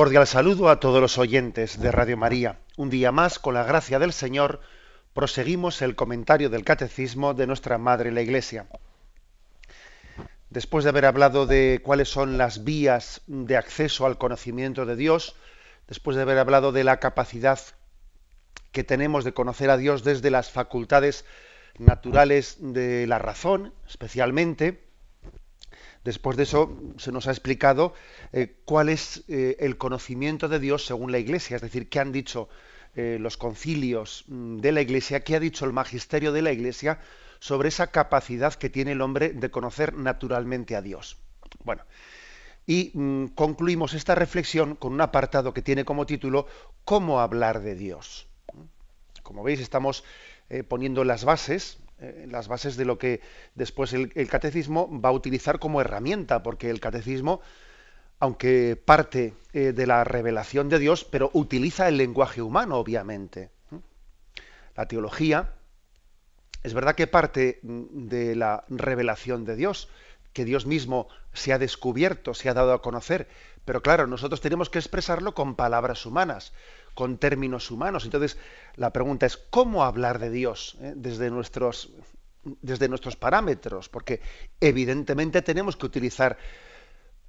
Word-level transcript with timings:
Cordial 0.00 0.26
saludo 0.26 0.70
a 0.70 0.80
todos 0.80 0.98
los 0.98 1.18
oyentes 1.18 1.78
de 1.78 1.92
Radio 1.92 2.16
María. 2.16 2.56
Un 2.78 2.88
día 2.88 3.12
más, 3.12 3.38
con 3.38 3.52
la 3.52 3.64
gracia 3.64 3.98
del 3.98 4.14
Señor, 4.14 4.62
proseguimos 5.12 5.82
el 5.82 5.94
comentario 5.94 6.48
del 6.48 6.64
Catecismo 6.64 7.34
de 7.34 7.46
nuestra 7.46 7.76
Madre 7.76 8.10
la 8.10 8.22
Iglesia. 8.22 8.66
Después 10.48 10.84
de 10.84 10.88
haber 10.88 11.04
hablado 11.04 11.44
de 11.44 11.82
cuáles 11.84 12.08
son 12.08 12.38
las 12.38 12.64
vías 12.64 13.20
de 13.26 13.58
acceso 13.58 14.06
al 14.06 14.16
conocimiento 14.16 14.86
de 14.86 14.96
Dios, 14.96 15.36
después 15.86 16.16
de 16.16 16.22
haber 16.22 16.38
hablado 16.38 16.72
de 16.72 16.82
la 16.82 16.98
capacidad 16.98 17.60
que 18.72 18.84
tenemos 18.84 19.22
de 19.22 19.34
conocer 19.34 19.68
a 19.68 19.76
Dios 19.76 20.02
desde 20.02 20.30
las 20.30 20.50
facultades 20.50 21.26
naturales 21.76 22.56
de 22.58 23.06
la 23.06 23.18
razón, 23.18 23.74
especialmente, 23.86 24.82
Después 26.04 26.36
de 26.36 26.44
eso 26.44 26.74
se 26.96 27.12
nos 27.12 27.26
ha 27.26 27.30
explicado 27.30 27.92
eh, 28.32 28.56
cuál 28.64 28.88
es 28.88 29.22
eh, 29.28 29.56
el 29.60 29.76
conocimiento 29.76 30.48
de 30.48 30.58
Dios 30.58 30.86
según 30.86 31.12
la 31.12 31.18
Iglesia, 31.18 31.56
es 31.56 31.62
decir, 31.62 31.90
qué 31.90 32.00
han 32.00 32.10
dicho 32.10 32.48
eh, 32.94 33.18
los 33.20 33.36
concilios 33.36 34.24
mm, 34.28 34.58
de 34.58 34.72
la 34.72 34.80
Iglesia, 34.80 35.22
qué 35.22 35.36
ha 35.36 35.40
dicho 35.40 35.66
el 35.66 35.74
magisterio 35.74 36.32
de 36.32 36.40
la 36.40 36.52
Iglesia 36.52 37.00
sobre 37.38 37.68
esa 37.68 37.88
capacidad 37.88 38.54
que 38.54 38.70
tiene 38.70 38.92
el 38.92 39.02
hombre 39.02 39.30
de 39.30 39.50
conocer 39.50 39.94
naturalmente 39.94 40.74
a 40.74 40.80
Dios. 40.80 41.18
Bueno, 41.64 41.82
y 42.66 42.92
mm, 42.94 43.26
concluimos 43.34 43.92
esta 43.92 44.14
reflexión 44.14 44.76
con 44.76 44.94
un 44.94 45.02
apartado 45.02 45.52
que 45.52 45.62
tiene 45.62 45.84
como 45.84 46.06
título 46.06 46.46
¿Cómo 46.86 47.20
hablar 47.20 47.60
de 47.60 47.74
Dios? 47.74 48.26
Como 49.22 49.42
veis, 49.42 49.60
estamos 49.60 50.02
poniendo 50.66 51.04
las 51.04 51.24
bases 51.24 51.78
eh, 52.00 52.26
las 52.30 52.48
bases 52.48 52.76
de 52.76 52.84
lo 52.84 52.98
que 52.98 53.20
después 53.54 53.92
el, 53.92 54.28
catecismo 54.28 54.88
va 55.00 55.10
a 55.10 55.12
utilizar 55.12 55.58
como 55.58 55.80
herramienta, 55.80 56.42
porque 56.42 56.70
el 56.70 56.80
catecismo, 56.80 57.40
aunque 58.18 58.80
parte 58.82 59.34
eh, 59.52 59.72
de 59.72 59.86
la 59.86 60.04
revelación 60.04 60.68
de 60.68 60.78
Dios, 60.78 61.04
pero 61.04 61.30
utiliza 61.34 61.88
el 61.88 61.96
lenguaje 61.96 62.42
humano, 62.42 62.76
obviamente. 62.76 63.50
La 64.76 64.86
teología 64.86 65.52
es 66.62 66.74
verdad 66.74 66.94
que 66.94 67.06
parte 67.06 67.60
mm, 67.62 68.08
de 68.08 68.36
la 68.36 68.64
revelación 68.68 69.44
de 69.44 69.56
Dios, 69.56 69.88
que 70.32 70.44
Dios 70.44 70.66
mismo 70.66 71.08
se 71.32 71.52
ha 71.52 71.58
descubierto, 71.58 72.34
se 72.34 72.48
ha 72.48 72.54
dado 72.54 72.72
a 72.72 72.82
conocer, 72.82 73.28
pero 73.70 73.84
claro, 73.84 74.08
nosotros 74.08 74.40
tenemos 74.40 74.68
que 74.68 74.80
expresarlo 74.80 75.32
con 75.32 75.54
palabras 75.54 76.04
humanas 76.04 76.52
con 76.94 77.18
términos 77.18 77.70
humanos. 77.70 78.04
Entonces, 78.04 78.36
la 78.74 78.92
pregunta 78.92 79.26
es, 79.26 79.36
¿cómo 79.36 79.84
hablar 79.84 80.18
de 80.18 80.28
Dios 80.28 80.76
eh, 80.80 80.92
desde, 80.96 81.30
nuestros, 81.30 81.92
desde 82.42 82.88
nuestros 82.88 83.14
parámetros? 83.14 83.88
Porque 83.88 84.22
evidentemente 84.60 85.40
tenemos 85.40 85.76
que 85.76 85.86
utilizar 85.86 86.36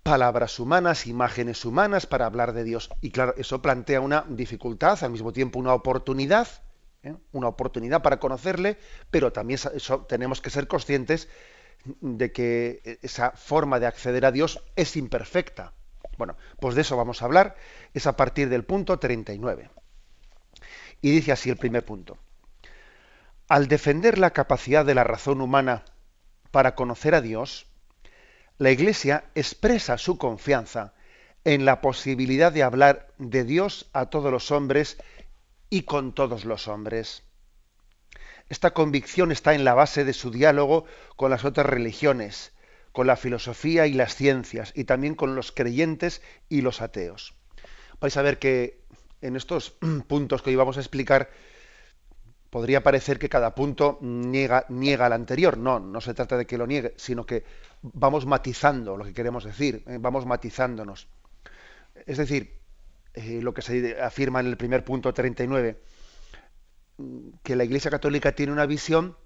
palabras 0.01 0.57
humanas, 0.57 1.05
imágenes 1.05 1.63
humanas 1.63 2.07
para 2.07 2.25
hablar 2.25 2.53
de 2.53 2.63
Dios. 2.63 2.89
Y 3.01 3.11
claro, 3.11 3.35
eso 3.37 3.61
plantea 3.61 4.01
una 4.01 4.25
dificultad, 4.27 4.97
al 5.03 5.11
mismo 5.11 5.33
tiempo 5.33 5.59
una 5.59 5.75
oportunidad, 5.75 6.47
¿eh? 7.03 7.13
una 7.33 7.49
oportunidad 7.49 8.01
para 8.01 8.19
conocerle, 8.19 8.79
pero 9.11 9.31
también 9.31 9.59
tenemos 10.09 10.41
que 10.41 10.49
ser 10.49 10.67
conscientes 10.67 11.29
de 11.85 12.31
que 12.31 12.97
esa 13.03 13.29
forma 13.29 13.79
de 13.79 13.85
acceder 13.85 14.25
a 14.25 14.31
Dios 14.31 14.63
es 14.75 14.97
imperfecta. 14.97 15.73
Bueno, 16.17 16.37
pues 16.59 16.75
de 16.75 16.81
eso 16.81 16.97
vamos 16.97 17.21
a 17.21 17.25
hablar, 17.25 17.55
es 17.93 18.07
a 18.07 18.15
partir 18.15 18.49
del 18.49 18.63
punto 18.63 18.99
39. 18.99 19.69
Y 21.01 21.11
dice 21.11 21.31
así 21.31 21.49
el 21.49 21.57
primer 21.57 21.83
punto. 21.83 22.17
Al 23.47 23.67
defender 23.67 24.17
la 24.17 24.31
capacidad 24.31 24.85
de 24.85 24.95
la 24.95 25.03
razón 25.03 25.41
humana 25.41 25.83
para 26.51 26.75
conocer 26.75 27.15
a 27.15 27.21
Dios, 27.21 27.67
la 28.57 28.71
Iglesia 28.71 29.25
expresa 29.35 29.97
su 29.97 30.17
confianza 30.17 30.93
en 31.43 31.65
la 31.65 31.81
posibilidad 31.81 32.51
de 32.51 32.63
hablar 32.63 33.07
de 33.17 33.43
Dios 33.43 33.89
a 33.93 34.07
todos 34.07 34.31
los 34.31 34.51
hombres 34.51 34.97
y 35.69 35.83
con 35.83 36.13
todos 36.13 36.45
los 36.45 36.67
hombres. 36.67 37.23
Esta 38.49 38.71
convicción 38.71 39.31
está 39.31 39.53
en 39.53 39.63
la 39.63 39.73
base 39.73 40.03
de 40.03 40.13
su 40.13 40.29
diálogo 40.29 40.85
con 41.15 41.31
las 41.31 41.45
otras 41.45 41.65
religiones 41.65 42.53
con 42.91 43.07
la 43.07 43.15
filosofía 43.15 43.87
y 43.87 43.93
las 43.93 44.15
ciencias, 44.15 44.73
y 44.75 44.83
también 44.83 45.15
con 45.15 45.35
los 45.35 45.51
creyentes 45.51 46.21
y 46.49 46.61
los 46.61 46.81
ateos. 46.81 47.33
Vais 47.99 48.17
a 48.17 48.21
ver 48.21 48.39
que 48.39 48.81
en 49.21 49.35
estos 49.35 49.77
puntos 50.07 50.41
que 50.41 50.49
hoy 50.49 50.55
vamos 50.55 50.77
a 50.77 50.81
explicar, 50.81 51.29
podría 52.49 52.83
parecer 52.83 53.17
que 53.17 53.29
cada 53.29 53.55
punto 53.55 53.97
niega, 54.01 54.65
niega 54.69 55.05
al 55.05 55.13
anterior. 55.13 55.57
No, 55.57 55.79
no 55.79 56.01
se 56.01 56.13
trata 56.13 56.37
de 56.37 56.45
que 56.45 56.57
lo 56.57 56.67
niegue, 56.67 56.93
sino 56.97 57.25
que 57.25 57.45
vamos 57.81 58.25
matizando 58.25 58.97
lo 58.97 59.05
que 59.05 59.13
queremos 59.13 59.45
decir, 59.45 59.83
¿eh? 59.87 59.97
vamos 59.99 60.25
matizándonos. 60.25 61.07
Es 62.05 62.17
decir, 62.17 62.59
eh, 63.13 63.39
lo 63.41 63.53
que 63.53 63.61
se 63.61 64.01
afirma 64.01 64.41
en 64.41 64.47
el 64.47 64.57
primer 64.57 64.83
punto 64.83 65.13
39, 65.13 65.81
que 67.41 67.55
la 67.55 67.63
Iglesia 67.63 67.89
Católica 67.89 68.33
tiene 68.33 68.51
una 68.51 68.65
visión 68.65 69.17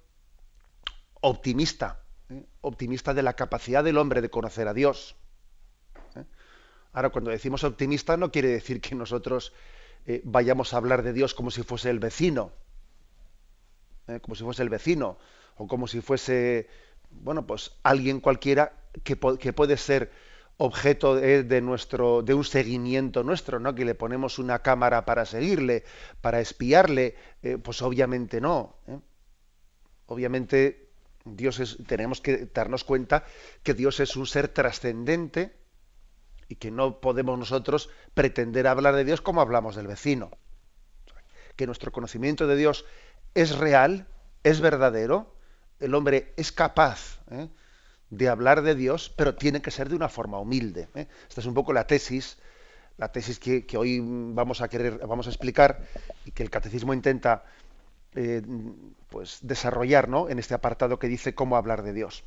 optimista 1.21 2.04
¿eh? 2.29 2.45
optimista 2.61 3.13
de 3.13 3.23
la 3.23 3.33
capacidad 3.33 3.83
del 3.83 3.97
hombre 3.97 4.21
de 4.21 4.29
conocer 4.29 4.67
a 4.67 4.73
Dios. 4.73 5.15
¿eh? 6.15 6.23
Ahora, 6.93 7.09
cuando 7.09 7.31
decimos 7.31 7.63
optimista, 7.63 8.17
no 8.17 8.31
quiere 8.31 8.49
decir 8.49 8.81
que 8.81 8.95
nosotros 8.95 9.53
eh, 10.05 10.21
vayamos 10.23 10.73
a 10.73 10.77
hablar 10.77 11.03
de 11.03 11.13
Dios 11.13 11.33
como 11.33 11.51
si 11.51 11.63
fuese 11.63 11.89
el 11.89 11.99
vecino, 11.99 12.51
como 14.21 14.35
si 14.35 14.43
fuese 14.43 14.61
el 14.61 14.69
vecino, 14.69 15.17
o 15.55 15.67
como 15.67 15.87
si 15.87 15.99
fuese, 15.99 16.69
bueno, 17.09 17.47
pues 17.47 17.71
alguien 17.81 18.19
cualquiera 18.19 18.73
que, 19.03 19.17
que 19.39 19.51
puede 19.51 19.77
ser 19.77 20.11
objeto 20.57 21.15
de, 21.15 21.61
nuestro 21.61 22.21
de 22.21 22.35
un 22.35 22.43
seguimiento 22.43 23.23
nuestro, 23.23 23.59
¿no? 23.59 23.73
Que 23.73 23.83
le 23.83 23.95
ponemos 23.95 24.37
una 24.37 24.59
cámara 24.59 25.05
para 25.05 25.25
seguirle, 25.25 25.85
para 26.21 26.39
espiarle, 26.39 27.15
pues 27.63 27.81
obviamente 27.81 28.39
no. 28.39 28.75
Obviamente 30.05 30.84
Dios 31.25 31.59
es, 31.59 31.77
tenemos 31.87 32.21
que 32.21 32.47
darnos 32.53 32.83
cuenta 32.83 33.25
que 33.63 33.73
Dios 33.73 33.99
es 33.99 34.15
un 34.15 34.27
ser 34.27 34.47
trascendente 34.47 35.55
y 36.47 36.55
que 36.55 36.69
no 36.69 37.01
podemos 37.01 37.37
nosotros 37.37 37.89
pretender 38.13 38.67
hablar 38.67 38.95
de 38.95 39.03
Dios 39.03 39.21
como 39.21 39.41
hablamos 39.41 39.75
del 39.75 39.87
vecino. 39.87 40.31
Que 41.55 41.65
nuestro 41.65 41.91
conocimiento 41.91 42.45
de 42.45 42.55
Dios 42.55 42.85
es 43.33 43.57
real, 43.57 44.07
es 44.43 44.61
verdadero, 44.61 45.35
el 45.79 45.95
hombre 45.95 46.33
es 46.37 46.51
capaz 46.51 47.19
¿eh? 47.31 47.49
de 48.11 48.29
hablar 48.29 48.61
de 48.61 48.75
Dios, 48.75 49.11
pero 49.15 49.33
tiene 49.33 49.63
que 49.63 49.71
ser 49.71 49.89
de 49.89 49.95
una 49.95 50.09
forma 50.09 50.39
humilde. 50.39 50.89
¿eh? 50.93 51.07
Esta 51.27 51.41
es 51.41 51.47
un 51.47 51.55
poco 51.55 51.73
la 51.73 51.87
tesis, 51.87 52.37
la 52.97 53.11
tesis 53.11 53.39
que, 53.39 53.65
que, 53.65 53.77
hoy 53.77 53.99
vamos 54.01 54.61
a 54.61 54.67
querer, 54.67 54.99
vamos 54.99 55.25
a 55.25 55.31
explicar 55.31 55.87
y 56.23 56.31
que 56.31 56.43
el 56.43 56.51
catecismo 56.51 56.93
intenta 56.93 57.45
eh, 58.15 58.41
pues 59.09 59.39
desarrollar 59.41 60.09
en 60.29 60.39
este 60.39 60.53
apartado 60.53 60.99
que 60.99 61.07
dice 61.07 61.35
cómo 61.35 61.57
hablar 61.57 61.83
de 61.83 61.93
Dios. 61.93 62.23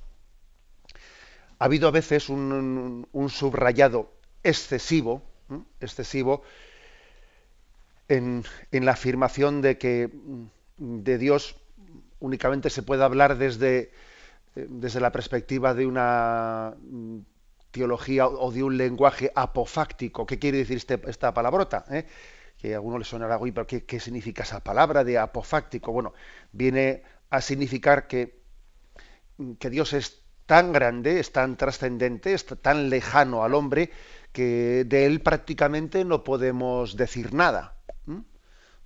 Ha 1.59 1.65
habido 1.65 1.89
a 1.89 1.91
veces 1.91 2.29
un, 2.29 3.07
subrayado 3.31 4.13
excesivo, 4.43 5.23
excesivo 5.81 6.43
en, 8.09 8.45
la 8.71 8.93
afirmación 8.93 9.61
de 9.61 9.77
que 9.79 10.09
mm, 10.09 11.03
de 11.03 11.19
Dios 11.19 11.57
únicamente 12.21 12.71
se 12.71 12.83
puede 12.83 13.05
hablar 13.05 13.39
desde, 13.39 13.91
eh, 14.57 14.67
desde 14.69 15.01
la 15.01 15.13
perspectiva 15.13 15.75
de 15.75 15.87
una 15.87 16.75
mm, 16.81 17.19
teología 17.71 18.29
o 18.29 18.51
de 18.53 18.63
un 18.63 18.77
lenguaje 18.77 19.33
apofáctico. 19.35 20.27
¿Qué 20.27 20.39
quiere 20.39 20.59
decir 20.59 20.77
este, 20.77 21.01
esta 21.07 21.35
palabrota? 21.35 21.85
Eh? 21.91 22.07
Que 22.59 22.75
a 22.75 22.77
alguno 22.77 22.99
le 22.99 23.05
sonará, 23.05 23.39
pero 23.39 23.67
¿qué, 23.67 24.01
significa 24.01 24.43
esa 24.43 24.63
palabra 24.63 25.05
de 25.05 25.17
apofáctico? 25.17 25.93
Bueno, 25.93 26.13
viene 26.53 27.03
a 27.31 27.41
significar 27.41 28.09
que, 28.09 28.43
que 29.59 29.71
Dios 29.71 29.93
es 29.93 30.23
tan 30.47 30.73
grande, 30.73 31.21
es 31.21 31.33
tan 31.33 31.57
trascendente, 31.57 32.35
es 32.35 32.45
tan 32.47 32.91
lejano 32.91 33.45
al 33.45 33.55
hombre, 33.55 33.91
que 34.33 34.85
de 34.87 35.07
él 35.07 35.21
prácticamente 35.23 36.05
no 36.05 36.25
podemos 36.25 36.97
decir 36.97 37.33
nada. 37.33 37.77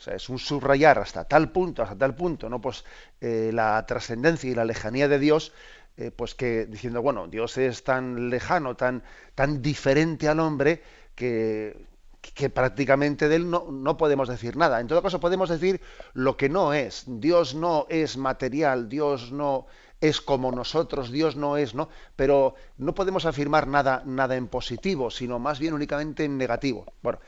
O 0.02 0.04
sea, 0.04 0.16
es 0.16 0.28
un 0.28 0.40
subrayar 0.40 0.98
hasta 0.98 1.22
tal 1.24 1.52
punto, 1.52 1.84
hasta 1.84 1.96
tal 1.96 2.16
punto, 2.16 2.48
¿no? 2.48 2.60
Pues 2.60 2.84
eh, 3.20 3.52
la 3.54 3.86
trascendencia 3.86 4.50
y 4.50 4.54
la 4.54 4.64
lejanía 4.64 5.06
de 5.06 5.20
Dios, 5.20 5.52
eh, 5.96 6.10
pues 6.10 6.34
que 6.34 6.66
diciendo, 6.66 7.02
bueno, 7.02 7.28
Dios 7.28 7.56
es 7.56 7.84
tan 7.84 8.28
lejano, 8.28 8.74
tan, 8.74 9.04
tan 9.36 9.62
diferente 9.62 10.26
al 10.26 10.40
hombre, 10.40 10.82
que 11.14 11.86
que 12.22 12.48
prácticamente 12.48 13.28
de 13.28 13.36
él 13.36 13.50
no, 13.50 13.66
no, 13.70 13.96
podemos 13.96 14.28
decir 14.28 14.56
nada. 14.56 14.80
En 14.80 14.86
todo 14.86 15.02
caso, 15.02 15.20
podemos 15.20 15.48
decir 15.48 15.80
lo 16.14 16.36
que 16.36 16.48
no 16.48 16.72
es. 16.72 17.04
Dios 17.06 17.54
no 17.54 17.86
es 17.90 18.16
material, 18.16 18.88
Dios 18.88 19.32
no 19.32 19.66
es 20.00 20.20
como 20.20 20.50
nosotros, 20.50 21.10
Dios 21.10 21.36
no 21.36 21.56
es, 21.56 21.74
¿no? 21.74 21.88
Pero 22.16 22.54
no 22.78 22.94
podemos 22.94 23.24
afirmar 23.24 23.66
nada, 23.68 24.02
nada 24.06 24.36
en 24.36 24.48
positivo, 24.48 25.10
sino 25.10 25.38
más 25.38 25.58
bien 25.58 25.74
únicamente 25.74 26.24
en 26.24 26.38
negativo. 26.38 26.86
Bueno, 27.02 27.20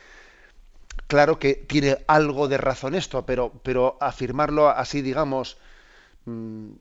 claro 1.06 1.38
que 1.38 1.54
tiene 1.54 1.98
algo 2.06 2.48
de 2.48 2.58
razón 2.58 2.94
esto, 2.94 3.26
pero, 3.26 3.52
pero 3.62 3.96
afirmarlo 4.00 4.68
así, 4.68 5.02
digamos, 5.02 5.56
mm, 6.24 6.72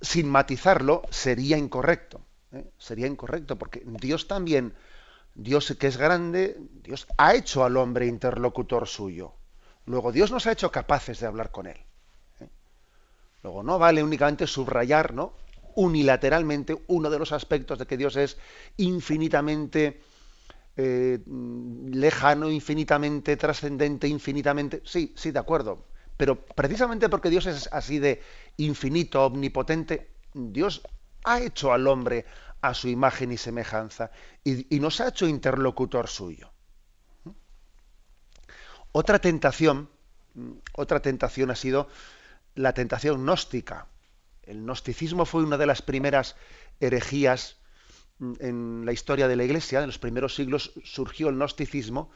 sin 0.00 0.28
matizarlo, 0.28 1.02
sería 1.10 1.56
incorrecto. 1.56 2.20
¿eh? 2.52 2.70
Sería 2.78 3.08
incorrecto, 3.08 3.58
porque 3.58 3.82
Dios 3.84 4.28
también 4.28 4.74
Dios 5.38 5.72
que 5.78 5.86
es 5.86 5.96
grande, 5.96 6.56
Dios 6.82 7.06
ha 7.16 7.34
hecho 7.34 7.64
al 7.64 7.76
hombre 7.76 8.06
interlocutor 8.06 8.88
suyo. 8.88 9.34
Luego 9.86 10.10
Dios 10.10 10.32
nos 10.32 10.46
ha 10.46 10.52
hecho 10.52 10.72
capaces 10.72 11.20
de 11.20 11.28
hablar 11.28 11.52
con 11.52 11.68
él. 11.68 11.78
¿eh? 12.40 12.48
Luego 13.44 13.62
no 13.62 13.78
vale 13.78 14.02
únicamente 14.02 14.48
subrayar, 14.48 15.14
¿no? 15.14 15.32
unilateralmente 15.76 16.76
uno 16.88 17.08
de 17.08 17.20
los 17.20 17.30
aspectos 17.30 17.78
de 17.78 17.86
que 17.86 17.96
Dios 17.96 18.16
es 18.16 18.36
infinitamente 18.78 20.00
eh, 20.76 21.20
lejano, 21.92 22.50
infinitamente 22.50 23.36
trascendente, 23.36 24.08
infinitamente. 24.08 24.82
Sí, 24.84 25.14
sí, 25.16 25.30
de 25.30 25.38
acuerdo. 25.38 25.84
Pero 26.16 26.44
precisamente 26.44 27.08
porque 27.08 27.30
Dios 27.30 27.46
es 27.46 27.68
así 27.70 28.00
de 28.00 28.20
infinito, 28.56 29.24
omnipotente, 29.26 30.10
Dios 30.34 30.82
ha 31.22 31.40
hecho 31.40 31.72
al 31.72 31.86
hombre 31.86 32.26
a 32.60 32.74
su 32.74 32.88
imagen 32.88 33.32
y 33.32 33.36
semejanza 33.36 34.10
y, 34.44 34.80
nos 34.80 35.00
ha 35.00 35.08
hecho 35.08 35.26
interlocutor 35.26 36.08
suyo. 36.08 36.50
Otra 38.92 39.18
tentación, 39.18 39.88
otra 40.72 41.00
tentación 41.00 41.50
ha 41.50 41.56
sido 41.56 41.88
la 42.54 42.72
tentación 42.72 43.22
gnóstica. 43.22 43.86
El 44.42 44.62
gnosticismo 44.62 45.24
fue 45.24 45.44
una 45.44 45.58
de 45.58 45.66
las 45.66 45.82
primeras 45.82 46.36
herejías 46.80 47.58
en 48.40 48.84
la 48.84 48.92
historia 48.92 49.28
de 49.28 49.36
la 49.36 49.44
Iglesia, 49.44 49.80
en 49.80 49.86
los 49.86 49.98
primeros 49.98 50.34
siglos 50.34 50.72
surgió 50.82 51.28
el 51.28 51.36
gnosticismo, 51.36 52.10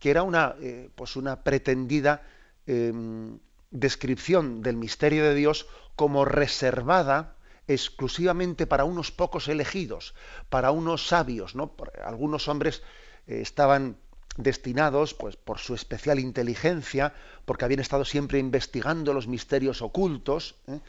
que 0.00 0.10
era 0.10 0.22
una, 0.22 0.56
eh, 0.60 0.90
pues 0.94 1.14
una 1.16 1.44
pretendida 1.44 2.22
em, 2.66 3.38
descripción 3.70 4.62
del 4.62 4.76
misterio 4.76 5.24
de 5.24 5.34
Dios 5.34 5.66
como 5.94 6.24
reservada 6.24 7.37
exclusivamente 7.68 8.66
para 8.66 8.84
unos 8.84 9.12
pocos 9.12 9.46
elegidos, 9.46 10.14
para 10.48 10.70
unos 10.70 11.06
sabios, 11.06 11.54
¿no? 11.54 11.76
Algunos 12.02 12.48
hombres 12.48 12.82
eh, 13.26 13.40
estaban 13.42 13.98
destinados, 14.38 15.14
pues, 15.14 15.36
por 15.36 15.58
su 15.58 15.74
especial 15.74 16.18
inteligencia, 16.18 17.12
porque 17.44 17.66
habían 17.66 17.80
estado 17.80 18.04
siempre 18.04 18.38
investigando 18.38 19.12
los 19.12 19.28
misterios 19.28 19.82
ocultos. 19.82 20.56
¿eh? 20.66 20.80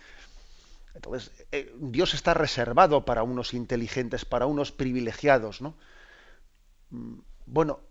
Entonces, 0.96 1.32
eh, 1.52 1.76
Dios 1.80 2.14
está 2.14 2.34
reservado 2.34 3.04
para 3.06 3.24
unos 3.24 3.54
inteligentes, 3.54 4.24
para 4.24 4.46
unos 4.46 4.72
privilegiados, 4.72 5.62
¿no? 5.62 5.76
Mm, 6.92 7.20
bueno, 7.46 7.82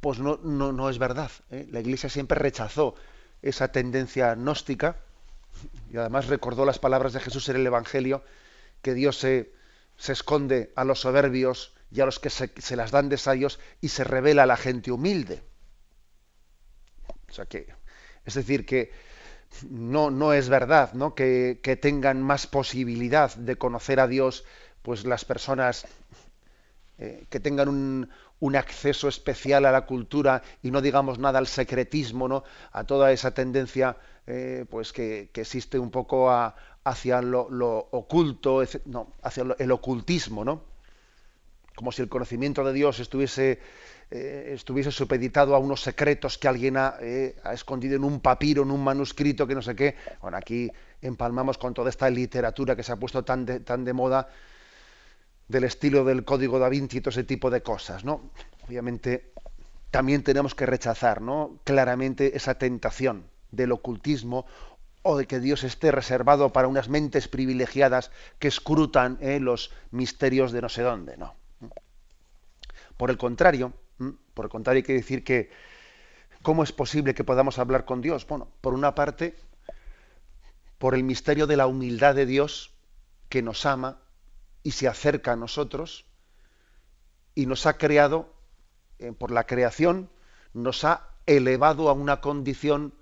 pues 0.00 0.18
no, 0.18 0.38
no, 0.42 0.72
no 0.72 0.90
es 0.90 0.98
verdad. 0.98 1.30
La 1.50 1.80
Iglesia 1.80 2.10
siempre 2.10 2.38
rechazó 2.38 2.94
esa 3.40 3.72
tendencia 3.72 4.34
gnóstica 4.34 4.96
y 5.90 5.96
además 5.96 6.26
recordó 6.26 6.64
las 6.64 6.78
palabras 6.78 7.12
de 7.12 7.20
Jesús 7.20 7.48
en 7.48 7.56
el 7.56 7.66
Evangelio, 7.66 8.22
que 8.82 8.94
Dios 8.94 9.18
se, 9.18 9.52
se 9.96 10.12
esconde 10.12 10.72
a 10.76 10.84
los 10.84 11.00
soberbios 11.00 11.74
y 11.90 12.00
a 12.00 12.06
los 12.06 12.18
que 12.18 12.30
se, 12.30 12.76
las 12.76 12.90
dan 12.90 13.08
de 13.08 13.16
sayos 13.16 13.58
y 13.80 13.88
se 13.88 14.04
revela 14.04 14.42
a 14.42 14.46
la 14.46 14.56
gente 14.56 14.90
humilde. 14.90 15.42
O 17.28 17.32
sea 17.32 17.46
que, 17.46 17.66
es 18.24 18.34
decir, 18.34 18.66
que 18.66 18.92
no, 19.70 20.10
no 20.10 20.32
es 20.32 20.48
verdad 20.48 20.92
¿no? 20.94 21.14
Que, 21.14 21.60
que, 21.62 21.76
tengan 21.76 22.22
más 22.22 22.46
posibilidad 22.46 23.34
de 23.34 23.56
conocer 23.56 24.00
a 24.00 24.08
Dios 24.08 24.44
pues 24.82 25.04
las 25.04 25.24
personas 25.24 25.86
eh, 26.98 27.26
que 27.30 27.40
tengan 27.40 27.68
un, 27.68 28.10
un 28.40 28.56
acceso 28.56 29.08
especial 29.08 29.64
a 29.64 29.72
la 29.72 29.86
cultura 29.86 30.42
y 30.62 30.70
no 30.70 30.80
digamos 30.80 31.18
nada 31.18 31.38
al 31.38 31.46
secretismo, 31.46 32.28
¿no? 32.28 32.44
a 32.72 32.84
toda 32.84 33.12
esa 33.12 33.32
tendencia 33.32 33.96
eh, 34.26 34.64
pues 34.68 34.92
que, 34.92 35.30
existe 35.34 35.78
un 35.78 35.90
poco 35.90 36.30
hacia 36.30 37.22
lo, 37.22 37.88
oculto, 37.92 38.62
no, 38.86 39.12
hacia 39.22 39.44
el 39.58 39.70
ocultismo, 39.70 40.44
¿no? 40.44 40.64
Como 41.76 41.92
si 41.92 42.02
el 42.02 42.08
conocimiento 42.08 42.64
de 42.64 42.72
Dios 42.72 42.98
estuviese, 42.98 43.60
eh, 44.10 44.52
estuviese 44.54 44.90
supeditado 44.90 45.54
a 45.54 45.58
unos 45.58 45.82
secretos 45.82 46.38
que 46.38 46.48
alguien 46.48 46.76
eh, 47.00 47.36
ha, 47.44 47.52
escondido 47.52 47.94
en 47.94 48.02
un 48.02 48.20
papiro, 48.20 48.62
en 48.62 48.72
un 48.72 48.82
manuscrito, 48.82 49.46
que 49.46 49.54
no 49.54 49.62
sé 49.62 49.76
qué. 49.76 49.94
Bueno, 50.20 50.38
aquí 50.38 50.72
empalmamos 51.02 51.56
con 51.58 51.72
toda 51.72 51.90
esta 51.90 52.10
literatura 52.10 52.74
que 52.74 52.82
se 52.82 52.92
ha 52.92 52.96
puesto 52.96 53.24
tan 53.24 53.44
de, 53.44 53.60
tan 53.60 53.84
de 53.84 53.92
moda 53.92 54.28
del 55.46 55.64
estilo 55.64 56.04
del 56.04 56.24
código 56.24 56.58
da 56.58 56.68
Vinci 56.68 56.98
y 56.98 57.00
todo 57.00 57.10
ese 57.10 57.22
tipo 57.22 57.50
de 57.50 57.62
cosas, 57.62 58.04
¿no? 58.04 58.30
Obviamente 58.66 59.32
también 59.92 60.24
tenemos 60.24 60.56
que 60.56 60.66
rechazar, 60.66 61.20
¿no? 61.20 61.60
Claramente 61.62 62.36
esa 62.36 62.58
tentación 62.58 63.35
del 63.50 63.72
ocultismo 63.72 64.46
o 65.02 65.16
de 65.16 65.26
que 65.26 65.40
Dios 65.40 65.62
esté 65.62 65.92
reservado 65.92 66.52
para 66.52 66.68
unas 66.68 66.88
mentes 66.88 67.28
privilegiadas 67.28 68.10
que 68.38 68.48
escrutan 68.48 69.18
eh, 69.20 69.38
los 69.38 69.72
misterios 69.90 70.52
de 70.52 70.62
no 70.62 70.68
sé 70.68 70.82
dónde, 70.82 71.16
no. 71.16 71.34
Por 72.96 73.10
el 73.10 73.18
contrario, 73.18 73.72
por 74.34 74.46
el 74.46 74.50
contrario 74.50 74.78
hay 74.78 74.82
que 74.82 74.94
decir 74.94 75.22
que 75.22 75.50
¿cómo 76.42 76.62
es 76.62 76.72
posible 76.72 77.14
que 77.14 77.24
podamos 77.24 77.58
hablar 77.58 77.84
con 77.84 78.00
Dios? 78.00 78.26
Bueno, 78.26 78.48
por 78.60 78.74
una 78.74 78.94
parte, 78.94 79.36
por 80.78 80.94
el 80.94 81.04
misterio 81.04 81.46
de 81.46 81.56
la 81.56 81.66
humildad 81.66 82.14
de 82.14 82.26
Dios 82.26 82.72
que 83.28 83.42
nos 83.42 83.66
ama 83.66 83.98
y 84.62 84.72
se 84.72 84.88
acerca 84.88 85.32
a 85.32 85.36
nosotros 85.36 86.06
y 87.34 87.46
nos 87.46 87.66
ha 87.66 87.78
creado, 87.78 88.34
eh, 88.98 89.12
por 89.12 89.30
la 89.30 89.44
creación, 89.44 90.10
nos 90.52 90.84
ha 90.84 91.10
elevado 91.26 91.88
a 91.88 91.92
una 91.92 92.20
condición 92.20 92.94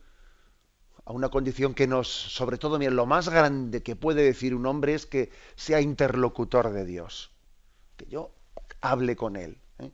a 1.06 1.12
una 1.12 1.28
condición 1.28 1.74
que 1.74 1.86
nos, 1.86 2.08
sobre 2.08 2.56
todo, 2.56 2.78
mira, 2.78 2.90
lo 2.90 3.06
más 3.06 3.28
grande 3.28 3.82
que 3.82 3.96
puede 3.96 4.22
decir 4.22 4.54
un 4.54 4.66
hombre 4.66 4.94
es 4.94 5.06
que 5.06 5.30
sea 5.54 5.80
interlocutor 5.80 6.72
de 6.72 6.84
Dios, 6.84 7.30
que 7.96 8.06
yo 8.06 8.30
hable 8.80 9.14
con 9.14 9.36
Él, 9.36 9.58
¿eh? 9.78 9.90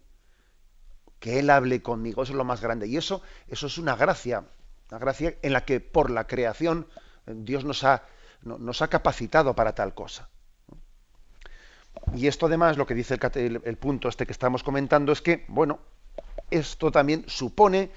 que 1.19 1.41
Él 1.41 1.51
hable 1.51 1.83
conmigo, 1.83 2.23
eso 2.23 2.33
es 2.33 2.37
lo 2.37 2.45
más 2.45 2.61
grande. 2.61 2.87
Y 2.87 2.97
eso, 2.97 3.23
eso 3.49 3.67
es 3.67 3.79
una 3.79 3.97
gracia, 3.97 4.45
una 4.91 4.99
gracia 5.01 5.37
en 5.43 5.53
la 5.53 5.65
que 5.65 5.81
por 5.81 6.11
la 6.11 6.27
creación 6.27 6.87
Dios 7.27 7.65
nos 7.65 7.83
ha, 7.83 8.05
nos 8.43 8.81
ha 8.81 8.89
capacitado 8.89 9.55
para 9.55 9.75
tal 9.75 9.95
cosa. 9.95 10.29
Y 12.15 12.29
esto 12.29 12.47
además, 12.47 12.77
lo 12.77 12.87
que 12.87 12.95
dice 12.95 13.19
el, 13.35 13.61
el 13.65 13.77
punto 13.77 14.09
este 14.09 14.27
que 14.27 14.33
estamos 14.33 14.63
comentando 14.63 15.11
es 15.11 15.21
que, 15.21 15.45
bueno, 15.49 15.81
esto 16.51 16.91
también 16.93 17.25
supone 17.27 17.91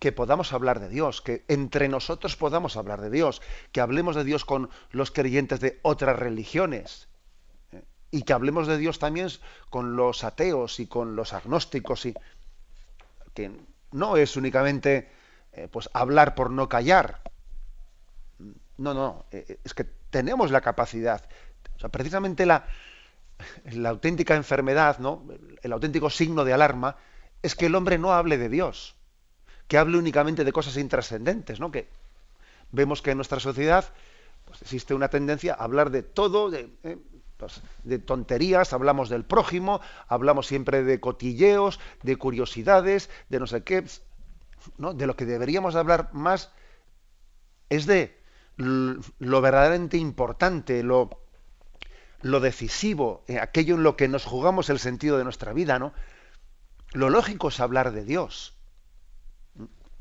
que 0.00 0.12
podamos 0.12 0.52
hablar 0.52 0.80
de 0.80 0.88
Dios, 0.88 1.22
que 1.22 1.44
entre 1.48 1.88
nosotros 1.88 2.36
podamos 2.36 2.76
hablar 2.76 3.00
de 3.00 3.10
Dios, 3.10 3.42
que 3.72 3.80
hablemos 3.80 4.16
de 4.16 4.24
Dios 4.24 4.44
con 4.44 4.70
los 4.90 5.10
creyentes 5.10 5.60
de 5.60 5.78
otras 5.82 6.18
religiones 6.18 7.08
¿eh? 7.72 7.82
y 8.10 8.22
que 8.22 8.32
hablemos 8.32 8.66
de 8.66 8.78
Dios 8.78 8.98
también 8.98 9.28
con 9.70 9.96
los 9.96 10.24
ateos 10.24 10.80
y 10.80 10.86
con 10.86 11.16
los 11.16 11.32
agnósticos 11.32 12.06
y 12.06 12.14
que 13.34 13.50
no 13.92 14.16
es 14.16 14.36
únicamente 14.36 15.10
eh, 15.52 15.68
pues 15.70 15.88
hablar 15.92 16.34
por 16.34 16.50
no 16.50 16.68
callar. 16.68 17.20
No, 18.76 18.92
no, 18.92 19.24
eh, 19.30 19.58
es 19.62 19.74
que 19.74 19.84
tenemos 19.84 20.50
la 20.50 20.60
capacidad. 20.60 21.24
O 21.76 21.78
sea, 21.78 21.88
precisamente 21.88 22.44
la, 22.44 22.66
la 23.72 23.90
auténtica 23.90 24.34
enfermedad, 24.34 24.98
¿no? 24.98 25.24
el 25.62 25.72
auténtico 25.72 26.10
signo 26.10 26.44
de 26.44 26.52
alarma 26.52 26.96
es 27.42 27.54
que 27.54 27.66
el 27.66 27.74
hombre 27.74 27.98
no 27.98 28.12
hable 28.12 28.38
de 28.38 28.48
Dios 28.48 28.96
que 29.68 29.78
hable 29.78 29.98
únicamente 29.98 30.44
de 30.44 30.52
cosas 30.52 30.76
intrascendentes, 30.76 31.60
¿no? 31.60 31.70
Que 31.70 31.88
vemos 32.72 33.02
que 33.02 33.12
en 33.12 33.18
nuestra 33.18 33.40
sociedad 33.40 33.84
pues, 34.44 34.62
existe 34.62 34.94
una 34.94 35.08
tendencia 35.08 35.54
a 35.54 35.64
hablar 35.64 35.90
de 35.90 36.02
todo, 36.02 36.50
de, 36.50 36.70
eh, 36.82 36.98
pues, 37.36 37.62
tonterías, 38.04 38.72
hablamos 38.72 39.08
del 39.08 39.24
prójimo, 39.24 39.80
hablamos 40.08 40.46
siempre 40.46 40.82
de 40.84 41.00
cotilleos, 41.00 41.80
de 42.02 42.16
curiosidades, 42.16 43.10
de 43.28 43.40
no 43.40 43.46
sé 43.46 43.62
qué. 43.62 43.84
De 44.78 45.06
lo 45.06 45.14
que 45.14 45.26
deberíamos 45.26 45.74
hablar 45.76 46.10
más 46.14 46.50
es 47.68 47.86
de 47.86 48.18
lo 48.56 49.40
verdaderamente 49.40 49.98
importante, 49.98 50.82
lo, 50.82 51.10
lo 52.22 52.40
decisivo, 52.40 53.24
eh, 53.26 53.38
aquello 53.38 53.74
en 53.74 53.82
lo 53.82 53.96
que 53.96 54.08
nos 54.08 54.24
jugamos 54.24 54.70
el 54.70 54.78
sentido 54.78 55.18
de 55.18 55.24
nuestra 55.24 55.52
vida, 55.52 55.78
¿no? 55.78 55.92
Lo 56.92 57.10
lógico 57.10 57.48
es 57.48 57.60
hablar 57.60 57.92
de 57.92 58.04
Dios. 58.04 58.53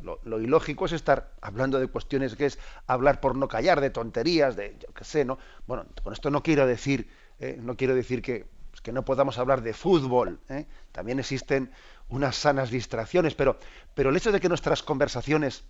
Lo, 0.03 0.39
ilógico 0.39 0.85
es 0.85 0.91
estar 0.91 1.33
hablando 1.41 1.79
de 1.79 1.87
cuestiones 1.87 2.35
que 2.35 2.45
es 2.45 2.59
hablar 2.87 3.21
por 3.21 3.35
no 3.35 3.47
callar, 3.47 3.79
de 3.79 3.89
tonterías, 3.89 4.55
de 4.55 4.77
yo 4.79 4.93
qué 4.93 5.03
sé, 5.03 5.23
¿no? 5.23 5.39
Bueno, 5.65 5.85
con 6.03 6.13
esto 6.13 6.29
no 6.29 6.43
quiero 6.43 6.67
decir, 6.67 7.09
eh, 7.39 7.57
no 7.61 7.77
quiero 7.77 7.95
decir 7.95 8.21
que, 8.21 8.45
pues, 8.69 8.81
que, 8.81 8.91
no 8.91 9.05
podamos 9.05 9.37
hablar 9.37 9.61
de 9.61 9.73
fútbol. 9.73 10.39
¿eh? 10.49 10.67
También 10.91 11.19
existen 11.19 11.71
unas 12.09 12.35
sanas 12.35 12.69
distracciones, 12.69 13.33
pero, 13.33 13.57
pero 13.95 14.09
el 14.09 14.17
hecho 14.17 14.31
de 14.31 14.41
que 14.41 14.49
nuestras 14.49 14.83
conversaciones 14.83 15.63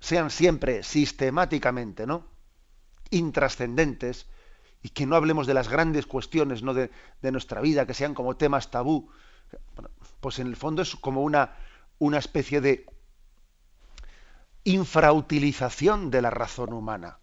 sean 0.00 0.30
siempre 0.30 0.82
sistemáticamente, 0.82 2.06
¿no? 2.06 2.24
intrascendentes 3.10 4.26
y 4.82 4.90
que 4.90 5.06
no 5.06 5.16
hablemos 5.16 5.46
de 5.46 5.54
las 5.54 5.68
grandes 5.68 6.06
cuestiones 6.06 6.62
¿no? 6.62 6.74
de, 6.74 6.90
nuestra 7.22 7.60
vida, 7.60 7.86
que 7.86 7.94
sean 7.94 8.14
como 8.14 8.36
temas 8.36 8.70
tabú, 8.70 9.10
pues 10.20 10.38
en 10.38 10.46
el 10.46 10.56
fondo 10.56 10.82
es 10.82 10.94
como 10.96 11.22
una, 11.22 11.56
una 11.98 12.18
especie 12.18 12.60
de 12.60 12.86
infrautilización 14.66 16.10
de 16.10 16.20
la 16.22 16.30
razón 16.30 16.72
humana. 16.72 17.18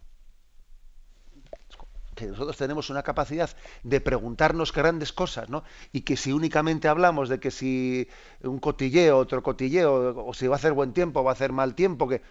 Que 2.14 2.26
nosotros 2.26 2.56
tenemos 2.56 2.90
una 2.90 3.02
capacidad 3.02 3.50
de 3.82 4.00
preguntarnos 4.00 4.72
grandes 4.72 5.12
cosas, 5.12 5.50
¿no? 5.50 5.62
Y 5.92 6.02
que 6.02 6.16
si 6.16 6.32
únicamente 6.32 6.88
hablamos 6.88 7.28
de 7.28 7.40
que 7.40 7.50
si 7.50 8.08
un 8.42 8.58
cotilleo, 8.58 9.18
otro 9.18 9.42
cotilleo, 9.42 10.26
o 10.26 10.32
si 10.32 10.46
va 10.46 10.54
a 10.54 10.58
hacer 10.58 10.72
buen 10.72 10.92
tiempo, 10.92 11.20
o 11.20 11.24
va 11.24 11.32
a 11.32 11.34
hacer 11.34 11.52
mal 11.52 11.74
tiempo, 11.74 12.08
que 12.08 12.22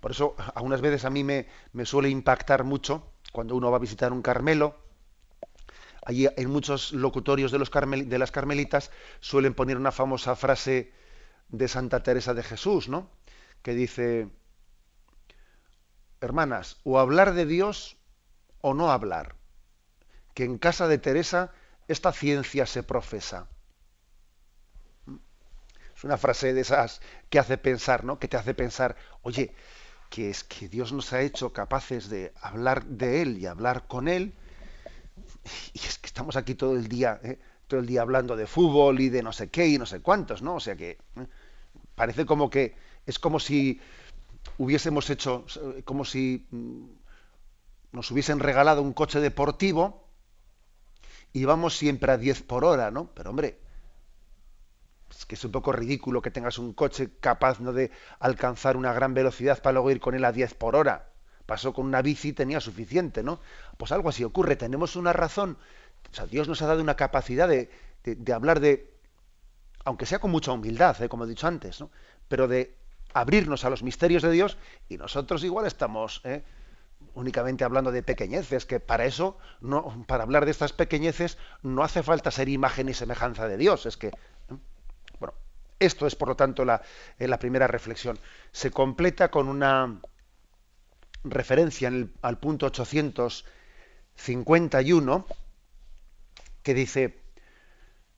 por 0.00 0.10
eso, 0.10 0.34
algunas 0.54 0.80
veces 0.80 1.04
a 1.04 1.10
mí 1.10 1.22
me, 1.22 1.46
suele 1.84 2.08
impactar 2.08 2.64
mucho 2.64 3.12
cuando 3.32 3.54
uno 3.54 3.70
va 3.70 3.76
a 3.76 3.80
visitar 3.80 4.12
un 4.12 4.22
Carmelo. 4.22 4.76
Allí 6.04 6.26
en 6.36 6.50
muchos 6.50 6.92
locutorios 6.92 7.52
de, 7.52 7.58
los 7.58 7.70
de 7.70 8.18
las 8.18 8.32
Carmelitas 8.32 8.90
suelen 9.20 9.54
poner 9.54 9.76
una 9.76 9.92
famosa 9.92 10.34
frase 10.34 10.92
de 11.50 11.68
Santa 11.68 12.02
Teresa 12.02 12.32
de 12.32 12.42
Jesús, 12.42 12.88
¿no? 12.88 13.10
Que 13.62 13.74
dice, 13.74 14.28
hermanas, 16.20 16.78
o 16.84 16.98
hablar 16.98 17.34
de 17.34 17.46
Dios 17.46 17.96
o 18.60 18.74
no 18.74 18.90
hablar. 18.90 19.36
Que 20.34 20.44
en 20.44 20.58
casa 20.58 20.88
de 20.88 20.98
Teresa 20.98 21.52
esta 21.88 22.12
ciencia 22.12 22.66
se 22.66 22.82
profesa. 22.82 23.48
Es 25.96 26.04
una 26.04 26.16
frase 26.16 26.54
de 26.54 26.62
esas 26.62 27.00
que 27.28 27.38
hace 27.38 27.58
pensar, 27.58 28.04
¿no? 28.04 28.18
Que 28.18 28.28
te 28.28 28.36
hace 28.36 28.54
pensar, 28.54 28.96
oye, 29.22 29.54
que 30.08 30.30
es 30.30 30.44
que 30.44 30.68
Dios 30.68 30.92
nos 30.92 31.12
ha 31.12 31.20
hecho 31.20 31.52
capaces 31.52 32.08
de 32.08 32.32
hablar 32.40 32.84
de 32.84 33.22
Él 33.22 33.38
y 33.38 33.46
hablar 33.46 33.86
con 33.86 34.08
Él, 34.08 34.34
y 35.72 35.78
es 35.78 35.98
que 35.98 36.06
estamos 36.06 36.36
aquí 36.36 36.54
todo 36.54 36.76
el 36.76 36.88
día, 36.88 37.20
¿eh? 37.22 37.38
todo 37.66 37.80
el 37.80 37.86
día 37.86 38.02
hablando 38.02 38.36
de 38.36 38.46
fútbol 38.46 39.00
y 39.00 39.08
de 39.08 39.22
no 39.22 39.32
sé 39.32 39.48
qué 39.48 39.66
y 39.68 39.78
no 39.78 39.86
sé 39.86 40.00
cuántos, 40.00 40.42
¿no? 40.42 40.56
O 40.56 40.60
sea 40.60 40.76
que 40.76 40.90
¿eh? 40.90 41.26
parece 41.94 42.26
como 42.26 42.50
que 42.50 42.74
es 43.10 43.18
como 43.18 43.40
si 43.40 43.80
hubiésemos 44.56 45.10
hecho, 45.10 45.44
como 45.84 46.04
si 46.04 46.46
mm, 46.50 46.84
nos 47.92 48.10
hubiesen 48.10 48.38
regalado 48.38 48.82
un 48.82 48.92
coche 48.92 49.20
deportivo 49.20 50.06
y 51.32 51.44
vamos 51.44 51.76
siempre 51.76 52.12
a 52.12 52.16
10 52.16 52.42
por 52.42 52.64
hora, 52.64 52.90
¿no? 52.90 53.10
Pero 53.14 53.30
hombre, 53.30 53.58
es 55.10 55.26
que 55.26 55.34
es 55.34 55.44
un 55.44 55.50
poco 55.50 55.72
ridículo 55.72 56.22
que 56.22 56.30
tengas 56.30 56.58
un 56.58 56.72
coche 56.72 57.10
capaz 57.20 57.60
¿no? 57.60 57.72
de 57.72 57.90
alcanzar 58.20 58.76
una 58.76 58.92
gran 58.92 59.12
velocidad 59.12 59.60
para 59.60 59.74
luego 59.74 59.90
ir 59.90 60.00
con 60.00 60.14
él 60.14 60.24
a 60.24 60.32
10 60.32 60.54
por 60.54 60.76
hora. 60.76 61.10
Pasó 61.46 61.72
con 61.72 61.86
una 61.86 62.00
bici, 62.00 62.32
tenía 62.32 62.60
suficiente, 62.60 63.24
¿no? 63.24 63.40
Pues 63.76 63.90
algo 63.90 64.08
así 64.08 64.22
ocurre. 64.22 64.54
Tenemos 64.54 64.94
una 64.94 65.12
razón. 65.12 65.58
O 66.12 66.14
sea, 66.14 66.26
Dios 66.26 66.46
nos 66.46 66.62
ha 66.62 66.66
dado 66.66 66.80
una 66.80 66.94
capacidad 66.94 67.48
de, 67.48 67.70
hablar 68.32 68.60
de, 68.60 68.94
aunque 69.84 70.06
sea 70.06 70.20
con 70.20 70.30
mucha 70.30 70.52
humildad, 70.52 71.02
¿eh? 71.02 71.08
como 71.08 71.24
he 71.24 71.28
dicho 71.28 71.48
antes, 71.48 71.80
¿no? 71.80 71.90
Pero 72.28 72.46
de 72.46 72.79
abrirnos 73.12 73.64
a 73.64 73.70
los 73.70 73.82
misterios 73.82 74.22
de 74.22 74.30
Dios 74.30 74.56
y 74.88 74.96
nosotros 74.96 75.44
igual 75.44 75.66
estamos 75.66 76.20
¿eh? 76.24 76.42
únicamente 77.14 77.64
hablando 77.64 77.92
de 77.92 78.02
pequeñeces, 78.02 78.66
que 78.66 78.80
para 78.80 79.04
eso, 79.04 79.38
no, 79.60 80.04
para 80.06 80.22
hablar 80.22 80.44
de 80.44 80.50
estas 80.50 80.72
pequeñeces, 80.72 81.38
no 81.62 81.82
hace 81.82 82.02
falta 82.02 82.30
ser 82.30 82.48
imagen 82.48 82.88
y 82.88 82.94
semejanza 82.94 83.48
de 83.48 83.56
Dios. 83.56 83.86
Es 83.86 83.96
que 83.96 84.12
esto 85.78 86.06
es, 86.06 86.14
por 86.14 86.28
lo 86.28 86.36
tanto, 86.36 86.64
la, 86.64 86.82
eh, 87.18 87.26
la 87.26 87.38
primera 87.38 87.66
reflexión. 87.66 88.18
Se 88.52 88.70
completa 88.70 89.30
con 89.30 89.48
una 89.48 89.98
referencia 91.24 91.90
al 92.22 92.38
punto 92.38 92.66
851 92.66 95.26
que 96.62 96.74
dice 96.74 97.19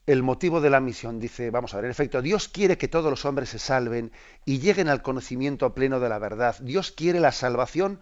el 0.07 0.23
motivo 0.23 0.61
de 0.61 0.71
la 0.71 0.81
misión. 0.81 1.21
Dice, 1.21 1.51
vamos 1.51 1.75
a 1.75 1.77
ver, 1.77 1.87
en 1.87 1.91
efecto, 1.91 2.23
Dios 2.23 2.49
quiere 2.49 2.79
que 2.79 2.89
todos 2.89 3.11
los 3.11 3.25
hombres 3.25 3.51
se 3.51 3.59
salven 3.59 4.13
y 4.45 4.59
lleguen 4.59 4.89
al 4.89 5.03
conocimiento 5.03 5.75
pleno 5.75 6.01
de 6.01 6.09
la 6.09 6.19
verdad. 6.19 6.57
Dios 6.61 6.93
quiere 6.93 7.21
la 7.21 7.33
salvación 7.33 8.01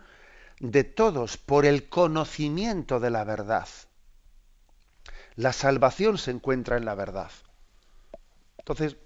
de 0.61 0.85
todos 0.85 1.37
por 1.37 1.67
el 1.67 1.89
conocimiento 1.89 3.01
de 3.01 3.11
la 3.11 3.25
verdad. 3.25 3.69
La 5.37 5.53
salvación 5.53 6.19
se 6.19 6.31
encuentra 6.31 6.77
en 6.77 6.85
la 6.85 6.95
verdad. 6.95 7.31
Entonces, 8.59 8.97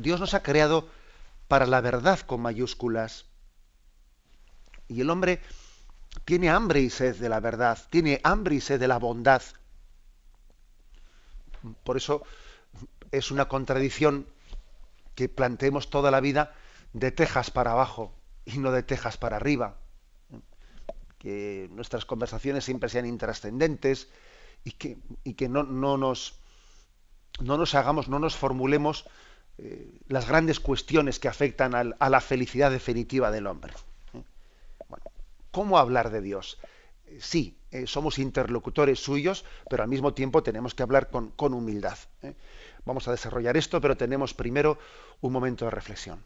Dios 0.00 0.20
nos 0.20 0.34
ha 0.34 0.42
creado 0.42 0.88
para 1.48 1.66
la 1.66 1.80
verdad 1.80 2.20
con 2.20 2.42
mayúsculas. 2.42 3.26
Y 4.86 5.00
el 5.00 5.10
hombre 5.10 5.40
tiene 6.24 6.50
hambre 6.50 6.80
y 6.80 6.90
sed 6.90 7.16
de 7.16 7.28
la 7.28 7.40
verdad, 7.40 7.78
tiene 7.90 8.20
hambre 8.22 8.56
y 8.56 8.60
sed 8.60 8.80
de 8.80 8.88
la 8.88 8.98
bondad. 8.98 9.42
Por 11.74 11.96
eso 11.96 12.22
es 13.12 13.30
una 13.30 13.48
contradicción 13.48 14.26
que 15.14 15.28
planteemos 15.28 15.90
toda 15.90 16.10
la 16.10 16.20
vida 16.20 16.54
de 16.92 17.10
tejas 17.10 17.50
para 17.50 17.72
abajo 17.72 18.14
y 18.44 18.58
no 18.58 18.70
de 18.72 18.82
tejas 18.82 19.16
para 19.16 19.36
arriba. 19.36 19.76
Que 21.18 21.68
nuestras 21.72 22.04
conversaciones 22.04 22.64
siempre 22.64 22.88
sean 22.88 23.06
intrascendentes 23.06 24.08
y 24.64 24.72
que, 24.72 24.98
y 25.24 25.34
que 25.34 25.48
no, 25.48 25.64
no, 25.64 25.96
nos, 25.96 26.38
no 27.40 27.58
nos 27.58 27.74
hagamos, 27.74 28.08
no 28.08 28.18
nos 28.18 28.36
formulemos 28.36 29.06
eh, 29.58 30.00
las 30.06 30.28
grandes 30.28 30.60
cuestiones 30.60 31.18
que 31.18 31.28
afectan 31.28 31.74
a 31.74 32.10
la 32.10 32.20
felicidad 32.20 32.70
definitiva 32.70 33.30
del 33.32 33.48
hombre. 33.48 33.74
¿eh? 34.14 34.22
¿Cómo 35.50 35.78
hablar 35.78 36.10
de 36.10 36.20
Dios? 36.20 36.58
Eh, 37.70 37.86
somos 37.86 38.18
interlocutores 38.18 38.98
suyos, 38.98 39.44
pero 39.68 39.82
al 39.82 39.88
mismo 39.88 40.14
tiempo 40.14 40.42
tenemos 40.42 40.74
que 40.74 40.82
hablar 40.82 41.10
con, 41.10 41.30
con 41.30 41.52
humildad. 41.54 41.98
Vamos 42.84 43.08
a 43.08 43.10
desarrollar 43.10 43.56
esto, 43.56 43.80
pero 43.80 43.96
tenemos 43.96 44.32
primero 44.32 44.78
un 45.20 45.32
momento 45.32 45.66
de 45.66 45.70
reflexión. 45.70 46.24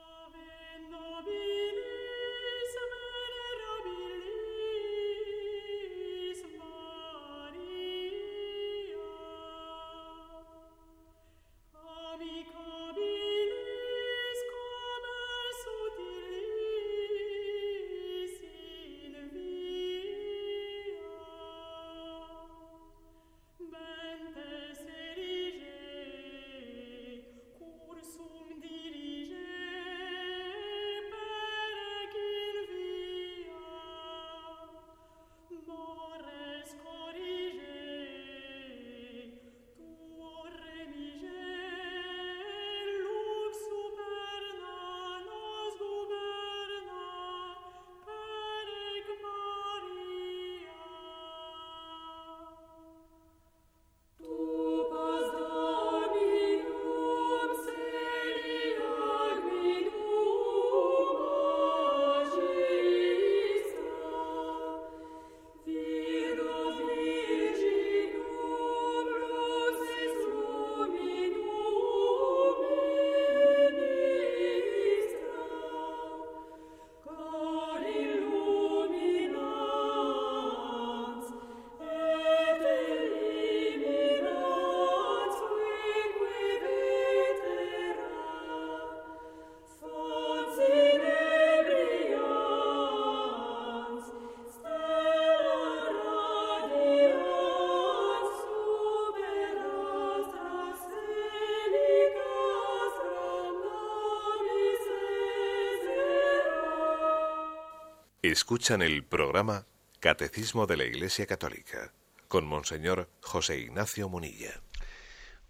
Escuchan 108.32 108.80
el 108.80 109.04
programa 109.04 109.66
Catecismo 110.00 110.66
de 110.66 110.78
la 110.78 110.84
Iglesia 110.84 111.26
Católica 111.26 111.92
con 112.28 112.46
Monseñor 112.46 113.10
José 113.20 113.58
Ignacio 113.58 114.08
Munilla. 114.08 114.62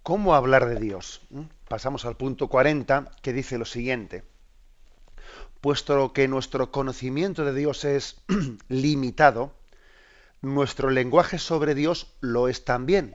¿Cómo 0.02 0.34
hablar 0.34 0.66
de 0.66 0.80
Dios? 0.80 1.20
¿Mm? 1.30 1.42
Pasamos 1.68 2.04
al 2.06 2.16
punto 2.16 2.48
40 2.48 3.12
que 3.22 3.32
dice 3.32 3.56
lo 3.56 3.66
siguiente. 3.66 4.24
Puesto 5.60 6.12
que 6.12 6.26
nuestro 6.26 6.72
conocimiento 6.72 7.44
de 7.44 7.54
Dios 7.54 7.84
es 7.84 8.20
limitado, 8.68 9.54
nuestro 10.40 10.90
lenguaje 10.90 11.38
sobre 11.38 11.76
Dios 11.76 12.16
lo 12.18 12.48
es 12.48 12.64
también. 12.64 13.14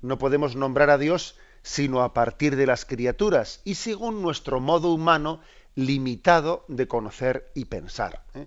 No 0.00 0.16
podemos 0.16 0.56
nombrar 0.56 0.88
a 0.88 0.96
Dios 0.96 1.36
sino 1.62 2.02
a 2.02 2.14
partir 2.14 2.56
de 2.56 2.66
las 2.66 2.86
criaturas 2.86 3.60
y 3.64 3.74
según 3.74 4.22
nuestro 4.22 4.58
modo 4.58 4.90
humano 4.90 5.42
limitado 5.74 6.64
de 6.68 6.86
conocer 6.86 7.50
y 7.54 7.66
pensar. 7.66 8.24
¿eh? 8.34 8.46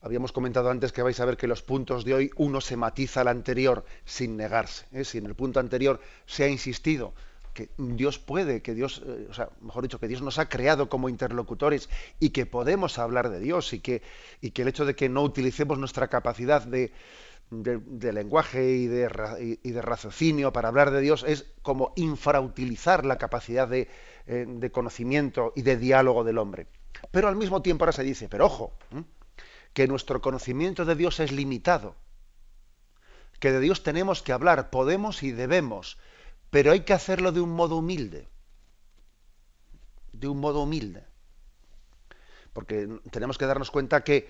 Habíamos 0.00 0.32
comentado 0.32 0.70
antes 0.70 0.92
que 0.92 1.02
vais 1.02 1.18
a 1.20 1.24
ver 1.24 1.36
que 1.36 1.46
los 1.46 1.62
puntos 1.62 2.04
de 2.04 2.14
hoy 2.14 2.30
uno 2.36 2.60
se 2.60 2.76
matiza 2.76 3.20
al 3.20 3.28
anterior 3.28 3.84
sin 4.04 4.36
negarse. 4.36 4.86
¿eh? 4.92 5.04
Si 5.04 5.18
en 5.18 5.26
el 5.26 5.34
punto 5.34 5.60
anterior 5.60 6.00
se 6.26 6.44
ha 6.44 6.48
insistido 6.48 7.14
que 7.54 7.68
Dios 7.76 8.18
puede, 8.18 8.62
que 8.62 8.74
Dios, 8.74 9.02
eh, 9.06 9.26
o 9.30 9.34
sea, 9.34 9.50
mejor 9.60 9.82
dicho, 9.82 10.00
que 10.00 10.08
Dios 10.08 10.22
nos 10.22 10.38
ha 10.38 10.48
creado 10.48 10.88
como 10.88 11.08
interlocutores 11.08 11.88
y 12.18 12.30
que 12.30 12.46
podemos 12.46 12.98
hablar 12.98 13.28
de 13.28 13.40
Dios 13.40 13.72
y 13.72 13.80
que, 13.80 14.02
y 14.40 14.50
que 14.50 14.62
el 14.62 14.68
hecho 14.68 14.86
de 14.86 14.96
que 14.96 15.08
no 15.08 15.22
utilicemos 15.22 15.78
nuestra 15.78 16.08
capacidad 16.08 16.62
de, 16.62 16.92
de, 17.52 18.12
lenguaje 18.12 18.66
y 18.70 18.86
de, 18.86 19.08
raciocinio 19.82 20.52
para 20.52 20.68
hablar 20.68 20.90
de 20.90 21.00
Dios 21.00 21.24
es 21.26 21.52
como 21.60 21.92
infrautilizar 21.96 23.04
la 23.04 23.18
capacidad 23.18 23.68
de, 23.68 23.90
eh, 24.26 24.46
de, 24.48 24.72
conocimiento 24.72 25.52
y 25.54 25.62
de 25.62 25.76
diálogo 25.76 26.24
del 26.24 26.38
hombre. 26.38 26.66
Pero 27.10 27.28
al 27.28 27.36
mismo 27.36 27.60
tiempo 27.60 27.84
ahora 27.84 27.92
se 27.92 28.04
dice, 28.04 28.28
pero 28.28 28.46
ojo, 28.46 28.72
que 29.74 29.86
nuestro 29.86 30.22
conocimiento 30.22 30.86
de 30.86 30.94
Dios 30.94 31.20
es 31.20 31.30
limitado, 31.30 31.94
que 33.38 33.52
de 33.52 33.60
Dios 33.60 33.82
tenemos 33.82 34.22
que 34.22 34.32
hablar, 34.32 34.70
podemos 34.70 35.22
y 35.22 35.32
debemos, 35.32 35.98
pero 36.50 36.72
hay 36.72 36.80
que 36.80 36.94
hacerlo 36.94 37.32
de 37.32 37.40
un 37.40 37.50
modo 37.50 37.76
humilde, 37.76 38.28
de 40.12 40.28
un 40.28 40.40
modo 40.40 40.62
humilde. 40.62 41.04
Porque 42.54 42.88
tenemos 43.10 43.38
que 43.38 43.46
darnos 43.46 43.70
cuenta 43.70 44.04
que 44.04 44.28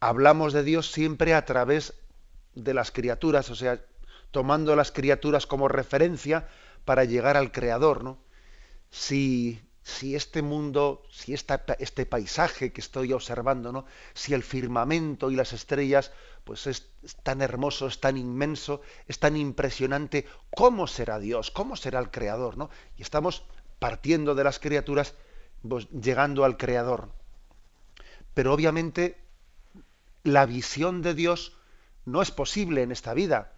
hablamos 0.00 0.52
de 0.52 0.64
Dios 0.64 0.90
siempre 0.90 1.34
a 1.34 1.44
través 1.44 1.94
de 2.54 2.74
las 2.74 2.90
criaturas, 2.90 3.50
o 3.50 3.54
sea, 3.54 3.80
tomando 4.30 4.76
las 4.76 4.92
criaturas 4.92 5.46
como 5.46 5.68
referencia 5.68 6.48
para 6.84 7.04
llegar 7.04 7.36
al 7.36 7.52
Creador, 7.52 8.04
¿no? 8.04 8.18
Si, 8.90 9.60
si 9.82 10.14
este 10.14 10.42
mundo, 10.42 11.02
si 11.10 11.34
esta, 11.34 11.64
este 11.78 12.06
paisaje 12.06 12.72
que 12.72 12.80
estoy 12.80 13.12
observando, 13.12 13.72
¿no? 13.72 13.86
Si 14.12 14.34
el 14.34 14.42
firmamento 14.42 15.30
y 15.30 15.36
las 15.36 15.52
estrellas, 15.52 16.12
pues 16.44 16.66
es, 16.66 16.90
tan 17.22 17.42
hermoso, 17.42 17.86
es 17.86 18.00
tan 18.00 18.16
inmenso, 18.16 18.82
es 19.08 19.18
tan 19.18 19.36
impresionante, 19.36 20.26
¿cómo 20.54 20.86
será 20.86 21.18
Dios? 21.18 21.50
¿Cómo 21.50 21.76
será 21.76 21.98
el 21.98 22.10
Creador? 22.10 22.56
¿no? 22.56 22.70
Y 22.96 23.02
estamos 23.02 23.44
partiendo 23.78 24.34
de 24.34 24.44
las 24.44 24.58
criaturas, 24.58 25.14
pues, 25.66 25.88
llegando 25.90 26.44
al 26.44 26.56
Creador. 26.56 27.10
Pero 28.34 28.52
obviamente 28.52 29.16
la 30.22 30.46
visión 30.46 31.02
de 31.02 31.14
Dios 31.14 31.56
no 32.04 32.22
es 32.22 32.30
posible 32.30 32.82
en 32.82 32.92
esta 32.92 33.14
vida. 33.14 33.52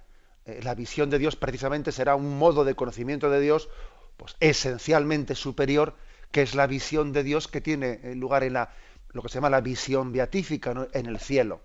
Eh, 0.45 0.61
la 0.63 0.75
visión 0.75 1.11
de 1.11 1.19
Dios 1.19 1.37
precisamente 1.37 1.93
será 1.93 2.15
un 2.15 2.39
modo 2.39 2.65
de 2.65 2.75
conocimiento 2.75 3.31
de 3.31 3.41
Dios 3.41 3.69
pues, 4.17 4.37
esencialmente 4.41 5.35
superior, 5.35 5.95
que 6.31 6.43
es 6.43 6.55
la 6.55 6.67
visión 6.67 7.13
de 7.13 7.23
Dios 7.23 7.49
que 7.49 7.61
tiene 7.61 8.01
eh, 8.03 8.15
lugar 8.15 8.45
en 8.45 8.55
la, 8.55 8.73
lo 9.11 9.23
que 9.23 9.29
se 9.29 9.35
llama 9.35 9.51
la 9.51 9.61
visión 9.61 10.13
beatífica 10.13 10.89
en 10.93 11.07
el 11.07 11.19
cielo. 11.19 11.63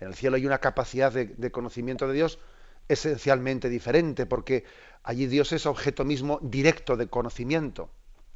En 0.00 0.08
el 0.08 0.14
cielo 0.14 0.36
hay 0.36 0.46
una 0.46 0.58
capacidad 0.58 1.12
de, 1.12 1.52
conocimiento 1.52 2.08
de 2.08 2.14
Dios 2.14 2.40
esencialmente 2.88 3.68
diferente, 3.68 4.26
porque 4.26 4.64
allí 5.04 5.26
Dios 5.26 5.52
es 5.52 5.64
objeto 5.64 6.04
mismo 6.04 6.40
directo 6.42 6.96
de 6.96 7.06
conocimiento. 7.06 7.88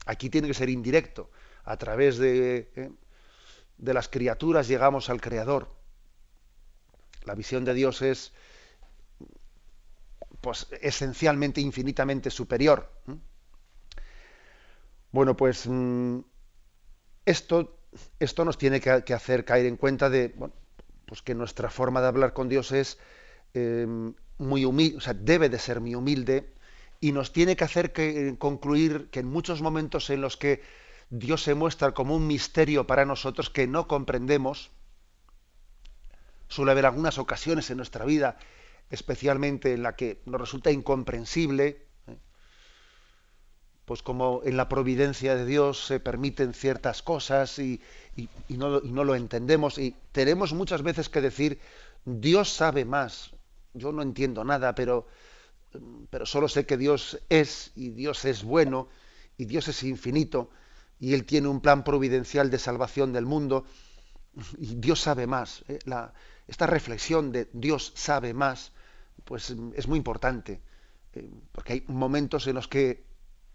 Aquí 0.07 0.31
tiene 0.31 0.47
que 0.47 0.55
ser 0.55 0.69
indirecto. 0.69 1.29
A 1.65 1.77
través 1.77 2.19
de, 2.19 2.71
eh, 2.77 2.91
de 3.79 3.95
las 3.95 4.09
criaturas 4.09 4.69
llegamos 4.69 5.11
al 5.11 5.21
Creador. 5.21 5.69
La 7.27 7.35
visión 7.35 7.65
de 7.65 7.75
Dios 7.75 8.03
es 8.03 8.33
pues, 10.41 10.69
esencialmente, 10.81 11.61
infinitamente 11.61 12.31
superior. 12.31 12.91
Bueno, 15.11 15.37
pues 15.37 15.67
mm, 15.67 16.21
esto, 17.25 17.79
esto 18.21 18.45
nos 18.45 18.59
tiene 18.59 18.81
que, 18.81 19.13
hacer 19.13 19.45
caer 19.45 19.67
en 19.67 19.77
cuenta 19.77 20.09
de 20.09 20.35
pues 21.07 21.23
que 21.23 21.35
nuestra 21.35 21.71
forma 21.71 22.01
de 22.01 22.09
hablar 22.09 22.33
con 22.33 22.49
Dios 22.49 22.73
es 22.73 22.99
em, 23.55 24.15
muy 24.39 24.65
humilde, 24.65 24.97
o 24.97 25.01
sea, 25.01 25.15
debe 25.15 25.49
de 25.49 25.59
ser 25.59 25.81
muy 25.81 25.95
humilde 25.95 26.53
y 27.01 27.13
nos 27.13 27.33
tiene 27.33 27.57
que 27.57 27.65
hacer 27.65 27.93
que, 27.93 28.37
concluir 28.39 29.09
que 29.11 29.21
en 29.21 29.27
muchos 29.27 29.63
momentos 29.63 30.11
en 30.11 30.21
los 30.21 30.37
que 30.37 30.63
Dios 31.11 31.43
se 31.43 31.55
muestra 31.55 31.93
como 31.93 32.17
un 32.17 32.27
misterio 32.27 32.87
para 32.87 33.05
nosotros 33.05 33.51
que 33.51 33.67
no 33.67 33.87
comprendemos, 33.87 34.71
Suele 36.49 36.73
haber 36.73 36.87
algunas 36.87 37.19
ocasiones 37.19 37.71
en 37.71 37.77
nuestra 37.77 38.05
vida, 38.05 38.39
especialmente 38.91 39.73
en 39.73 39.83
la 39.83 39.97
que 39.97 40.21
nos 40.27 40.41
resulta 40.41 40.71
incomprensible, 40.71 41.87
¿eh? 42.07 42.19
pues 43.85 44.03
como 44.03 44.43
en 44.45 44.57
la 44.57 44.69
providencia 44.69 45.35
de 45.35 45.47
Dios 45.47 45.87
se 45.87 46.01
permiten 46.01 46.55
ciertas 46.55 47.03
cosas 47.03 47.59
y, 47.59 47.81
no, 48.49 48.81
lo 48.81 49.15
entendemos 49.15 49.79
y 49.79 49.95
tenemos 50.13 50.53
muchas 50.53 50.83
veces 50.83 51.09
que 51.09 51.21
decir, 51.21 51.61
Dios 52.05 52.49
sabe 52.53 52.85
más, 52.85 53.33
yo 53.75 53.93
no 53.93 54.03
entiendo 54.03 54.45
nada, 54.45 54.75
pero, 54.75 55.07
solo 56.25 56.49
sé 56.49 56.65
que 56.65 56.77
Dios 56.77 57.21
es 57.29 57.73
y 57.75 57.91
Dios 57.91 58.25
es 58.25 58.45
bueno 58.45 58.89
y 59.37 59.45
Dios 59.45 59.69
es 59.69 59.83
infinito 59.83 60.51
y 60.99 61.15
Él 61.15 61.25
tiene 61.27 61.49
un 61.49 61.61
plan 61.61 61.85
providencial 61.85 62.51
de 62.51 62.59
salvación 62.59 63.13
del 63.13 63.27
mundo 63.27 63.67
y 64.59 64.77
Dios 64.77 65.01
sabe 65.01 65.27
más. 65.27 65.65
¿eh? 65.69 65.79
Esta 66.49 66.67
reflexión 66.67 67.33
de 67.33 67.49
Dios 67.53 67.93
sabe 67.95 68.35
más, 68.35 68.73
pues 69.25 69.55
es 69.75 69.89
muy 69.89 69.99
importante, 69.99 70.61
eh, 71.15 71.31
porque 71.53 71.73
hay 71.75 71.85
momentos 71.89 72.47
en 72.47 72.55
los 72.55 72.69
que 72.69 73.05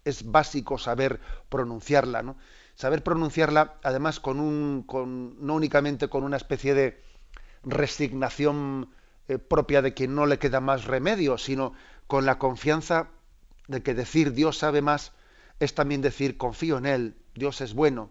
es 0.04 0.30
básico 0.30 0.78
saber 0.78 1.20
pronunciarla, 1.48 2.22
¿no? 2.22 2.36
Saber 2.74 3.02
pronunciarla, 3.02 3.74
además, 3.82 4.18
con 4.18 4.40
un, 4.40 4.82
con, 4.82 5.44
no 5.44 5.54
únicamente 5.54 6.08
con 6.08 6.24
una 6.24 6.36
especie 6.36 6.74
de 6.74 7.02
resignación 7.62 8.90
eh, 9.28 9.38
propia 9.38 9.82
de 9.82 9.94
que 9.94 10.08
no 10.08 10.26
le 10.26 10.38
queda 10.38 10.60
más 10.60 10.84
remedio, 10.84 11.38
sino 11.38 11.74
con 12.06 12.26
la 12.26 12.38
confianza 12.38 13.08
de 13.68 13.82
que 13.82 13.94
decir 13.94 14.32
Dios 14.32 14.58
sabe 14.58 14.82
más 14.82 15.12
es 15.60 15.74
también 15.74 16.02
decir 16.02 16.36
confío 16.36 16.78
en 16.78 16.86
Él, 16.86 17.16
Dios 17.34 17.60
es 17.60 17.72
bueno. 17.74 18.10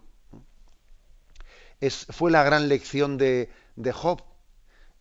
Es, 1.80 2.06
fue 2.08 2.30
la 2.30 2.44
gran 2.44 2.68
lección 2.68 3.18
de, 3.18 3.50
de 3.76 3.92
Job, 3.92 4.22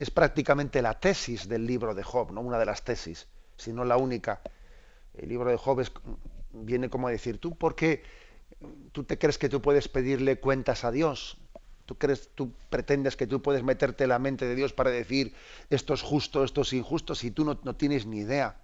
es 0.01 0.09
prácticamente 0.09 0.81
la 0.81 0.99
tesis 0.99 1.47
del 1.47 1.67
libro 1.67 1.93
de 1.93 2.01
Job, 2.01 2.31
no 2.31 2.41
una 2.41 2.57
de 2.57 2.65
las 2.65 2.83
tesis, 2.83 3.27
sino 3.55 3.85
la 3.85 3.97
única. 3.97 4.41
El 5.13 5.29
libro 5.29 5.51
de 5.51 5.57
Job 5.57 5.85
viene 6.53 6.89
como 6.89 7.07
a 7.07 7.11
decir, 7.11 7.37
¿tú 7.37 7.55
por 7.55 7.75
qué 7.75 8.01
tú 8.93 9.03
te 9.03 9.19
crees 9.19 9.37
que 9.37 9.47
tú 9.47 9.61
puedes 9.61 9.87
pedirle 9.89 10.39
cuentas 10.39 10.85
a 10.85 10.91
Dios? 10.91 11.37
¿Tú, 11.85 11.99
crees, 11.99 12.31
tú 12.33 12.51
pretendes 12.71 13.15
que 13.15 13.27
tú 13.27 13.43
puedes 13.43 13.61
meterte 13.61 14.07
la 14.07 14.17
mente 14.17 14.47
de 14.47 14.55
Dios 14.55 14.73
para 14.73 14.89
decir 14.89 15.35
esto 15.69 15.93
es 15.93 16.01
justo, 16.01 16.43
esto 16.43 16.61
es 16.61 16.73
injusto, 16.73 17.13
si 17.13 17.29
tú 17.29 17.45
no, 17.45 17.75
tienes 17.75 18.07
ni 18.07 18.21
idea? 18.21 18.55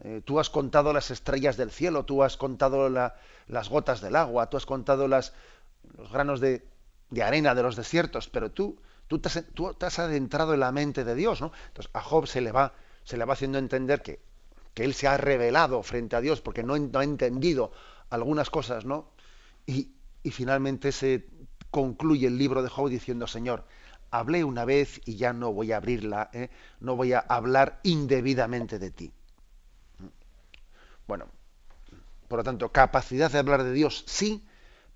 Eh, 0.00 0.20
tú 0.26 0.40
has 0.40 0.50
contado 0.50 0.92
las 0.92 1.10
estrellas 1.10 1.56
del 1.56 1.70
cielo, 1.70 2.04
tú 2.04 2.22
has 2.22 2.36
contado 2.36 2.90
las 2.90 3.68
gotas 3.70 4.02
del 4.02 4.14
agua, 4.14 4.50
tú 4.50 4.58
has 4.58 4.66
contado 4.66 5.08
los 5.08 5.32
granos 6.12 6.40
de 6.40 6.62
arena 7.22 7.54
de 7.54 7.62
los 7.62 7.76
desiertos, 7.76 8.28
pero 8.28 8.50
tú 8.50 8.76
Tú 9.08 9.18
te, 9.18 9.28
has, 9.28 9.98
adentrado 9.98 10.54
en 10.54 10.60
la 10.60 10.72
mente 10.72 11.04
de 11.04 11.14
Dios, 11.14 11.40
¿no? 11.40 11.52
Entonces 11.68 11.90
a 11.92 12.00
Job 12.00 12.26
se 12.26 12.40
le 12.40 12.52
va, 12.52 12.74
se 13.04 13.16
le 13.16 13.24
va 13.24 13.34
haciendo 13.34 13.58
entender 13.58 14.02
que, 14.02 14.20
que 14.74 14.84
él 14.84 14.94
se 14.94 15.06
ha 15.06 15.16
revelado 15.16 15.82
frente 15.82 16.16
a 16.16 16.20
Dios 16.20 16.40
porque 16.40 16.62
no, 16.62 16.74
ha 16.74 17.04
entendido 17.04 17.72
algunas 18.10 18.50
cosas, 18.50 18.84
¿no? 18.84 19.10
Y, 19.66 19.90
finalmente 20.30 20.90
se 20.90 21.26
concluye 21.70 22.26
el 22.28 22.38
libro 22.38 22.62
de 22.62 22.70
Job 22.70 22.88
diciendo, 22.88 23.26
Señor, 23.26 23.66
hablé 24.10 24.42
una 24.42 24.64
vez 24.64 25.02
y 25.04 25.16
ya 25.16 25.34
no 25.34 25.52
voy 25.52 25.72
a 25.72 25.76
abrirla, 25.76 26.30
¿eh? 26.32 26.48
no 26.80 26.96
voy 26.96 27.12
a 27.12 27.18
hablar 27.18 27.80
indebidamente 27.82 28.78
de 28.78 28.90
ti. 28.90 29.12
Bueno, 31.06 31.26
por 32.28 32.38
lo 32.38 32.44
tanto, 32.44 32.72
capacidad 32.72 33.30
de 33.30 33.38
hablar 33.38 33.64
de 33.64 33.72
Dios 33.72 34.04
sí, 34.06 34.46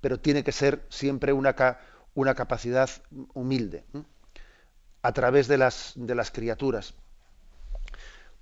pero 0.01 0.19
tiene 0.19 0.43
que 0.43 0.53
ser 0.53 0.87
siempre 0.89 1.35
una, 1.35 1.55
una 2.19 2.35
capacidad 2.35 2.91
humilde 3.33 3.85
a 5.03 5.13
través 5.13 5.47
de 5.47 5.57
las, 5.57 5.93
de 5.95 6.17
las 6.17 6.33
criaturas. 6.33 6.95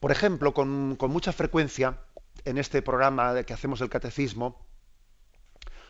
Por 0.00 0.12
ejemplo, 0.12 0.54
con, 0.54 0.96
mucha 0.98 1.30
frecuencia 1.32 1.98
en 2.46 2.56
este 2.56 2.80
programa 2.80 3.44
que 3.44 3.52
hacemos 3.52 3.82
el 3.82 3.90
catecismo, 3.90 4.64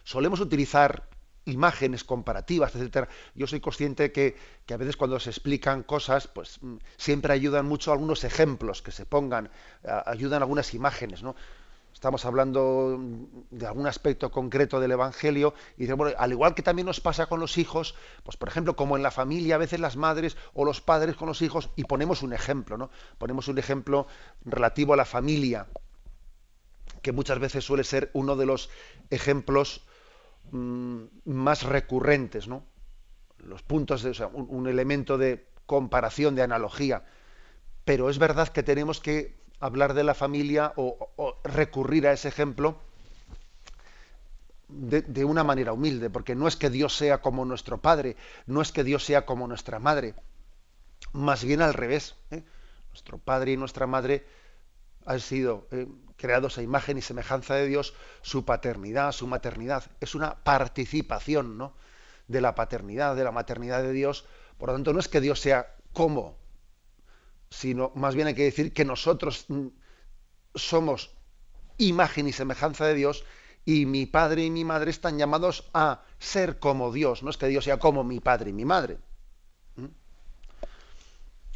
solemos 0.03 0.41
utilizar 0.41 1.09
imágenes 1.45 2.03
comparativas, 2.03 2.75
etcétera. 2.75 3.09
Yo 3.37 3.47
soy 3.47 3.61
consciente 3.61 4.11
que, 4.11 4.37
que, 4.67 4.75
a 4.75 4.79
veces 4.79 4.97
cuando 4.97 5.21
se 5.21 5.31
explican 5.31 5.85
cosas, 5.85 6.27
pues 6.27 6.59
mm, 6.61 6.79
siempre 6.97 7.33
ayudan 7.35 7.67
mucho 7.67 7.93
algunos 7.93 8.25
ejemplos 8.25 8.83
que 8.83 8.91
se 8.91 9.07
pongan, 9.07 9.49
ayudan 10.07 10.43
algunas 10.43 10.75
imágenes, 10.75 11.23
¿no? 11.23 11.37
Estamos 11.97 12.25
hablando 12.27 13.01
de 13.51 13.67
algún 13.67 13.87
aspecto 13.87 14.31
concreto 14.31 14.79
del 14.79 14.93
Evangelio 14.93 15.55
y 15.77 15.91
bueno, 15.93 16.15
al 16.19 16.31
igual 16.31 16.55
que 16.55 16.63
también 16.63 16.87
nos 16.87 17.01
pasa 17.01 17.27
con 17.27 17.41
los 17.41 17.59
hijos, 17.59 17.95
pues 18.23 18.37
por 18.37 18.49
ejemplo, 18.49 18.77
como 18.77 18.97
en 18.97 19.03
la 19.03 19.11
familia 19.11 19.57
a 19.57 19.59
veces 19.59 19.81
las 19.81 19.97
madres 19.97 20.37
o 20.55 20.65
los 20.65 20.81
padres 20.81 21.17
con 21.17 21.27
los 21.27 21.43
hijos 21.43 21.71
y 21.75 21.85
ponemos 21.85 22.23
un 22.23 22.33
ejemplo, 22.33 22.77
¿no? 22.77 22.91
Ponemos 23.19 23.49
un 23.49 23.59
ejemplo 23.59 24.07
relativo 24.45 24.93
a 24.93 24.97
la 24.97 25.05
familia, 25.05 25.67
que 27.03 27.13
muchas 27.13 27.39
veces 27.39 27.65
suele 27.65 27.83
ser 27.83 28.11
uno 28.13 28.37
de 28.37 28.47
los 28.47 28.69
ejemplos 29.11 29.83
Mm, 30.53 31.07
más 31.25 31.65
recurrentes, 31.65 32.47
¿no? 32.47 32.65
Los 33.39 33.63
puntos 33.63 34.03
de 34.03 34.25
un, 34.33 34.69
elemento 34.69 35.19
de 35.19 35.49
comparación, 35.67 36.35
de 36.35 36.43
analogía. 36.43 37.05
Pero 37.85 38.11
es 38.11 38.19
verdad 38.19 38.49
que 38.49 38.63
tenemos 38.63 39.01
que 39.01 39.37
hablar 39.61 39.95
de 39.95 40.05
la 40.05 40.15
familia 40.15 40.73
o, 40.77 41.41
recurrir 41.45 42.07
a 42.07 42.13
ese 42.13 42.29
ejemplo 42.29 42.77
de, 44.69 45.25
una 45.25 45.45
manera 45.45 45.73
humilde, 45.73 46.11
porque 46.11 46.35
no 46.35 46.49
es 46.49 46.57
que 46.57 46.71
Dios 46.71 46.97
sea 46.97 47.21
como 47.21 47.45
nuestro 47.45 47.79
Padre, 47.79 48.17
no 48.47 48.61
es 48.61 48.73
que 48.73 48.85
Dios 48.85 49.05
sea 49.05 49.25
como 49.25 49.47
nuestra 49.47 49.79
Madre, 49.79 50.15
más 51.13 51.45
bien 51.45 51.63
al 51.63 51.75
revés. 51.75 52.17
¿eh? 52.31 52.43
Nuestro 52.91 53.19
Padre 53.19 53.53
y 53.53 53.57
nuestra 53.57 53.87
Madre 53.87 54.27
han 55.05 55.21
sido 55.21 55.69
eh, 55.71 55.87
creados 56.17 56.59
a 56.59 56.63
imagen 56.63 56.99
y 56.99 57.03
semejanza 57.03 57.55
de 57.55 57.67
Dios, 57.67 57.95
su 58.23 58.45
paternidad, 58.45 59.13
su 59.13 59.27
maternidad, 59.27 59.85
es 60.01 60.15
una 60.15 60.43
participación 60.43 61.59
¿no? 61.59 61.75
de 62.27 62.41
la 62.41 62.55
paternidad, 62.55 63.15
de 63.15 63.25
la 63.25 63.33
maternidad 63.33 63.83
de 63.83 63.93
Dios. 63.93 64.27
Por 64.59 64.71
lo 64.71 64.75
tanto, 64.75 64.93
no 64.93 65.01
es 65.01 65.09
que 65.09 65.21
Dios 65.21 65.41
sea 65.41 65.75
como, 65.93 66.37
sino 67.51 67.93
más 67.95 68.15
bien 68.15 68.27
hay 68.27 68.35
que 68.35 68.45
decir 68.45 68.73
que 68.73 68.85
nosotros 68.85 69.47
mm, 69.49 69.67
somos 70.55 71.11
imagen 71.79 72.29
y 72.29 72.33
semejanza 72.33 72.87
de 72.87 72.95
Dios 72.95 73.25
y 73.65 73.87
mi 73.87 74.07
padre 74.07 74.45
y 74.45 74.51
mi 74.51 74.65
madre 74.65 74.91
están 74.91 75.19
llamados 75.19 75.69
a 75.75 76.03
ser 76.19 76.59
como 76.59 76.93
Dios, 76.93 77.23
no 77.23 77.31
es 77.31 77.37
que 77.37 77.49
Dios 77.49 77.65
sea 77.65 77.79
como 77.79 78.05
mi 78.05 78.21
padre 78.21 78.51
y 78.51 78.53
mi 78.53 78.65
madre. 78.65 78.99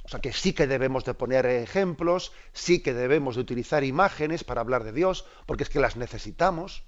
O 0.03 0.09
sea 0.11 0.21
que 0.21 0.33
sí 0.33 0.53
que 0.53 0.67
debemos 0.67 1.05
de 1.05 1.15
poner 1.15 1.47
ejemplos, 1.47 2.33
sí 2.53 2.83
que 2.83 2.95
debemos 2.95 3.37
de 3.37 3.43
utilizar 3.43 3.85
imágenes 3.85 4.43
para 4.43 4.61
hablar 4.61 4.83
de 4.83 4.91
Dios, 4.91 5.25
porque 5.47 5.63
es 5.63 5.71
que 5.71 5.79
las 5.79 5.95
necesitamos, 5.95 6.83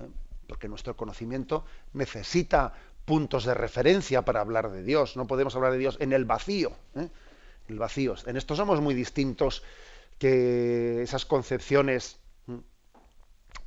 ¿eh? 0.00 0.08
porque 0.48 0.66
nuestro 0.66 0.96
conocimiento 0.96 1.66
necesita 1.92 2.72
puntos 3.04 3.44
de 3.44 3.52
referencia 3.52 4.22
para 4.22 4.40
hablar 4.40 4.70
de 4.70 4.82
Dios. 4.82 5.14
No 5.14 5.26
podemos 5.26 5.54
hablar 5.54 5.72
de 5.72 5.78
Dios 5.78 5.98
en 6.00 6.14
el 6.14 6.24
vacío. 6.24 6.72
¿eh? 6.94 7.10
El 7.68 7.78
vacío. 7.78 8.14
En 8.26 8.36
esto 8.36 8.54
somos 8.54 8.80
muy 8.80 8.94
distintos 8.94 9.62
que 10.18 11.02
esas 11.02 11.24
concepciones 11.24 12.18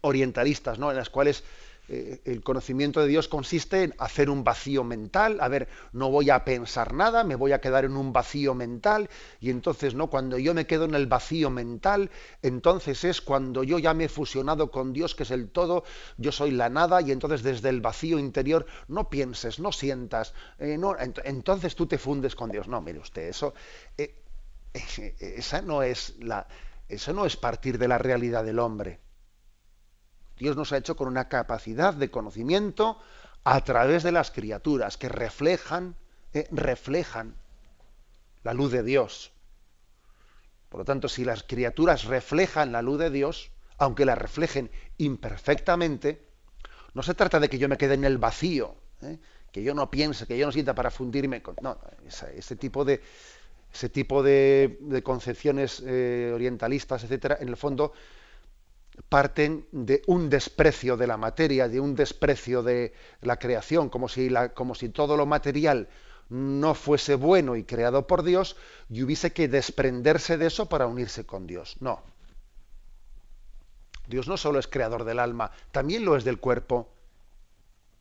orientalistas, 0.01 0.79
¿no? 0.79 0.91
en 0.91 0.97
las 0.97 1.09
cuales 1.09 1.43
eh, 1.89 2.21
el 2.25 2.43
conocimiento 2.43 3.01
de 3.01 3.07
Dios 3.07 3.27
consiste 3.27 3.83
en 3.83 3.95
hacer 3.97 4.29
un 4.29 4.43
vacío 4.43 4.83
mental, 4.83 5.39
a 5.39 5.47
ver, 5.47 5.67
no 5.93 6.11
voy 6.11 6.29
a 6.29 6.43
pensar 6.43 6.93
nada, 6.93 7.23
me 7.23 7.35
voy 7.35 7.53
a 7.53 7.61
quedar 7.61 7.85
en 7.85 7.95
un 7.95 8.13
vacío 8.13 8.53
mental, 8.53 9.09
y 9.39 9.49
entonces, 9.49 9.95
¿no? 9.95 10.09
Cuando 10.09 10.37
yo 10.37 10.53
me 10.53 10.67
quedo 10.67 10.85
en 10.85 10.95
el 10.95 11.07
vacío 11.07 11.49
mental, 11.49 12.11
entonces 12.41 13.03
es 13.03 13.21
cuando 13.21 13.63
yo 13.63 13.79
ya 13.79 13.93
me 13.93 14.05
he 14.05 14.09
fusionado 14.09 14.71
con 14.71 14.93
Dios, 14.93 15.15
que 15.15 15.23
es 15.23 15.31
el 15.31 15.49
todo, 15.49 15.83
yo 16.17 16.31
soy 16.31 16.51
la 16.51 16.69
nada, 16.69 17.01
y 17.01 17.11
entonces 17.11 17.43
desde 17.43 17.69
el 17.69 17.81
vacío 17.81 18.19
interior 18.19 18.65
no 18.87 19.09
pienses, 19.09 19.59
no 19.59 19.71
sientas, 19.71 20.33
eh, 20.59 20.77
no, 20.77 20.95
entonces 21.23 21.75
tú 21.75 21.87
te 21.87 21.97
fundes 21.97 22.35
con 22.35 22.51
Dios. 22.51 22.67
No, 22.67 22.81
mire 22.81 22.99
usted, 22.99 23.29
eso, 23.29 23.53
eh, 23.97 24.23
esa 25.19 25.61
no 25.61 25.83
es 25.83 26.15
la, 26.19 26.47
eso 26.89 27.13
no 27.13 27.25
es 27.25 27.37
partir 27.37 27.77
de 27.77 27.87
la 27.87 27.97
realidad 27.97 28.43
del 28.43 28.59
hombre. 28.59 28.99
Dios 30.37 30.55
nos 30.55 30.71
ha 30.71 30.77
hecho 30.77 30.95
con 30.95 31.07
una 31.07 31.27
capacidad 31.27 31.93
de 31.93 32.11
conocimiento 32.11 32.99
a 33.43 33.61
través 33.61 34.03
de 34.03 34.11
las 34.11 34.31
criaturas 34.31 34.97
que 34.97 35.09
reflejan, 35.09 35.95
eh, 36.33 36.47
reflejan 36.51 37.35
la 38.43 38.53
luz 38.53 38.71
de 38.71 38.83
Dios. 38.83 39.31
Por 40.69 40.79
lo 40.79 40.85
tanto, 40.85 41.07
si 41.07 41.23
las 41.23 41.43
criaturas 41.43 42.05
reflejan 42.05 42.71
la 42.71 42.81
luz 42.81 42.99
de 42.99 43.09
Dios, 43.09 43.51
aunque 43.77 44.05
la 44.05 44.15
reflejen 44.15 44.69
imperfectamente, 44.97 46.21
no 46.93 47.03
se 47.03 47.13
trata 47.13 47.39
de 47.39 47.49
que 47.49 47.57
yo 47.57 47.69
me 47.69 47.77
quede 47.77 47.93
en 47.93 48.03
el 48.03 48.17
vacío, 48.17 48.75
¿eh? 49.01 49.17
que 49.51 49.63
yo 49.63 49.73
no 49.73 49.89
piense, 49.89 50.25
que 50.25 50.37
yo 50.37 50.45
no 50.45 50.51
sienta 50.51 50.75
para 50.75 50.91
fundirme 50.91 51.41
con. 51.41 51.55
No, 51.61 51.77
ese, 52.35 52.55
tipo 52.55 52.83
de 52.83 53.01
ese 53.73 53.89
tipo 53.89 54.23
de, 54.23 55.01
concepciones 55.03 55.81
eh, 55.85 56.31
orientalistas, 56.33 57.03
etcétera, 57.03 57.37
en 57.39 57.49
el 57.49 57.57
fondo 57.57 57.93
parten 59.09 59.67
de 59.71 60.01
un 60.07 60.29
desprecio 60.29 60.97
de 60.97 61.07
la 61.07 61.17
materia, 61.17 61.67
de 61.67 61.79
un 61.79 61.95
desprecio 61.95 62.63
de 62.63 62.93
la 63.21 63.37
creación, 63.37 63.89
como 63.89 64.09
si, 64.09 64.29
como 64.53 64.75
si 64.75 64.89
todo 64.89 65.15
lo 65.17 65.25
material 65.25 65.87
no 66.29 66.73
fuese 66.73 67.15
bueno 67.15 67.55
y 67.55 67.63
creado 67.63 68.05
por 68.05 68.23
Dios 68.23 68.57
y 68.89 69.03
hubiese 69.03 69.31
que 69.31 69.47
desprenderse 69.47 70.37
de 70.37 70.47
eso 70.47 70.67
para 70.67 70.87
unirse 70.87 71.25
con 71.25 71.47
Dios. 71.47 71.77
No. 71.79 72.03
Dios 74.07 74.27
no 74.27 74.37
solo 74.37 74.59
es 74.59 74.67
creador 74.67 75.03
del 75.03 75.19
alma, 75.19 75.51
también 75.71 76.05
lo 76.05 76.15
es 76.15 76.23
del 76.23 76.39
cuerpo 76.39 76.89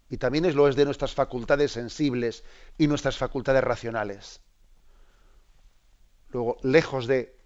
y 0.09 0.19
también 0.19 0.45
es, 0.45 0.55
lo 0.55 0.69
es 0.69 0.77
de 0.77 0.85
nuestras 0.85 1.15
facultades 1.15 1.73
sensibles 1.73 2.45
y 2.79 2.87
nuestras 2.87 3.17
facultades 3.17 3.63
racionales. 3.63 4.41
Luego, 6.31 6.59
lejos 6.63 7.07
de, 7.07 7.37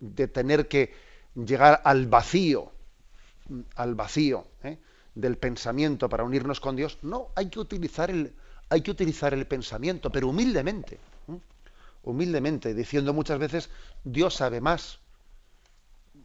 de 0.00 0.28
tener 0.28 0.68
que 0.68 0.94
llegar 1.34 1.80
al 1.84 2.06
vacío 2.06 2.72
al 3.74 3.94
vacío 3.94 4.46
¿eh? 4.62 4.78
del 5.14 5.38
pensamiento 5.38 6.08
para 6.08 6.24
unirnos 6.24 6.60
con 6.60 6.76
Dios. 6.76 6.98
No, 7.02 7.28
hay 7.34 7.48
que 7.48 7.58
utilizar 7.58 8.10
el, 8.10 8.34
hay 8.68 8.82
que 8.82 8.90
utilizar 8.90 9.34
el 9.34 9.46
pensamiento, 9.46 10.10
pero 10.10 10.28
humildemente. 10.28 10.98
¿eh? 11.28 11.38
Humildemente, 12.02 12.74
diciendo 12.74 13.12
muchas 13.12 13.38
veces, 13.38 13.70
Dios 14.04 14.34
sabe 14.34 14.60
más. 14.60 14.98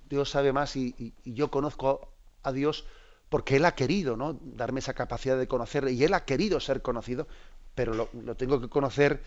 Dios 0.10 0.30
sabe 0.30 0.52
más 0.52 0.76
y, 0.76 1.14
yo 1.24 1.50
conozco 1.50 2.10
a 2.44 2.52
Dios 2.52 2.86
porque 3.30 3.56
Él 3.56 3.66
ha 3.66 3.76
querido 3.76 4.18
¿no? 4.18 4.38
darme 4.42 4.80
esa 4.80 4.94
capacidad 4.94 5.38
de 5.38 5.48
conocerle 5.48 5.94
y 5.94 6.04
Él 6.04 6.14
ha 6.14 6.26
querido 6.26 6.60
ser 6.60 6.82
conocido, 6.82 7.28
pero 7.76 7.94
lo, 7.94 8.36
tengo 8.36 8.60
que 8.60 8.68
conocer 8.68 9.24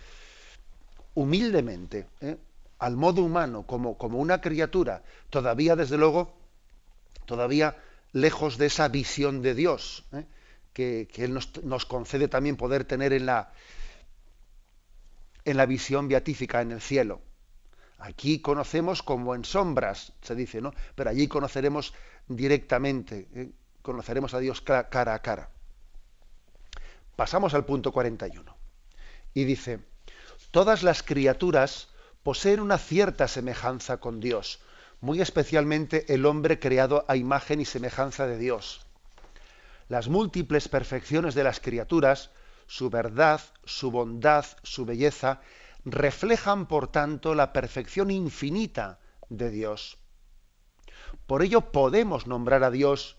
humildemente, 1.14 2.06
¿eh? 2.20 2.36
al 2.78 2.96
modo 2.96 3.22
humano, 3.22 3.62
como, 3.66 3.96
como 3.96 4.18
una 4.18 4.42
criatura, 4.42 5.02
todavía 5.30 5.74
desde 5.74 5.96
luego 5.96 6.34
todavía 7.26 7.76
lejos 8.12 8.58
de 8.58 8.66
esa 8.66 8.88
visión 8.88 9.42
de 9.42 9.54
Dios, 9.54 10.04
¿eh? 10.12 10.24
que, 10.72 11.08
Él 11.16 11.34
nos, 11.34 11.84
concede 11.86 12.28
también 12.28 12.56
poder 12.56 12.84
tener 12.84 13.12
en 13.12 13.26
la, 13.26 13.52
en 15.44 15.56
la 15.56 15.66
visión 15.66 16.08
beatífica 16.08 16.62
en 16.62 16.72
el 16.72 16.80
cielo. 16.80 17.20
Aquí 17.98 18.40
conocemos 18.40 19.02
como 19.02 19.34
en 19.34 19.44
sombras, 19.44 20.12
se 20.22 20.34
dice, 20.34 20.60
¿no? 20.60 20.74
Pero 20.94 21.10
allí 21.10 21.28
conoceremos 21.28 21.94
directamente, 22.28 23.28
¿eh? 23.34 23.50
conoceremos 23.82 24.34
a 24.34 24.40
Dios 24.40 24.60
cara 24.60 25.14
a 25.14 25.22
cara. 25.22 25.50
Pasamos 27.16 27.54
al 27.54 27.64
punto 27.64 27.92
41. 27.92 28.56
Y 29.34 29.44
dice, 29.44 29.80
todas 30.50 30.82
las 30.82 31.02
criaturas 31.02 31.88
poseen 32.22 32.60
una 32.60 32.78
cierta 32.78 33.28
semejanza 33.28 33.98
con 33.98 34.20
Dios, 34.20 34.60
muy 35.04 35.20
especialmente 35.20 36.14
el 36.14 36.24
hombre 36.24 36.58
creado 36.58 37.04
a 37.08 37.16
imagen 37.16 37.60
y 37.60 37.66
semejanza 37.66 38.26
de 38.26 38.38
Dios. 38.38 38.86
Las 39.88 40.08
múltiples 40.08 40.66
perfecciones 40.66 41.34
de 41.34 41.44
las 41.44 41.60
criaturas, 41.60 42.30
su 42.66 42.88
verdad, 42.88 43.42
su 43.64 43.90
bondad, 43.90 44.46
su 44.62 44.86
belleza, 44.86 45.42
reflejan 45.84 46.64
por 46.64 46.88
tanto 46.88 47.34
la 47.34 47.52
perfección 47.52 48.10
infinita 48.10 48.98
de 49.28 49.50
Dios. 49.50 49.98
Por 51.26 51.42
ello 51.42 51.70
podemos 51.70 52.26
nombrar 52.26 52.64
a 52.64 52.70
Dios 52.70 53.18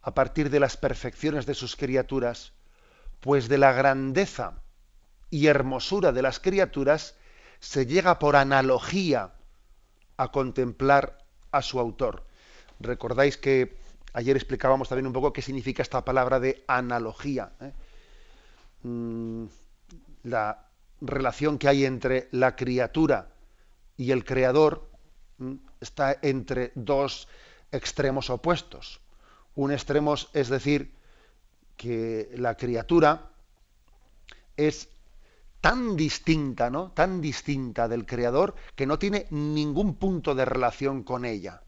a 0.00 0.14
partir 0.14 0.48
de 0.48 0.60
las 0.60 0.78
perfecciones 0.78 1.44
de 1.44 1.52
sus 1.52 1.76
criaturas, 1.76 2.54
pues 3.20 3.48
de 3.48 3.58
la 3.58 3.72
grandeza 3.72 4.62
y 5.28 5.48
hermosura 5.48 6.10
de 6.12 6.22
las 6.22 6.40
criaturas 6.40 7.16
se 7.60 7.84
llega 7.84 8.18
por 8.18 8.34
analogía 8.34 9.34
a 10.16 10.32
contemplar 10.32 11.17
a 11.50 11.62
su 11.62 11.78
autor. 11.78 12.24
Recordáis 12.80 13.36
que 13.36 13.76
ayer 14.12 14.36
explicábamos 14.36 14.88
también 14.88 15.06
un 15.06 15.12
poco 15.12 15.32
qué 15.32 15.42
significa 15.42 15.82
esta 15.82 16.04
palabra 16.04 16.40
de 16.40 16.64
analogía. 16.66 17.52
¿eh? 17.60 17.72
Mm, 18.82 19.46
la 20.24 20.66
relación 21.00 21.58
que 21.58 21.68
hay 21.68 21.84
entre 21.84 22.28
la 22.32 22.56
criatura 22.56 23.28
y 23.96 24.10
el 24.10 24.24
creador 24.24 24.88
está 25.80 26.18
entre 26.22 26.72
dos 26.74 27.28
extremos 27.72 28.30
opuestos. 28.30 29.00
Un 29.54 29.72
extremo 29.72 30.14
es 30.32 30.48
decir 30.48 30.92
que 31.76 32.30
la 32.34 32.56
criatura 32.56 33.30
es 34.56 34.88
tan 35.60 35.96
distinta, 35.96 36.70
¿no? 36.70 36.92
Tan 36.92 37.20
distinta 37.20 37.88
del 37.88 38.06
creador 38.06 38.54
que 38.74 38.86
no 38.86 38.98
tiene 38.98 39.26
ningún 39.30 39.94
punto 39.94 40.34
de 40.34 40.44
relación 40.44 41.02
con 41.02 41.24
ella. 41.24 41.62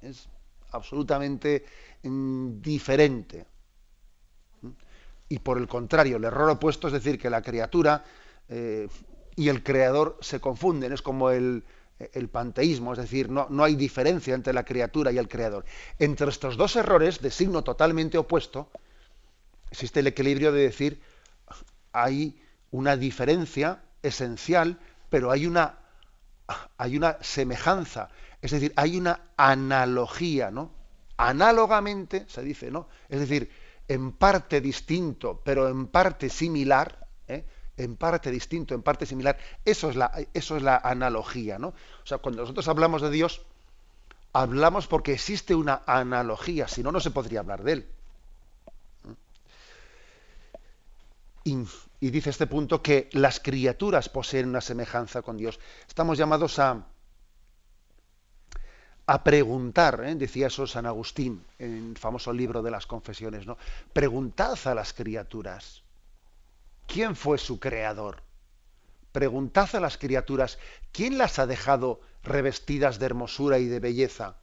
Es 0.00 0.28
absolutamente 0.70 1.64
mm, 2.02 2.60
diferente. 2.60 3.46
Y 5.28 5.38
por 5.38 5.58
el 5.58 5.68
contrario, 5.68 6.16
el 6.16 6.24
error 6.24 6.50
opuesto 6.50 6.86
es 6.88 6.92
decir 6.92 7.18
que 7.18 7.30
la 7.30 7.42
criatura 7.42 8.04
eh, 8.48 8.88
y 9.36 9.48
el 9.48 9.62
creador 9.62 10.18
se 10.20 10.40
confunden, 10.40 10.92
es 10.92 11.02
como 11.02 11.30
el, 11.30 11.64
el 12.12 12.28
panteísmo, 12.28 12.92
es 12.92 12.98
decir, 12.98 13.30
no, 13.30 13.46
no, 13.50 13.64
hay 13.64 13.74
diferencia 13.74 14.34
entre 14.34 14.52
la 14.52 14.64
criatura 14.64 15.12
y 15.12 15.18
el 15.18 15.28
creador. 15.28 15.64
Entre 15.98 16.28
estos 16.28 16.56
dos 16.56 16.76
errores 16.76 17.20
de 17.20 17.30
signo 17.30 17.64
totalmente 17.64 18.18
opuesto, 18.18 18.70
existe 19.70 20.00
el 20.00 20.06
equilibrio 20.06 20.52
de 20.52 20.60
decir, 20.60 21.00
hay 21.92 22.38
una 22.74 22.96
diferencia 22.96 23.84
esencial, 24.02 24.80
pero 25.08 25.30
hay 25.30 25.46
una, 25.46 25.78
hay 26.76 26.96
una 26.96 27.18
semejanza, 27.20 28.08
es 28.42 28.50
decir, 28.50 28.72
hay 28.74 28.96
una 28.96 29.20
analogía, 29.36 30.50
¿no? 30.50 30.72
Análogamente, 31.16 32.24
se 32.28 32.42
dice, 32.42 32.72
¿no? 32.72 32.88
Es 33.08 33.20
decir, 33.20 33.52
en 33.86 34.10
parte 34.10 34.60
distinto, 34.60 35.40
pero 35.44 35.68
en 35.68 35.86
parte 35.86 36.28
similar, 36.28 37.06
¿eh? 37.28 37.44
en 37.76 37.94
parte 37.94 38.32
distinto, 38.32 38.74
en 38.74 38.82
parte 38.82 39.06
similar, 39.06 39.38
eso 39.64 39.88
es, 39.90 39.94
la, 39.94 40.10
eso 40.34 40.56
es 40.56 40.62
la 40.64 40.76
analogía, 40.76 41.60
¿no? 41.60 41.68
O 41.68 42.06
sea, 42.06 42.18
cuando 42.18 42.42
nosotros 42.42 42.66
hablamos 42.66 43.02
de 43.02 43.10
Dios, 43.10 43.46
hablamos 44.32 44.88
porque 44.88 45.12
existe 45.12 45.54
una 45.54 45.82
analogía, 45.86 46.66
si 46.66 46.82
no, 46.82 46.90
no 46.90 46.98
se 46.98 47.12
podría 47.12 47.38
hablar 47.38 47.62
de 47.62 47.72
él. 47.72 47.93
Y, 51.44 51.66
dice 52.00 52.30
este 52.30 52.46
punto 52.46 52.82
que 52.82 53.10
las 53.12 53.38
criaturas 53.38 54.08
poseen 54.08 54.48
una 54.48 54.62
semejanza 54.62 55.20
con 55.20 55.36
Dios. 55.36 55.60
Estamos 55.86 56.16
llamados 56.16 56.58
a, 56.58 56.86
a 59.06 59.24
preguntar, 59.24 60.02
¿eh? 60.04 60.14
decía 60.14 60.46
eso 60.46 60.66
San 60.66 60.86
Agustín 60.86 61.44
en 61.58 61.90
el 61.90 61.98
famoso 61.98 62.32
libro 62.32 62.62
de 62.62 62.70
las 62.70 62.86
confesiones, 62.86 63.46
¿no? 63.46 63.58
Preguntad 63.92 64.58
a 64.64 64.74
las 64.74 64.94
criaturas, 64.94 65.82
¿quién 66.86 67.14
fue 67.14 67.36
su 67.36 67.60
creador? 67.60 68.22
Preguntad 69.12 69.68
a 69.76 69.80
las 69.80 69.98
criaturas, 69.98 70.58
¿quién 70.92 71.18
las 71.18 71.38
ha 71.38 71.46
dejado 71.46 72.00
revestidas 72.22 72.98
de 72.98 73.06
hermosura 73.06 73.58
y 73.58 73.66
de 73.66 73.80
belleza? 73.80 74.36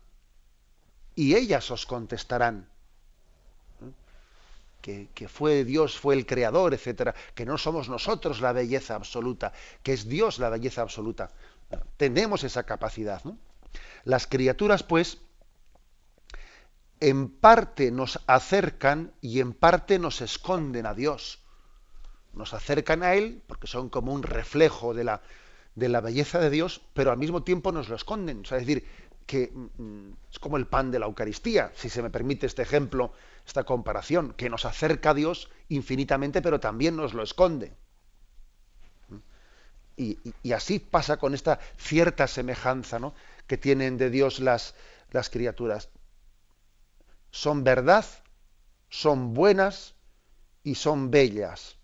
Y 1.16 1.36
ellas 1.36 1.72
os 1.72 1.88
contestarán 1.88 2.70
que, 4.82 5.28
fue 5.28 5.64
Dios, 5.64 5.98
fue 5.98 6.16
el 6.16 6.26
creador, 6.26 6.74
etcétera, 6.74 7.16
que 7.36 7.46
no 7.46 7.58
somos 7.58 7.90
nosotros 7.90 8.42
la 8.42 8.52
belleza 8.52 8.96
absoluta, 8.96 9.54
que 9.84 9.94
es 9.94 10.08
Dios 10.08 10.40
la 10.40 10.50
belleza 10.50 10.82
absoluta. 10.82 11.32
Tenemos 11.98 12.44
esa 12.44 12.64
capacidad. 12.64 13.22
Las 14.04 14.28
criaturas, 14.28 14.84
pues, 14.84 15.20
en 17.00 17.30
parte 17.30 17.92
nos 17.92 18.20
acercan 18.28 19.14
y 19.22 19.40
en 19.40 19.54
parte 19.54 20.00
nos 20.00 20.22
esconden 20.22 20.86
a 20.86 20.94
Dios. 20.94 21.40
Nos 22.34 22.54
acercan 22.54 23.04
a 23.04 23.16
Él 23.16 23.42
porque 23.48 23.68
son 23.68 23.90
como 23.90 24.14
un 24.14 24.24
reflejo 24.24 24.94
de 24.94 25.04
la, 25.04 25.22
de 25.76 25.90
la 25.90 26.02
belleza 26.02 26.40
de 26.40 26.50
Dios, 26.50 26.82
pero 26.94 27.12
al 27.12 27.18
mismo 27.18 27.44
tiempo 27.44 27.72
nos 27.72 27.90
lo 27.90 27.96
esconden. 27.96 28.44
es 28.44 28.50
decir, 28.50 28.86
que 29.32 29.50
mm, 29.50 30.12
es 30.30 30.40
como 30.40 30.58
el 30.58 30.68
pan 30.68 30.92
de 30.92 31.00
la 31.00 31.06
Eucaristía, 31.06 31.72
si 31.74 31.88
se 31.88 32.02
me 32.02 32.10
permite 32.10 32.48
este 32.48 32.64
ejemplo 32.64 33.14
esta 33.48 33.64
comparación, 33.64 34.34
que 34.34 34.50
nos 34.50 34.66
acerca 34.66 35.12
a 35.12 35.14
Dios 35.14 35.50
infinitamente, 35.70 36.42
pero 36.42 36.60
también 36.60 36.98
nos 36.98 37.14
lo 37.14 37.24
esconde. 37.24 37.72
Y, 39.96 40.20
así 40.52 40.80
pasa 40.80 41.16
con 41.16 41.34
esta 41.34 41.62
cierta 41.78 42.28
semejanza 42.28 43.00
¿no? 43.00 43.14
que 43.48 43.58
tienen 43.58 43.98
de 43.98 44.10
Dios 44.10 44.42
las, 44.42 44.76
las 45.12 45.30
criaturas. 45.30 45.88
Son 47.30 47.64
verdad, 47.64 48.04
son 48.90 49.34
buenas 49.34 49.96
y 50.62 50.76
son 50.76 51.10
bellas. 51.10 51.78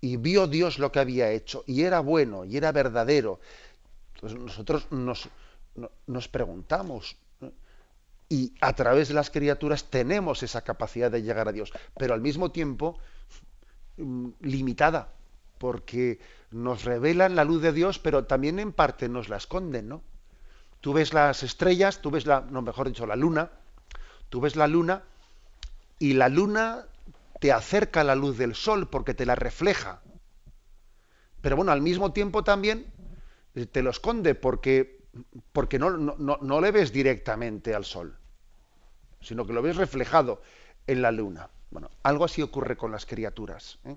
Y 0.00 0.16
vio 0.16 0.46
Dios 0.46 0.78
lo 0.78 0.90
que 0.92 1.00
había 1.00 1.30
hecho, 1.30 1.62
y 1.66 1.82
era 1.82 2.00
bueno, 2.00 2.46
y 2.46 2.56
era 2.56 2.72
verdadero. 2.72 3.38
Entonces 4.14 4.38
nosotros 4.38 4.86
nos, 4.90 5.28
nos 6.06 6.28
preguntamos, 6.28 7.16
y 8.28 8.54
a 8.60 8.72
través 8.72 9.08
de 9.08 9.14
las 9.14 9.30
criaturas 9.30 9.90
tenemos 9.90 10.42
esa 10.42 10.62
capacidad 10.62 11.10
de 11.10 11.22
llegar 11.22 11.48
a 11.48 11.52
Dios, 11.52 11.72
pero 11.96 12.14
al 12.14 12.20
mismo 12.20 12.50
tiempo 12.50 12.98
mm, 13.96 14.30
limitada, 14.40 15.12
porque 15.58 16.18
nos 16.50 16.84
revelan 16.84 17.36
la 17.36 17.44
luz 17.44 17.62
de 17.62 17.72
Dios, 17.72 17.98
pero 17.98 18.24
también 18.24 18.58
en 18.58 18.72
parte 18.72 19.08
nos 19.08 19.28
la 19.28 19.36
esconden, 19.36 19.88
¿no? 19.88 20.02
Tú 20.80 20.92
ves 20.92 21.14
las 21.14 21.42
estrellas, 21.42 22.02
tú 22.02 22.10
ves 22.10 22.26
la, 22.26 22.40
no, 22.40 22.60
mejor 22.60 22.88
dicho, 22.88 23.06
la 23.06 23.16
luna, 23.16 23.50
tú 24.28 24.40
ves 24.40 24.56
la 24.56 24.66
luna 24.66 25.02
y 25.98 26.14
la 26.14 26.28
luna 26.28 26.86
te 27.40 27.52
acerca 27.52 28.02
a 28.02 28.04
la 28.04 28.14
luz 28.14 28.36
del 28.36 28.54
sol 28.54 28.88
porque 28.88 29.14
te 29.14 29.26
la 29.26 29.34
refleja. 29.34 30.02
Pero 31.40 31.56
bueno, 31.56 31.72
al 31.72 31.80
mismo 31.80 32.12
tiempo 32.12 32.44
también 32.44 32.86
eh, 33.54 33.66
te 33.66 33.82
lo 33.82 33.90
esconde 33.90 34.34
porque 34.34 35.03
porque 35.52 35.78
no, 35.78 35.90
no, 35.90 36.60
le 36.60 36.70
ves 36.70 36.92
directamente 36.92 37.74
al 37.74 37.84
sol, 37.84 38.16
sino 39.20 39.46
que 39.46 39.52
lo 39.52 39.62
ves 39.62 39.76
reflejado 39.76 40.42
en 40.86 41.02
la 41.02 41.12
luna. 41.12 41.50
Bueno, 41.70 41.90
algo 42.02 42.24
así 42.24 42.42
ocurre 42.42 42.76
con 42.76 42.92
las 42.92 43.06
criaturas. 43.06 43.78
¿eh? 43.84 43.96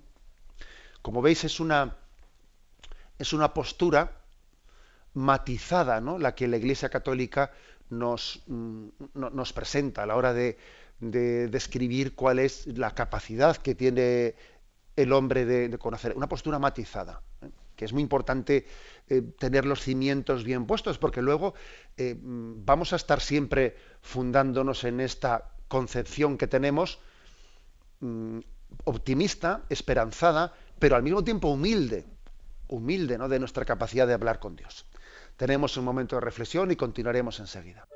Como 1.02 1.22
veis, 1.22 1.44
es 1.44 1.60
una, 1.60 1.96
es 3.18 3.34
una 3.34 3.54
postura 3.54 4.12
matizada, 5.14 6.02
¿no? 6.02 6.18
La 6.20 6.36
que 6.36 6.48
la 6.48 6.58
Iglesia 6.58 6.90
Católica 6.90 7.52
nos, 7.90 8.44
mm, 8.48 8.88
nos 9.14 9.54
presenta 9.54 10.04
a 10.04 10.06
la 10.06 10.16
hora 10.16 10.34
de, 10.34 10.58
describir 11.00 12.16
cuál 12.16 12.40
es 12.40 12.66
la 12.66 12.96
capacidad 12.96 13.56
que 13.56 13.76
tiene 13.76 14.34
el 14.96 15.14
hombre 15.14 15.46
de, 15.46 15.78
conocer. 15.78 16.18
Una 16.18 16.28
postura 16.28 16.58
matizada. 16.58 17.22
¿eh? 17.44 17.52
Que 17.78 17.86
es 17.86 17.94
muy 17.94 18.02
importante 18.04 18.68
eh, 19.08 19.22
tener 19.22 19.66
los 19.66 19.82
cimientos 19.82 20.44
bien 20.44 20.66
puestos, 20.66 20.98
porque 20.98 21.22
luego 21.22 21.54
eh, 21.96 22.16
vamos 22.20 22.92
a 22.92 22.98
estar 22.98 23.22
siempre 23.22 23.78
fundándonos 24.02 24.84
en 24.84 25.00
esta 25.00 25.52
concepción 25.70 26.38
que 26.38 26.48
tenemos, 26.48 27.00
mm, 28.02 28.40
optimista, 28.84 29.64
esperanzada, 29.70 30.54
pero 30.80 30.96
al 30.96 31.04
mismo 31.04 31.24
tiempo 31.24 31.50
humilde, 31.50 32.06
humilde 32.68 33.18
¿no? 33.18 33.30
de 33.30 33.40
nuestra 33.40 33.64
capacidad 33.64 34.08
de 34.08 34.14
hablar 34.14 34.40
con 34.40 34.56
Dios. 34.56 34.86
Tenemos 35.38 35.78
un 35.78 35.86
momento 35.86 36.16
de 36.16 36.22
reflexión 36.22 36.72
y 36.72 36.76
continuaremos 36.76 37.40
enseguida. 37.40 37.88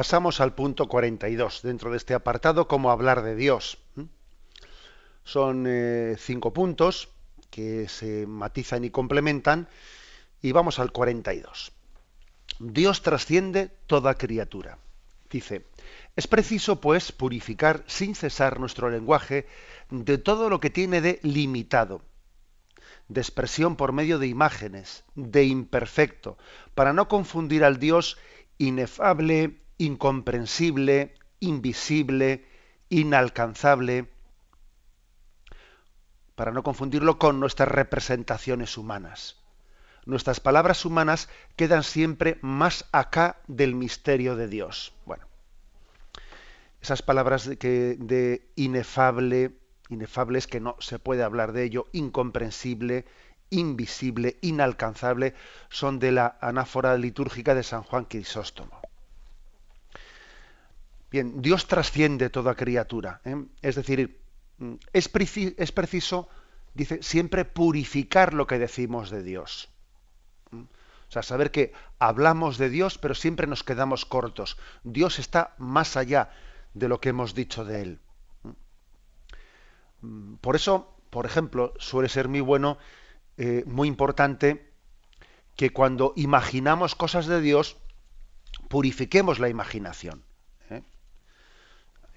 Pasamos 0.00 0.40
al 0.40 0.54
punto 0.54 0.88
42 0.88 1.60
dentro 1.60 1.90
de 1.90 1.98
este 1.98 2.14
apartado, 2.14 2.66
cómo 2.66 2.90
hablar 2.90 3.20
de 3.20 3.36
Dios. 3.36 3.76
Son 5.24 5.66
eh, 5.68 6.16
cinco 6.18 6.54
puntos 6.54 7.10
que 7.50 7.86
se 7.86 8.26
matizan 8.26 8.82
y 8.82 8.88
complementan 8.88 9.68
y 10.40 10.52
vamos 10.52 10.78
al 10.78 10.90
42. 10.90 11.72
Dios 12.60 13.02
trasciende 13.02 13.76
toda 13.86 14.14
criatura. 14.14 14.78
Dice, 15.28 15.66
es 16.16 16.26
preciso 16.26 16.80
pues 16.80 17.12
purificar 17.12 17.84
sin 17.86 18.14
cesar 18.14 18.58
nuestro 18.58 18.88
lenguaje 18.88 19.46
de 19.90 20.16
todo 20.16 20.48
lo 20.48 20.60
que 20.60 20.70
tiene 20.70 21.02
de 21.02 21.20
limitado 21.22 22.00
de 23.08 23.20
expresión 23.20 23.76
por 23.76 23.92
medio 23.92 24.18
de 24.18 24.28
imágenes, 24.28 25.04
de 25.14 25.44
imperfecto, 25.44 26.38
para 26.74 26.94
no 26.94 27.06
confundir 27.06 27.64
al 27.64 27.78
Dios 27.78 28.16
inefable, 28.56 29.60
incomprensible, 29.80 31.14
invisible, 31.40 32.44
inalcanzable, 32.90 34.10
para 36.34 36.52
no 36.52 36.62
confundirlo 36.62 37.18
con 37.18 37.40
nuestras 37.40 37.68
representaciones 37.70 38.76
humanas. 38.76 39.36
Nuestras 40.04 40.38
palabras 40.38 40.84
humanas 40.84 41.30
quedan 41.56 41.82
siempre 41.82 42.38
más 42.42 42.84
acá 42.92 43.38
del 43.46 43.74
misterio 43.74 44.36
de 44.36 44.48
Dios. 44.48 44.92
Bueno, 45.06 45.24
esas 46.82 47.00
palabras 47.00 47.48
de, 47.48 48.50
inefable, 48.56 49.52
inefable 49.88 50.38
es 50.38 50.46
que 50.46 50.60
no 50.60 50.76
se 50.80 50.98
puede 50.98 51.22
hablar 51.22 51.52
de 51.52 51.64
ello, 51.64 51.86
incomprensible, 51.92 53.06
invisible, 53.48 54.36
inalcanzable, 54.42 55.32
son 55.70 55.98
de 55.98 56.12
la 56.12 56.36
anáfora 56.42 56.98
litúrgica 56.98 57.54
de 57.54 57.62
San 57.62 57.82
Juan 57.82 58.04
Crisóstomo. 58.04 58.79
Bien, 61.10 61.42
Dios 61.42 61.66
trasciende 61.66 62.30
toda 62.30 62.54
criatura. 62.54 63.20
¿eh? 63.24 63.44
Es 63.62 63.74
decir, 63.74 64.20
mm, 64.58 64.74
es, 64.92 65.08
preciso, 65.08 66.28
dice, 66.72 67.02
siempre 67.02 67.44
purificar 67.44 68.32
lo 68.32 68.46
que 68.46 68.58
decimos 68.58 69.10
de 69.10 69.22
Dios. 69.22 69.70
O 70.52 71.12
sea, 71.12 71.24
saber 71.24 71.50
que 71.50 71.72
hablamos 71.98 72.56
de 72.56 72.70
Dios, 72.70 72.96
pero 72.96 73.16
siempre 73.16 73.48
nos 73.48 73.64
quedamos 73.64 74.06
cortos. 74.06 74.56
Dios 74.84 75.18
está 75.18 75.54
más 75.58 75.96
allá 75.96 76.30
de 76.74 76.88
lo 76.88 77.00
que 77.00 77.08
hemos 77.08 77.34
dicho 77.34 77.64
de 77.64 77.82
Él. 77.82 78.00
Mm, 80.02 80.34
por 80.34 80.54
eso, 80.54 80.96
por 81.10 81.26
ejemplo, 81.26 81.74
suele 81.78 82.08
ser 82.08 82.28
muy 82.28 82.40
bueno, 82.40 82.78
eh, 83.36 83.64
muy 83.66 83.88
importante, 83.88 84.70
que 85.56 85.70
cuando 85.70 86.12
imaginamos 86.14 86.94
cosas 86.94 87.26
de 87.26 87.40
Dios, 87.40 87.76
purifiquemos 88.68 89.40
la 89.40 89.48
imaginación 89.48 90.22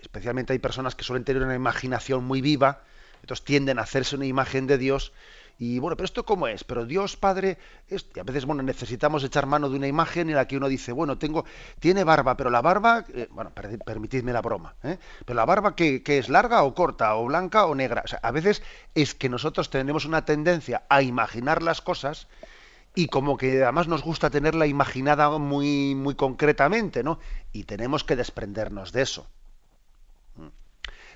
especialmente 0.03 0.53
hay 0.53 0.59
personas 0.59 0.95
que 0.95 1.03
suelen 1.03 1.23
tener 1.23 1.41
una 1.41 1.55
imaginación 1.55 2.23
muy 2.23 2.41
viva, 2.41 2.83
entonces 3.21 3.43
tienden 3.43 3.79
a 3.79 3.83
hacerse 3.83 4.15
una 4.15 4.25
imagen 4.25 4.67
de 4.67 4.77
Dios 4.77 5.13
y 5.59 5.79
bueno, 5.79 5.95
pero 5.95 6.05
esto 6.05 6.25
cómo 6.25 6.47
es, 6.47 6.63
pero 6.63 6.85
Dios 6.85 7.15
Padre, 7.15 7.57
y 7.89 8.19
a 8.19 8.23
veces 8.23 8.45
bueno, 8.45 8.63
necesitamos 8.63 9.23
echar 9.23 9.45
mano 9.45 9.69
de 9.69 9.77
una 9.77 9.87
imagen 9.87 10.29
en 10.29 10.35
la 10.35 10.47
que 10.47 10.57
uno 10.57 10.67
dice, 10.67 10.91
bueno, 10.91 11.17
tengo, 11.17 11.45
tiene 11.79 12.03
barba, 12.03 12.35
pero 12.35 12.49
la 12.49 12.61
barba, 12.61 13.05
eh, 13.13 13.27
bueno, 13.31 13.51
permitidme 13.53 14.33
la 14.33 14.41
broma, 14.41 14.75
¿eh? 14.83 14.97
pero 15.25 15.37
la 15.37 15.45
barba 15.45 15.75
que, 15.75 16.01
es 16.05 16.27
larga 16.27 16.63
o 16.63 16.73
corta, 16.73 17.15
o 17.15 17.25
blanca 17.25 17.65
o 17.65 17.75
negra, 17.75 18.03
a 18.21 18.31
veces 18.31 18.63
es 18.95 19.13
que 19.13 19.29
nosotros 19.29 19.69
tenemos 19.69 20.05
una 20.05 20.25
tendencia 20.25 20.83
a 20.89 21.01
imaginar 21.01 21.61
las 21.61 21.81
cosas 21.81 22.27
y 22.95 23.07
como 23.07 23.37
que 23.37 23.63
además 23.63 23.87
nos 23.87 24.03
gusta 24.03 24.29
tenerla 24.29 24.67
imaginada 24.67 25.29
muy, 25.37 25.95
muy 25.95 26.15
concretamente, 26.15 27.03
¿no? 27.03 27.19
Y 27.51 27.63
tenemos 27.63 28.03
que 28.03 28.15
desprendernos 28.15 28.91
de 28.91 29.01
eso. 29.03 29.27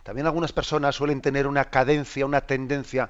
También 0.07 0.25
algunas 0.25 0.53
personas 0.53 0.95
suelen 0.95 1.19
tener 1.19 1.47
una 1.47 1.65
cadencia, 1.65 2.25
una 2.25 2.39
tendencia 2.39 3.09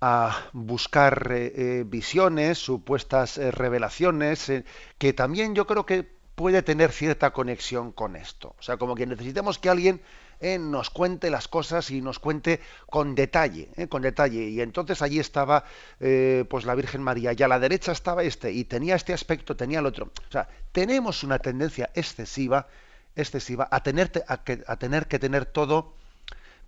a 0.00 0.36
buscar 0.52 1.30
eh, 1.30 1.52
eh, 1.54 1.84
visiones, 1.86 2.58
supuestas 2.58 3.38
eh, 3.38 3.52
revelaciones, 3.52 4.50
que 4.98 5.12
también 5.12 5.54
yo 5.54 5.64
creo 5.64 5.86
que 5.86 6.02
puede 6.34 6.62
tener 6.62 6.90
cierta 6.90 7.32
conexión 7.32 7.92
con 7.92 8.16
esto. 8.16 8.56
O 8.58 8.62
sea, 8.64 8.78
como 8.78 8.96
que 8.96 9.06
necesitamos 9.06 9.60
que 9.60 9.70
alguien 9.70 10.02
nos 10.58 10.90
cuente 10.90 11.30
las 11.30 11.46
cosas 11.46 11.88
y 11.92 12.02
nos 12.02 12.18
cuente 12.18 12.60
con 12.90 13.14
detalle, 13.14 13.68
con 13.88 14.02
detalle. 14.02 14.48
Y 14.48 14.60
entonces 14.62 15.02
allí 15.02 15.20
estaba 15.20 15.64
pues 15.98 16.64
la 16.66 16.74
Virgen 16.74 17.00
María 17.00 17.32
y 17.32 17.42
a 17.44 17.48
la 17.48 17.60
derecha 17.60 17.92
estaba 17.92 18.24
este 18.24 18.50
y 18.50 18.64
tenía 18.64 18.96
este 18.96 19.14
aspecto, 19.14 19.56
tenía 19.56 19.78
el 19.78 19.86
otro. 19.86 20.10
O 20.28 20.32
sea, 20.32 20.48
tenemos 20.72 21.22
una 21.22 21.38
tendencia 21.38 21.90
excesiva 21.94 22.66
excesiva 23.16 23.68
a 23.70 23.82
tener, 23.82 24.24
a 24.28 24.44
que, 24.44 24.62
a 24.66 24.76
tener 24.76 25.08
que 25.08 25.18
tener 25.18 25.46
todo 25.46 25.94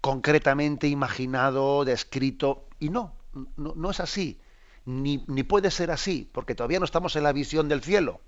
concretamente 0.00 0.88
imaginado, 0.88 1.84
descrito, 1.84 2.66
y 2.80 2.88
no, 2.90 3.14
no, 3.56 3.90
es 3.90 4.00
así, 4.00 4.40
ni, 4.84 5.24
ni, 5.26 5.42
puede 5.42 5.70
ser 5.70 5.90
así, 5.90 6.28
porque 6.32 6.54
todavía 6.54 6.78
no 6.78 6.84
estamos 6.84 7.14
en 7.16 7.24
la 7.24 7.32
visión 7.32 7.68
del 7.68 7.82
cielo. 7.82 8.20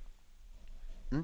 ¿Mm? 1.10 1.22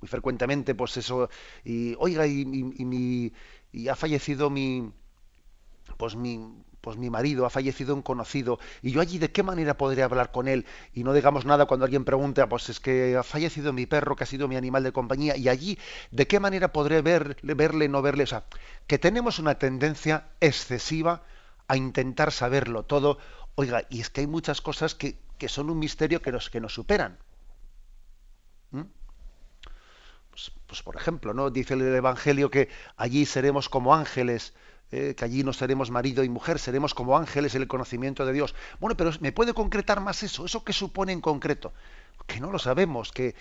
Muy 0.00 0.08
frecuentemente, 0.08 0.74
pues 0.74 0.96
eso, 0.96 1.30
y 1.64 1.94
oiga, 1.98 2.26
y, 2.26 2.42
y, 2.42 3.32
y 3.72 3.88
ha 3.88 3.96
fallecido 3.96 4.50
mi, 4.50 4.92
pues 5.96 6.16
mi, 6.16 6.62
pues 6.82 6.98
mi 6.98 7.08
marido 7.08 7.46
ha 7.46 7.50
fallecido 7.50 7.94
un 7.94 8.02
conocido 8.02 8.58
y 8.82 8.90
yo 8.92 9.00
allí 9.00 9.18
de 9.18 9.32
qué 9.32 9.42
manera 9.42 9.78
podré 9.78 10.02
hablar 10.02 10.32
con 10.32 10.48
él 10.48 10.66
y 10.92 11.04
no 11.04 11.14
digamos 11.14 11.46
nada 11.46 11.64
cuando 11.64 11.84
alguien 11.84 12.04
pregunta 12.04 12.48
pues 12.48 12.68
es 12.68 12.80
que 12.80 13.16
ha 13.16 13.22
fallecido 13.22 13.72
mi 13.72 13.86
perro 13.86 14.16
que 14.16 14.24
ha 14.24 14.26
sido 14.26 14.48
mi 14.48 14.56
animal 14.56 14.82
de 14.82 14.92
compañía 14.92 15.36
y 15.36 15.48
allí 15.48 15.78
de 16.10 16.26
qué 16.26 16.40
manera 16.40 16.72
podré 16.72 17.00
verle, 17.00 17.54
verle 17.54 17.88
no 17.88 18.02
verle 18.02 18.24
o 18.24 18.26
sea 18.26 18.44
que 18.86 18.98
tenemos 18.98 19.38
una 19.38 19.54
tendencia 19.54 20.26
excesiva 20.40 21.22
a 21.68 21.76
intentar 21.76 22.32
saberlo 22.32 22.84
todo. 22.84 23.18
Oiga 23.54 23.86
y 23.88 24.00
es 24.00 24.10
que 24.10 24.22
hay 24.22 24.26
muchas 24.26 24.60
cosas 24.60 24.94
que, 24.94 25.18
que 25.38 25.48
son 25.48 25.70
un 25.70 25.78
misterio 25.78 26.20
que 26.20 26.32
nos 26.32 26.50
que 26.50 26.60
nos 26.60 26.74
superan. 26.74 27.18
¿Mm? 28.72 28.82
pues, 30.30 30.50
pues, 30.66 30.82
por 30.82 30.96
ejemplo 30.96 31.34
no 31.34 31.50
dice 31.50 31.74
el 31.74 31.82
evangelio 31.94 32.50
que 32.50 32.70
allí 32.96 33.26
seremos 33.26 33.68
como 33.68 33.94
ángeles 33.94 34.54
eh, 34.92 35.14
que 35.16 35.24
allí 35.24 35.42
no 35.42 35.54
seremos 35.54 35.90
marido 35.90 36.22
y 36.22 36.28
mujer, 36.28 36.58
seremos 36.58 36.92
como 36.92 37.16
ángeles 37.16 37.54
en 37.54 37.62
el 37.62 37.68
conocimiento 37.68 38.26
de 38.26 38.34
Dios. 38.34 38.54
Bueno, 38.78 38.94
pero 38.94 39.10
¿me 39.20 39.32
puede 39.32 39.54
concretar 39.54 40.00
más 40.00 40.22
eso? 40.22 40.44
¿Eso 40.44 40.64
qué 40.64 40.74
supone 40.74 41.12
en 41.12 41.22
concreto? 41.22 41.72
Que 42.26 42.40
no 42.40 42.52
lo 42.52 42.58
sabemos, 42.58 43.10
que, 43.10 43.34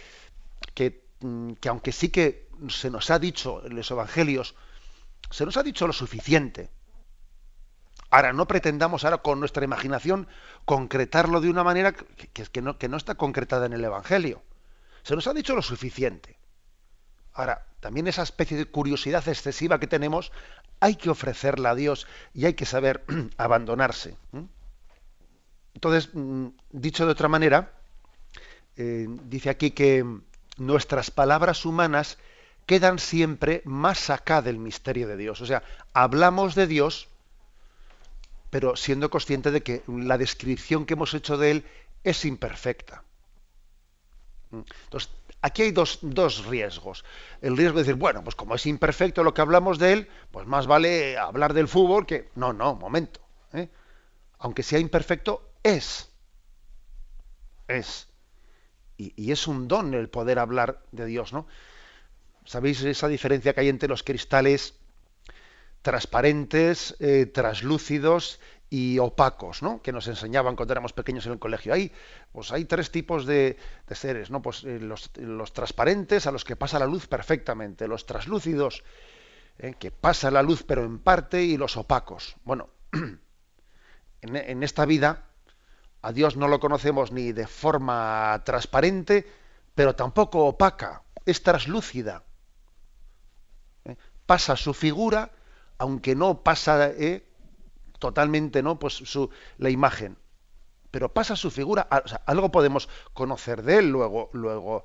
que, 0.74 1.04
mm, 1.20 1.54
que 1.54 1.68
aunque 1.70 1.92
sí 1.92 2.08
que 2.10 2.48
se 2.70 2.90
nos 2.90 3.12
ha 3.12 3.20
dicho 3.20 3.66
en 3.66 3.76
los 3.76 3.92
evangelios, 3.92 4.56
se 5.30 5.46
nos 5.46 5.58
ha 5.58 5.64
dicho 5.64 5.86
lo 5.88 5.94
suficiente. 5.94 6.70
Ahora, 8.10 8.32
no 8.32 8.48
pretendamos 8.48 9.04
ahora 9.04 9.18
con 9.18 9.40
nuestra 9.40 9.66
imaginación 9.66 10.28
concretarlo 10.64 11.42
de 11.42 11.50
una 11.50 11.64
manera 11.64 11.92
que, 11.92 12.46
que, 12.46 12.62
no, 12.62 12.78
que 12.78 12.88
no 12.88 12.96
está 12.96 13.16
concretada 13.16 13.66
en 13.66 13.74
el 13.74 13.84
Evangelio. 13.84 14.42
Se 15.04 15.16
nos 15.16 15.28
ha 15.28 15.34
dicho 15.34 15.56
lo 15.56 15.62
suficiente. 15.62 16.38
Ahora, 17.34 17.66
también 17.82 18.08
esa 18.08 18.24
especie 18.24 18.56
de 18.56 18.66
curiosidad 18.66 19.28
excesiva 19.28 19.80
que 19.80 19.88
tenemos 19.88 20.32
hay 20.80 20.96
que 20.96 21.10
ofrecerla 21.10 21.72
a 21.72 21.76
Dios 21.76 22.08
y 22.34 22.46
hay 22.46 22.54
que 22.54 22.66
saber 22.66 23.04
abandonarse. 23.38 24.16
Entonces, 25.74 26.10
mm, 26.14 26.48
dicho 26.72 27.06
de 27.06 27.12
otra 27.12 27.28
manera, 27.28 27.74
eh, 28.78 29.08
dice 29.26 29.50
aquí 29.50 29.72
que 29.72 30.06
nuestras 30.58 31.12
palabras 31.12 31.66
humanas 31.66 32.18
quedan 32.66 33.00
siempre 33.00 33.62
más 33.66 34.10
acá 34.10 34.42
del 34.42 34.58
misterio 34.58 35.08
de 35.08 35.18
Dios. 35.18 35.42
O 35.42 35.46
sea, 35.46 35.64
hablamos 35.94 36.56
de 36.56 36.68
Dios, 36.68 37.08
pero 38.50 38.76
siendo 38.76 39.10
consciente 39.10 39.52
de 39.52 39.62
que 39.62 39.84
la 39.88 40.18
descripción 40.18 40.86
que 40.86 40.94
hemos 40.94 41.14
hecho 41.14 41.38
de 41.38 41.52
Él 41.52 41.66
es 42.04 42.26
imperfecta. 42.26 43.04
Entonces, 44.52 45.10
aquí 45.42 45.64
hay 45.64 45.72
dos, 45.72 46.00
riesgos. 46.48 47.04
El 47.42 47.58
riesgo 47.58 47.78
de 47.78 47.84
decir, 47.84 47.96
bueno, 47.96 48.24
pues 48.24 48.36
como 48.36 48.56
es 48.56 48.66
imperfecto 48.66 49.24
lo 49.24 49.34
que 49.34 49.42
hablamos 49.42 49.80
de 49.80 49.94
él, 49.94 50.08
pues 50.32 50.48
más 50.48 50.68
vale 50.68 51.18
hablar 51.18 51.54
del 51.54 51.68
fútbol 51.68 52.06
que... 52.06 52.30
No, 52.36 52.54
no, 52.54 52.76
momento. 52.76 53.20
¿eh? 53.54 53.70
Aunque 54.40 54.64
sea 54.64 54.80
imperfecto, 54.80 55.52
es. 55.64 56.10
Es. 57.68 58.08
Y, 58.98 59.32
es 59.32 59.48
un 59.48 59.68
don 59.68 59.94
el 59.96 60.10
poder 60.10 60.38
hablar 60.38 60.84
de 60.92 61.06
Dios, 61.06 61.34
¿no? 61.34 61.48
¿Sabéis 62.46 62.84
esa 62.84 63.08
diferencia 63.08 63.54
que 63.54 63.62
hay 63.62 63.70
entre 63.70 63.90
los 63.90 64.04
cristales 64.04 64.76
transparentes, 65.82 66.96
eh, 67.00 67.26
traslúcidos 67.26 68.40
y 68.74 69.00
opacos, 69.00 69.62
¿no? 69.62 69.82
que 69.82 69.92
nos 69.92 70.08
enseñaban 70.08 70.56
cuando 70.56 70.72
éramos 70.72 70.94
pequeños 70.94 71.26
en 71.26 71.34
el 71.34 71.40
colegio. 71.40 71.74
Hay, 71.74 71.92
pues 72.32 72.54
hay 72.54 72.64
tres 72.64 72.90
tipos 72.90 73.26
de, 73.26 73.58
seres, 73.92 74.32
¿no? 74.32 74.42
Pues 74.42 74.64
eh, 74.64 74.80
los, 74.80 75.12
transparentes 75.52 76.26
a 76.26 76.32
los 76.32 76.46
que 76.46 76.56
pasa 76.56 76.80
la 76.80 76.86
luz 76.86 77.06
perfectamente, 77.06 77.86
los 77.90 78.06
traslúcidos 78.06 78.86
¿eh? 79.58 79.76
que 79.78 79.92
pasa 79.92 80.32
la 80.32 80.42
luz 80.42 80.64
pero 80.64 80.86
en 80.86 81.00
parte 81.00 81.44
y 81.44 81.58
los 81.58 81.76
opacos. 81.76 82.38
Bueno, 82.46 82.70
en, 84.22 84.64
esta 84.64 84.86
vida 84.86 85.26
a 86.02 86.14
Dios 86.14 86.38
no 86.38 86.48
lo 86.48 86.62
conocemos 86.62 87.12
ni 87.12 87.34
de 87.34 87.48
forma 87.48 88.42
transparente, 88.46 89.30
pero 89.76 89.96
tampoco 89.96 90.46
opaca, 90.46 91.04
es 91.26 91.44
traslúcida. 91.44 92.24
¿eh? 93.84 93.98
Pasa 94.26 94.56
su 94.56 94.74
figura, 94.74 95.34
aunque 95.78 96.16
no 96.16 96.42
pasa 96.42 96.90
totalmente 98.02 98.62
no 98.62 98.78
pues 98.78 98.96
su, 98.96 99.30
la 99.58 99.70
imagen. 99.70 100.18
Pero 100.92 101.14
pasa 101.14 101.38
su 101.38 101.50
figura 101.50 101.84
algo 102.26 102.52
podemos 102.52 102.90
conocer 103.14 103.64
de 103.64 103.78
él 103.78 103.90
luego 103.90 104.30
luego 104.34 104.84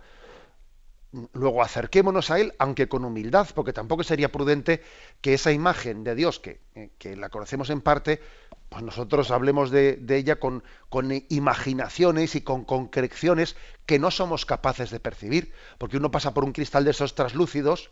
luego 1.32 1.62
acerquémonos 1.62 2.30
a 2.30 2.38
Él, 2.40 2.52
aunque 2.58 2.88
con 2.88 3.04
humildad, 3.04 3.48
porque 3.54 3.72
tampoco 3.72 4.02
sería 4.02 4.30
prudente 4.30 4.82
que 5.22 5.34
esa 5.34 5.52
imagen 5.52 6.04
de 6.04 6.14
Dios, 6.14 6.40
que, 6.40 6.60
eh, 6.74 6.90
que 6.98 7.16
la 7.16 7.30
conocemos 7.30 7.70
en 7.70 7.80
parte, 7.80 8.20
pues 8.68 8.82
nosotros 8.82 9.30
hablemos 9.30 9.70
de, 9.70 10.04
ella 10.08 10.36
con, 10.36 10.62
con, 10.88 11.10
imaginaciones 11.28 12.34
y 12.34 12.42
con 12.42 12.64
concreciones 12.64 13.56
que 13.86 13.98
no 13.98 14.10
somos 14.10 14.44
capaces 14.44 14.90
de 14.90 15.00
percibir, 15.00 15.52
porque 15.78 15.96
uno 15.96 16.10
pasa 16.10 16.34
por 16.34 16.44
un 16.44 16.52
cristal 16.52 16.84
de 16.84 16.90
esos 16.90 17.14
traslúcidos 17.14 17.90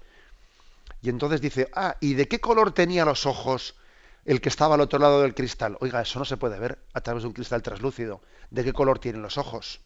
y 1.00 1.08
entonces 1.08 1.40
dice, 1.40 1.70
ah, 1.74 1.96
¿y 2.00 2.14
de 2.14 2.28
qué 2.28 2.40
color 2.40 2.72
tenía 2.72 3.04
los 3.04 3.26
ojos 3.26 3.76
el 4.24 4.40
que 4.40 4.48
estaba 4.48 4.74
al 4.74 4.80
otro 4.80 4.98
lado 4.98 5.22
del 5.22 5.34
cristal? 5.34 5.76
Oiga, 5.80 6.00
eso 6.00 6.18
no 6.18 6.24
se 6.24 6.36
puede 6.36 6.58
ver 6.58 6.78
a 6.92 7.00
través 7.00 7.22
de 7.22 7.28
un 7.28 7.34
cristal 7.34 7.62
traslúcido. 7.62 8.20
¿De 8.50 8.64
qué 8.64 8.72
color 8.72 8.98
tienen 8.98 9.22
los 9.22 9.38
ojos? 9.38 9.80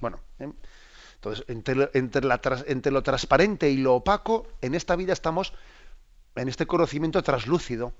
Bueno, 0.00 0.20
¿eh? 0.38 0.52
entonces 1.14 1.44
entre, 1.48 1.90
entre 1.92 2.92
lo 2.92 3.02
transparente 3.02 3.70
y 3.70 3.76
lo 3.78 3.94
opaco, 3.94 4.46
en 4.60 4.74
esta 4.74 4.96
vida 4.96 5.12
estamos 5.12 5.52
en 6.34 6.48
este 6.48 6.66
conocimiento 6.66 7.22
traslúcido 7.22 7.92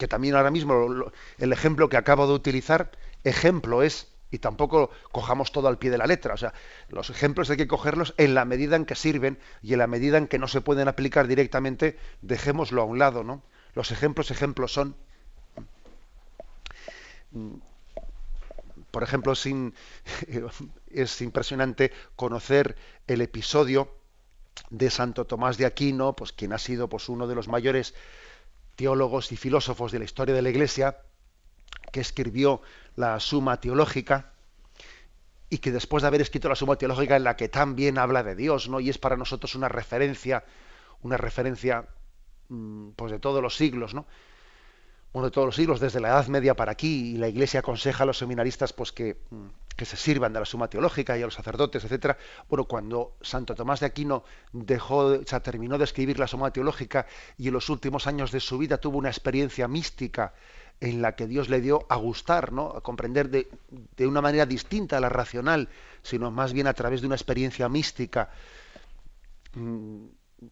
que 0.00 0.08
también 0.08 0.34
ahora 0.34 0.50
mismo 0.50 1.12
el 1.38 1.52
ejemplo 1.52 1.90
que 1.90 1.98
acabo 1.98 2.26
de 2.26 2.32
utilizar, 2.32 2.90
ejemplo 3.22 3.82
es, 3.82 4.08
y 4.30 4.38
tampoco 4.38 4.90
cojamos 5.12 5.52
todo 5.52 5.68
al 5.68 5.78
pie 5.78 5.90
de 5.90 5.98
la 5.98 6.06
letra, 6.06 6.34
o 6.34 6.36
sea, 6.36 6.52
los 6.88 7.10
ejemplos 7.10 7.50
hay 7.50 7.56
que 7.56 7.66
cogerlos 7.66 8.14
en 8.16 8.34
la 8.34 8.44
medida 8.44 8.76
en 8.76 8.84
que 8.84 8.94
sirven 8.94 9.38
y 9.62 9.72
en 9.72 9.80
la 9.80 9.86
medida 9.86 10.18
en 10.18 10.28
que 10.28 10.38
no 10.38 10.48
se 10.48 10.60
pueden 10.60 10.88
aplicar 10.88 11.26
directamente, 11.26 11.98
dejémoslo 12.22 12.82
a 12.82 12.84
un 12.84 12.98
lado, 12.98 13.24
¿no? 13.24 13.42
Los 13.74 13.90
ejemplos, 13.92 14.30
ejemplos 14.30 14.72
son, 14.72 14.96
por 18.90 19.02
ejemplo, 19.02 19.34
sin, 19.34 19.74
es 20.90 21.20
impresionante 21.20 21.92
conocer 22.16 22.76
el 23.06 23.20
episodio 23.20 23.94
de 24.70 24.90
Santo 24.90 25.26
Tomás 25.26 25.56
de 25.56 25.66
Aquino, 25.66 26.14
pues 26.14 26.32
quien 26.32 26.52
ha 26.52 26.58
sido 26.58 26.88
pues 26.88 27.08
uno 27.08 27.26
de 27.26 27.34
los 27.34 27.48
mayores 27.48 27.94
teólogos 28.76 29.32
y 29.32 29.36
filósofos 29.36 29.92
de 29.92 29.98
la 29.98 30.04
historia 30.04 30.34
de 30.34 30.42
la 30.42 30.50
Iglesia, 30.50 30.98
que 31.92 32.00
escribió 32.00 32.62
la 32.96 33.18
Suma 33.20 33.60
Teológica 33.60 34.32
y 35.48 35.58
que 35.58 35.72
después 35.72 36.02
de 36.02 36.08
haber 36.08 36.20
escrito 36.20 36.48
la 36.48 36.54
Suma 36.54 36.76
Teológica 36.76 37.16
en 37.16 37.24
la 37.24 37.36
que 37.36 37.48
tan 37.48 37.74
bien 37.74 37.98
habla 37.98 38.22
de 38.22 38.36
Dios, 38.36 38.68
¿no? 38.68 38.80
Y 38.80 38.88
es 38.88 38.98
para 38.98 39.16
nosotros 39.16 39.54
una 39.54 39.68
referencia, 39.68 40.44
una 41.02 41.16
referencia 41.16 41.86
mm, 42.48 42.90
pues 42.90 43.10
de 43.10 43.18
todos 43.18 43.42
los 43.42 43.56
siglos, 43.56 43.94
¿no? 43.94 44.06
De 45.12 45.30
todos 45.32 45.46
los 45.46 45.56
siglos, 45.56 45.80
desde 45.80 45.98
la 45.98 46.10
Edad 46.10 46.28
Media 46.28 46.54
para 46.54 46.70
aquí, 46.70 47.14
y 47.14 47.16
la 47.16 47.26
Iglesia 47.26 47.60
aconseja 47.60 48.04
a 48.04 48.06
los 48.06 48.18
seminaristas 48.18 48.72
pues 48.72 48.92
que, 48.92 49.16
mm, 49.30 49.48
que 49.80 49.86
se 49.86 49.96
sirvan 49.96 50.34
de 50.34 50.38
la 50.38 50.44
suma 50.44 50.68
teológica 50.68 51.16
y 51.16 51.22
a 51.22 51.24
los 51.24 51.32
sacerdotes, 51.32 51.82
etcétera. 51.82 52.18
Bueno, 52.50 52.66
cuando 52.66 53.16
Santo 53.22 53.54
Tomás 53.54 53.80
de 53.80 53.86
Aquino 53.86 54.24
dejó, 54.52 55.20
terminó 55.20 55.78
de 55.78 55.84
escribir 55.84 56.18
la 56.18 56.26
suma 56.26 56.52
teológica 56.52 57.06
y 57.38 57.48
en 57.48 57.54
los 57.54 57.70
últimos 57.70 58.06
años 58.06 58.30
de 58.30 58.40
su 58.40 58.58
vida 58.58 58.76
tuvo 58.76 58.98
una 58.98 59.08
experiencia 59.08 59.66
mística 59.68 60.34
en 60.80 61.02
la 61.02 61.14
que 61.14 61.26
Dios 61.26 61.48
le 61.48 61.60
dio 61.60 61.86
a 61.88 61.96
gustar, 61.96 62.52
¿no? 62.52 62.72
a 62.74 62.80
comprender 62.80 63.28
de, 63.28 63.48
una 64.06 64.22
manera 64.22 64.46
distinta 64.46 64.96
a 64.96 65.00
la 65.00 65.10
racional, 65.10 65.68
sino 66.02 66.30
más 66.30 66.52
bien 66.52 66.66
a 66.66 66.74
través 66.74 67.02
de 67.02 67.06
una 67.06 67.16
experiencia 67.16 67.68
mística 67.68 68.30
mm, 69.54 70.04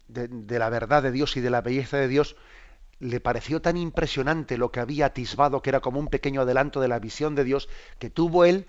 de, 0.09 0.29
de 0.29 0.59
la 0.59 0.69
verdad 0.69 1.03
de 1.03 1.13
Dios 1.13 1.37
y 1.37 1.41
de 1.41 1.51
la 1.51 1.63
belleza 1.63 1.97
de 1.97 2.09
Dios, 2.09 2.37
le 3.01 3.21
pareció 3.21 3.63
tan 3.63 3.77
impresionante 3.77 4.59
lo 4.59 4.71
que 4.71 4.81
había 4.81 5.07
atisbado, 5.07 5.63
que 5.63 5.71
era 5.71 5.81
como 5.81 6.01
un 6.01 6.09
pequeño 6.09 6.43
adelanto 6.43 6.81
de 6.81 6.89
la 6.89 6.99
visión 6.99 7.35
de 7.35 7.45
Dios, 7.45 7.69
que 7.99 8.11
tuvo 8.11 8.45
él, 8.45 8.67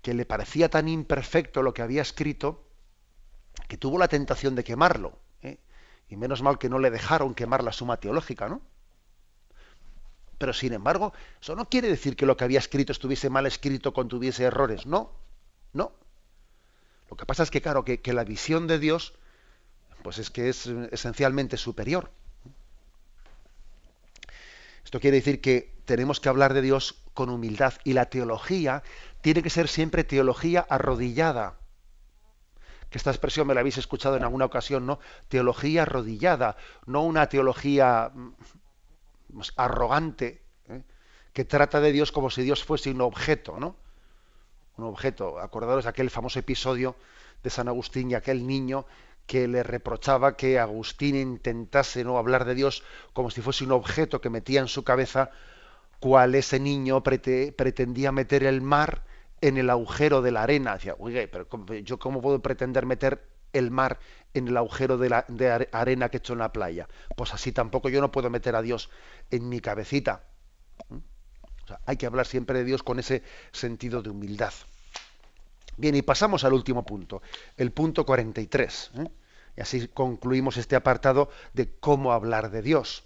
que 0.00 0.14
le 0.14 0.24
parecía 0.24 0.70
tan 0.70 0.88
imperfecto 0.88 1.62
lo 1.62 1.74
que 1.74 1.82
había 1.82 2.02
escrito, 2.02 2.64
que 3.68 3.76
tuvo 3.76 3.98
la 3.98 4.08
tentación 4.08 4.54
de 4.54 4.64
quemarlo. 4.64 5.18
¿eh? 5.42 5.58
Y 6.08 6.16
menos 6.16 6.42
mal 6.42 6.58
que 6.58 6.68
no 6.68 6.78
le 6.78 6.90
dejaron 6.90 7.34
quemar 7.34 7.62
la 7.62 7.72
suma 7.72 7.98
teológica, 7.98 8.48
¿no? 8.48 8.62
Pero 10.42 10.52
sin 10.52 10.72
embargo, 10.72 11.12
eso 11.40 11.54
no 11.54 11.68
quiere 11.68 11.86
decir 11.86 12.16
que 12.16 12.26
lo 12.26 12.36
que 12.36 12.42
había 12.42 12.58
escrito 12.58 12.90
estuviese 12.90 13.30
mal 13.30 13.46
escrito, 13.46 13.94
contuviese 13.94 14.42
errores. 14.42 14.86
No, 14.86 15.12
no. 15.72 15.92
Lo 17.08 17.16
que 17.16 17.26
pasa 17.26 17.44
es 17.44 17.50
que, 17.52 17.62
claro, 17.62 17.84
que, 17.84 18.00
que 18.00 18.12
la 18.12 18.24
visión 18.24 18.66
de 18.66 18.80
Dios, 18.80 19.14
pues 20.02 20.18
es 20.18 20.30
que 20.30 20.48
es 20.48 20.66
esencialmente 20.90 21.56
superior. 21.56 22.10
Esto 24.84 24.98
quiere 24.98 25.18
decir 25.18 25.40
que 25.40 25.76
tenemos 25.84 26.18
que 26.18 26.28
hablar 26.28 26.54
de 26.54 26.62
Dios 26.62 26.96
con 27.14 27.28
humildad 27.28 27.74
y 27.84 27.92
la 27.92 28.06
teología 28.06 28.82
tiene 29.20 29.44
que 29.44 29.50
ser 29.50 29.68
siempre 29.68 30.02
teología 30.02 30.66
arrodillada. 30.68 31.54
Que 32.90 32.98
esta 32.98 33.10
expresión 33.10 33.46
me 33.46 33.54
la 33.54 33.60
habéis 33.60 33.78
escuchado 33.78 34.16
en 34.16 34.24
alguna 34.24 34.46
ocasión, 34.46 34.86
¿no? 34.86 34.98
Teología 35.28 35.82
arrodillada, 35.82 36.56
no 36.84 37.04
una 37.04 37.28
teología 37.28 38.10
mm, 39.32 39.40
arrogante, 39.56 40.42
¿eh? 40.68 40.82
que 41.32 41.44
trata 41.44 41.80
de 41.80 41.92
Dios 41.92 42.12
como 42.12 42.30
si 42.30 42.42
Dios 42.42 42.64
fuese 42.64 42.90
un 42.90 43.00
objeto, 43.00 43.58
¿no? 43.58 43.76
Un 44.76 44.84
objeto. 44.84 45.38
Acordaros 45.38 45.84
de 45.84 45.90
aquel 45.90 46.10
famoso 46.10 46.38
episodio 46.38 46.96
de 47.42 47.50
San 47.50 47.68
Agustín 47.68 48.10
y 48.10 48.14
aquel 48.14 48.46
niño 48.46 48.86
que 49.26 49.48
le 49.48 49.62
reprochaba 49.62 50.36
que 50.36 50.58
Agustín 50.58 51.16
intentase 51.16 52.04
no 52.04 52.18
hablar 52.18 52.44
de 52.44 52.54
Dios 52.54 52.82
como 53.12 53.30
si 53.30 53.40
fuese 53.40 53.64
un 53.64 53.72
objeto 53.72 54.20
que 54.20 54.30
metía 54.30 54.60
en 54.60 54.68
su 54.68 54.84
cabeza, 54.84 55.30
cual 56.00 56.34
ese 56.34 56.58
niño 56.58 57.02
pretendía 57.02 58.12
meter 58.12 58.44
el 58.44 58.60
mar 58.60 59.04
en 59.40 59.58
el 59.58 59.70
agujero 59.70 60.22
de 60.22 60.32
la 60.32 60.42
arena. 60.42 60.74
Decía, 60.74 60.96
oye, 60.98 61.28
pero 61.28 61.46
yo 61.82 61.98
cómo 61.98 62.20
puedo 62.20 62.40
pretender 62.40 62.86
meter 62.86 63.31
el 63.52 63.70
mar 63.70 63.98
en 64.34 64.48
el 64.48 64.56
agujero 64.56 64.98
de, 64.98 65.10
la, 65.10 65.24
de 65.28 65.68
arena 65.72 66.08
que 66.08 66.16
he 66.16 66.18
hecho 66.18 66.32
en 66.32 66.40
la 66.40 66.52
playa. 66.52 66.88
Pues 67.16 67.34
así 67.34 67.52
tampoco 67.52 67.88
yo 67.88 68.00
no 68.00 68.10
puedo 68.10 68.30
meter 68.30 68.56
a 68.56 68.62
Dios 68.62 68.90
en 69.30 69.48
mi 69.48 69.60
cabecita. 69.60 70.24
¿Mm? 70.88 70.98
hay 71.86 71.96
que 71.96 72.06
hablar 72.06 72.26
siempre 72.26 72.58
de 72.58 72.64
Dios 72.64 72.82
con 72.82 72.98
ese 72.98 73.22
sentido 73.52 74.02
de 74.02 74.10
humildad. 74.10 74.52
Bien, 75.76 75.94
y 75.94 76.02
pasamos 76.02 76.44
al 76.44 76.52
último 76.52 76.84
punto, 76.84 77.22
el 77.56 77.72
punto 77.72 78.04
43. 78.04 78.90
¿eh? 78.98 79.08
Y 79.56 79.60
así 79.60 79.88
concluimos 79.88 80.56
este 80.56 80.76
apartado 80.76 81.30
de 81.52 81.74
cómo 81.78 82.12
hablar 82.12 82.50
de 82.50 82.62
Dios. 82.62 83.04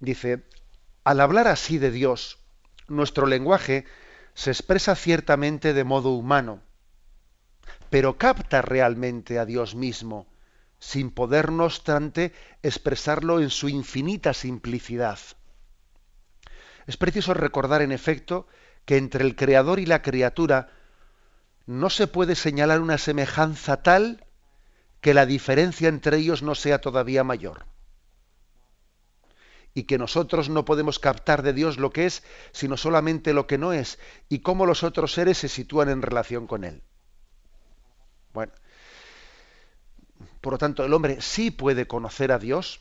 Dice, 0.00 0.44
al 1.04 1.20
hablar 1.20 1.48
así 1.48 1.78
de 1.78 1.90
Dios, 1.90 2.38
nuestro 2.88 3.26
lenguaje 3.26 3.84
se 4.34 4.50
expresa 4.50 4.94
ciertamente 4.96 5.74
de 5.74 5.84
modo 5.84 6.10
humano, 6.10 6.62
pero 7.92 8.16
capta 8.16 8.62
realmente 8.62 9.38
a 9.38 9.44
Dios 9.44 9.74
mismo, 9.74 10.26
sin 10.78 11.10
poder, 11.10 11.52
no 11.52 11.64
obstante, 11.64 12.32
expresarlo 12.62 13.38
en 13.38 13.50
su 13.50 13.68
infinita 13.68 14.32
simplicidad. 14.32 15.18
Es 16.86 16.96
preciso 16.96 17.34
recordar, 17.34 17.82
en 17.82 17.92
efecto, 17.92 18.46
que 18.86 18.96
entre 18.96 19.26
el 19.26 19.36
Creador 19.36 19.78
y 19.78 19.84
la 19.84 20.00
criatura 20.00 20.70
no 21.66 21.90
se 21.90 22.06
puede 22.06 22.34
señalar 22.34 22.80
una 22.80 22.96
semejanza 22.96 23.82
tal 23.82 24.24
que 25.02 25.12
la 25.12 25.26
diferencia 25.26 25.90
entre 25.90 26.16
ellos 26.16 26.42
no 26.42 26.54
sea 26.54 26.80
todavía 26.80 27.24
mayor. 27.24 27.66
Y 29.74 29.82
que 29.82 29.98
nosotros 29.98 30.48
no 30.48 30.64
podemos 30.64 30.98
captar 30.98 31.42
de 31.42 31.52
Dios 31.52 31.76
lo 31.76 31.90
que 31.90 32.06
es, 32.06 32.22
sino 32.52 32.78
solamente 32.78 33.34
lo 33.34 33.46
que 33.46 33.58
no 33.58 33.74
es, 33.74 33.98
y 34.30 34.38
cómo 34.38 34.64
los 34.64 34.82
otros 34.82 35.12
seres 35.12 35.36
se 35.36 35.48
sitúan 35.48 35.90
en 35.90 36.00
relación 36.00 36.46
con 36.46 36.64
Él. 36.64 36.82
Bueno, 38.32 38.52
por 40.40 40.54
lo 40.54 40.58
tanto, 40.58 40.84
el 40.84 40.92
hombre 40.92 41.20
sí 41.20 41.50
puede 41.50 41.86
conocer 41.86 42.32
a 42.32 42.38
Dios, 42.38 42.80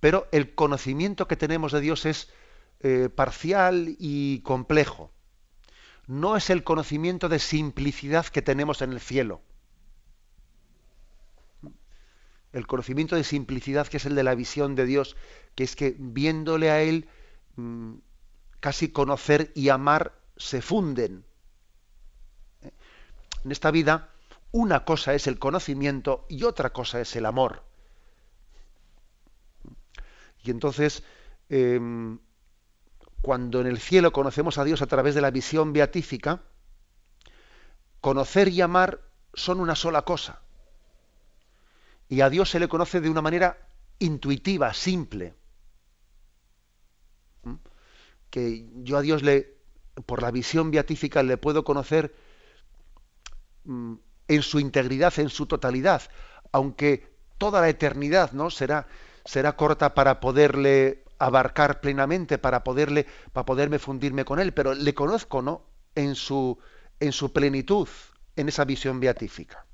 pero 0.00 0.28
el 0.32 0.54
conocimiento 0.54 1.28
que 1.28 1.36
tenemos 1.36 1.72
de 1.72 1.80
Dios 1.80 2.06
es 2.06 2.28
eh, 2.80 3.08
parcial 3.08 3.96
y 3.98 4.40
complejo 4.40 5.12
no 6.10 6.36
es 6.36 6.50
el 6.50 6.64
conocimiento 6.64 7.28
de 7.28 7.38
simplicidad 7.38 8.26
que 8.26 8.42
tenemos 8.42 8.82
en 8.82 8.90
el 8.90 8.98
cielo. 8.98 9.42
El 12.52 12.66
conocimiento 12.66 13.14
de 13.14 13.22
simplicidad 13.22 13.86
que 13.86 13.98
es 13.98 14.06
el 14.06 14.16
de 14.16 14.24
la 14.24 14.34
visión 14.34 14.74
de 14.74 14.86
Dios, 14.86 15.16
que 15.54 15.62
es 15.62 15.76
que 15.76 15.94
viéndole 15.96 16.72
a 16.72 16.82
Él, 16.82 17.08
mm, 17.54 17.94
casi 18.58 18.88
conocer 18.88 19.52
y 19.54 19.68
amar 19.68 20.20
se 20.36 20.60
funden. 20.60 21.24
En 23.44 23.52
esta 23.52 23.70
vida, 23.70 24.10
una 24.52 24.84
cosa 24.84 25.14
es 25.14 25.26
el 25.26 25.38
conocimiento 25.38 26.26
y 26.28 26.44
otra 26.44 26.70
cosa 26.70 27.00
es 27.00 27.14
el 27.16 27.26
amor. 27.26 27.62
Y 30.42 30.50
entonces, 30.50 31.02
em, 31.48 32.18
cuando 33.22 33.60
en 33.60 33.66
el 33.66 33.78
cielo 33.78 34.12
conocemos 34.12 34.58
a 34.58 34.64
Dios 34.64 34.82
a 34.82 34.86
través 34.86 35.14
de 35.14 35.20
la 35.20 35.30
visión 35.30 35.72
beatífica, 35.72 36.42
conocer 38.00 38.48
y 38.48 38.60
amar 38.60 39.00
son 39.34 39.60
una 39.60 39.76
sola 39.76 40.02
cosa. 40.02 40.40
Y 42.08 42.22
a 42.22 42.30
Dios 42.30 42.50
se 42.50 42.58
le 42.58 42.68
conoce 42.68 43.00
de 43.00 43.10
una 43.10 43.22
manera 43.22 43.68
intuitiva, 43.98 44.74
simple. 44.74 45.34
¿Mm? 47.44 47.54
Que 48.30 48.66
yo 48.82 48.96
a 48.96 49.02
Dios 49.02 49.22
le, 49.22 49.54
por 50.06 50.22
la 50.22 50.30
visión 50.30 50.70
beatífica, 50.70 51.22
le 51.22 51.36
puedo 51.36 51.62
conocer 51.62 52.14
en 53.66 54.42
su 54.42 54.60
integridad, 54.60 55.18
en 55.18 55.28
su 55.28 55.46
totalidad, 55.46 56.02
aunque 56.52 57.16
toda 57.38 57.60
la 57.60 57.68
eternidad 57.68 58.32
no 58.32 58.50
será 58.50 58.86
será 59.24 59.56
corta 59.56 59.94
para 59.94 60.20
poderle 60.20 61.04
abarcar 61.18 61.80
plenamente, 61.80 62.38
para 62.38 62.64
poderle 62.64 63.06
para 63.32 63.44
poderme 63.44 63.78
fundirme 63.78 64.24
con 64.24 64.40
él, 64.40 64.52
pero 64.54 64.74
le 64.74 64.94
conozco, 64.94 65.42
¿no? 65.42 65.66
En 65.94 66.14
su 66.14 66.58
en 67.00 67.12
su 67.12 67.32
plenitud, 67.32 67.88
en 68.36 68.48
esa 68.48 68.64
visión 68.64 69.00
beatífica. 69.00 69.66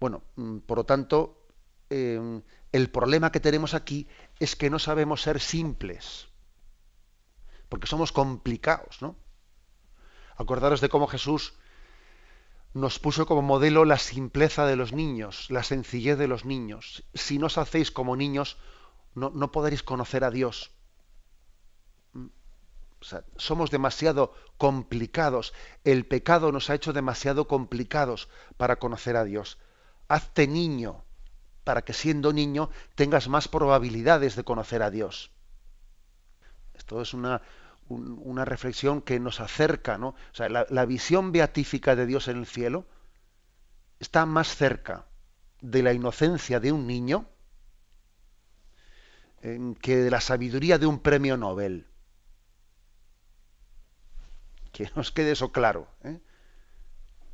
Bueno, 0.00 0.24
mm, 0.36 0.58
por 0.58 0.78
lo 0.78 0.84
tanto, 0.84 1.46
em, 1.90 2.42
el 2.72 2.90
problema 2.90 3.30
que 3.30 3.40
tenemos 3.40 3.74
aquí 3.74 4.08
es 4.40 4.56
que 4.56 4.70
no 4.70 4.78
sabemos 4.78 5.22
ser 5.22 5.38
simples, 5.38 6.28
porque 7.68 7.86
somos 7.86 8.10
complicados, 8.10 9.00
¿no? 9.00 9.16
Acordaros 10.42 10.80
de 10.80 10.88
cómo 10.88 11.06
Jesús 11.06 11.54
nos 12.74 12.98
puso 12.98 13.26
como 13.26 13.42
modelo 13.42 13.84
la 13.84 13.98
simpleza 13.98 14.66
de 14.66 14.76
los 14.76 14.92
niños, 14.92 15.50
la 15.50 15.62
sencillez 15.62 16.18
de 16.18 16.28
los 16.28 16.44
niños. 16.44 17.04
Si 17.14 17.38
no 17.38 17.46
os 17.46 17.58
hacéis 17.58 17.90
como 17.90 18.16
niños, 18.16 18.56
no, 19.14 19.30
no 19.30 19.52
podréis 19.52 19.82
conocer 19.82 20.24
a 20.24 20.30
Dios. 20.30 20.70
Mm. 22.14 22.28
somos 23.36 23.70
demasiado 23.70 24.34
complicados. 24.56 25.52
El 25.84 26.06
pecado 26.06 26.50
nos 26.50 26.70
ha 26.70 26.74
hecho 26.74 26.92
demasiado 26.92 27.46
complicados 27.46 28.28
para 28.56 28.76
conocer 28.76 29.16
a 29.16 29.24
Dios. 29.24 29.58
Hazte 30.08 30.46
niño 30.46 31.04
para 31.64 31.82
que 31.82 31.92
siendo 31.92 32.32
niño 32.32 32.70
tengas 32.94 33.28
más 33.28 33.48
probabilidades 33.48 34.34
de 34.34 34.44
conocer 34.44 34.82
a 34.82 34.90
Dios. 34.90 35.30
Esto 36.74 37.00
es 37.00 37.14
una, 37.14 37.42
una 37.88 38.44
reflexión 38.44 39.02
que 39.02 39.20
nos 39.20 39.40
acerca, 39.40 39.98
¿no? 39.98 40.08
O 40.08 40.34
sea, 40.34 40.48
la, 40.48 40.84
visión 40.86 41.32
beatífica 41.32 41.94
de 41.96 42.06
Dios 42.06 42.28
en 42.28 42.38
el 42.38 42.46
cielo 42.46 42.86
está 44.00 44.24
más 44.26 44.56
cerca 44.56 45.06
de 45.60 45.82
la 45.82 45.92
inocencia 45.92 46.58
de 46.58 46.72
un 46.72 46.86
niño 46.86 47.28
que 49.80 49.96
de 49.96 50.10
la 50.10 50.20
sabiduría 50.20 50.78
de 50.78 50.86
un 50.86 51.00
premio 51.00 51.36
Nobel. 51.36 51.86
Que 54.72 54.90
nos 54.94 55.10
quede 55.10 55.32
eso 55.32 55.52
claro. 55.52 55.88
¿eh? 56.04 56.20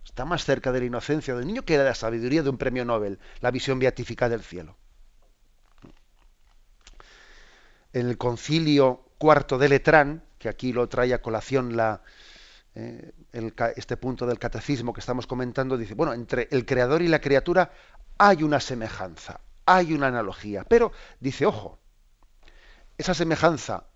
Está 0.05 0.25
más 0.25 0.45
cerca 0.45 0.73
de 0.73 0.81
la 0.81 0.87
inocencia 0.87 1.35
del 1.35 1.47
niño 1.47 1.65
que 1.65 1.79
de 1.79 1.85
la 1.85 1.95
sabiduría 1.95 2.43
de 2.43 2.49
un 2.49 2.59
premio 2.59 2.85
Nobel, 2.85 3.19
la 3.41 3.51
visión 3.51 3.79
beatífica 3.79 4.29
del 4.29 4.43
cielo. 4.43 4.77
En 7.93 8.09
el 8.09 8.17
concilio 8.17 9.05
cuarto 9.19 9.59
de 9.59 9.69
Letrán, 9.69 10.25
que 10.39 10.49
aquí 10.49 10.73
lo 10.73 10.89
trae 10.89 11.13
a 11.15 11.23
colación 11.23 11.77
la, 11.77 12.03
eh, 12.75 13.13
este 13.75 13.97
punto 13.97 14.25
del 14.25 14.39
catecismo 14.39 14.93
que 14.93 15.01
estamos 15.01 15.27
comentando, 15.27 15.77
dice, 15.77 15.95
bueno, 15.95 16.13
entre 16.13 16.47
el 16.53 16.65
creador 16.65 17.03
y 17.03 17.09
la 17.09 17.21
criatura 17.21 17.73
hay 18.19 18.45
una 18.45 18.61
semejanza, 18.61 19.41
hay 19.67 19.93
una 19.93 20.07
analogía, 20.07 20.65
pero 20.65 20.93
dice, 21.19 21.45
ojo, 21.45 21.81
esa 22.97 23.15
semejanza 23.15 23.89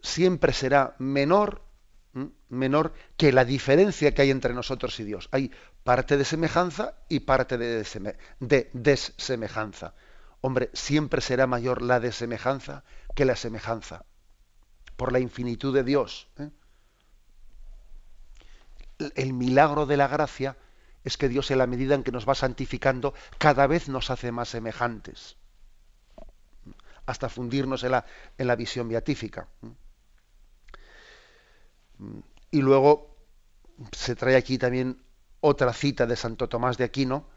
siempre 0.00 0.52
será 0.52 0.94
menor, 0.98 1.62
menor 2.48 2.92
que 3.16 3.32
la 3.32 3.44
diferencia 3.44 4.14
que 4.14 4.22
hay 4.22 4.30
entre 4.30 4.54
nosotros 4.54 4.98
y 5.00 5.04
Dios. 5.04 5.28
Hay 5.32 5.50
parte 5.82 6.16
de 6.16 6.24
semejanza 6.24 6.94
y 7.08 7.20
parte 7.20 7.58
de, 7.58 8.16
de 8.40 8.70
desemejanza. 8.72 9.94
Hombre, 10.40 10.70
siempre 10.72 11.20
será 11.20 11.46
mayor 11.46 11.82
la 11.82 11.98
desemejanza 11.98 12.84
que 13.14 13.24
la 13.24 13.34
semejanza 13.34 14.04
por 14.96 15.12
la 15.12 15.20
infinitud 15.20 15.74
de 15.74 15.84
Dios. 15.84 16.28
¿eh? 16.38 16.50
El 19.14 19.32
milagro 19.32 19.86
de 19.86 19.96
la 19.96 20.08
gracia 20.08 20.56
es 21.04 21.16
que 21.16 21.28
Dios 21.28 21.50
en 21.50 21.58
la 21.58 21.66
medida 21.66 21.94
en 21.94 22.02
que 22.02 22.12
nos 22.12 22.28
va 22.28 22.34
santificando 22.34 23.14
cada 23.38 23.66
vez 23.66 23.88
nos 23.88 24.10
hace 24.10 24.32
más 24.32 24.48
semejantes, 24.48 25.36
hasta 27.04 27.28
fundirnos 27.28 27.84
en 27.84 27.92
la, 27.92 28.06
en 28.38 28.46
la 28.46 28.56
visión 28.56 28.88
beatífica. 28.88 29.48
Y 32.50 32.60
luego 32.60 33.16
se 33.92 34.16
trae 34.16 34.36
aquí 34.36 34.58
también 34.58 35.02
otra 35.40 35.72
cita 35.72 36.06
de 36.06 36.16
Santo 36.16 36.48
Tomás 36.48 36.76
de 36.76 36.84
Aquino, 36.84 37.28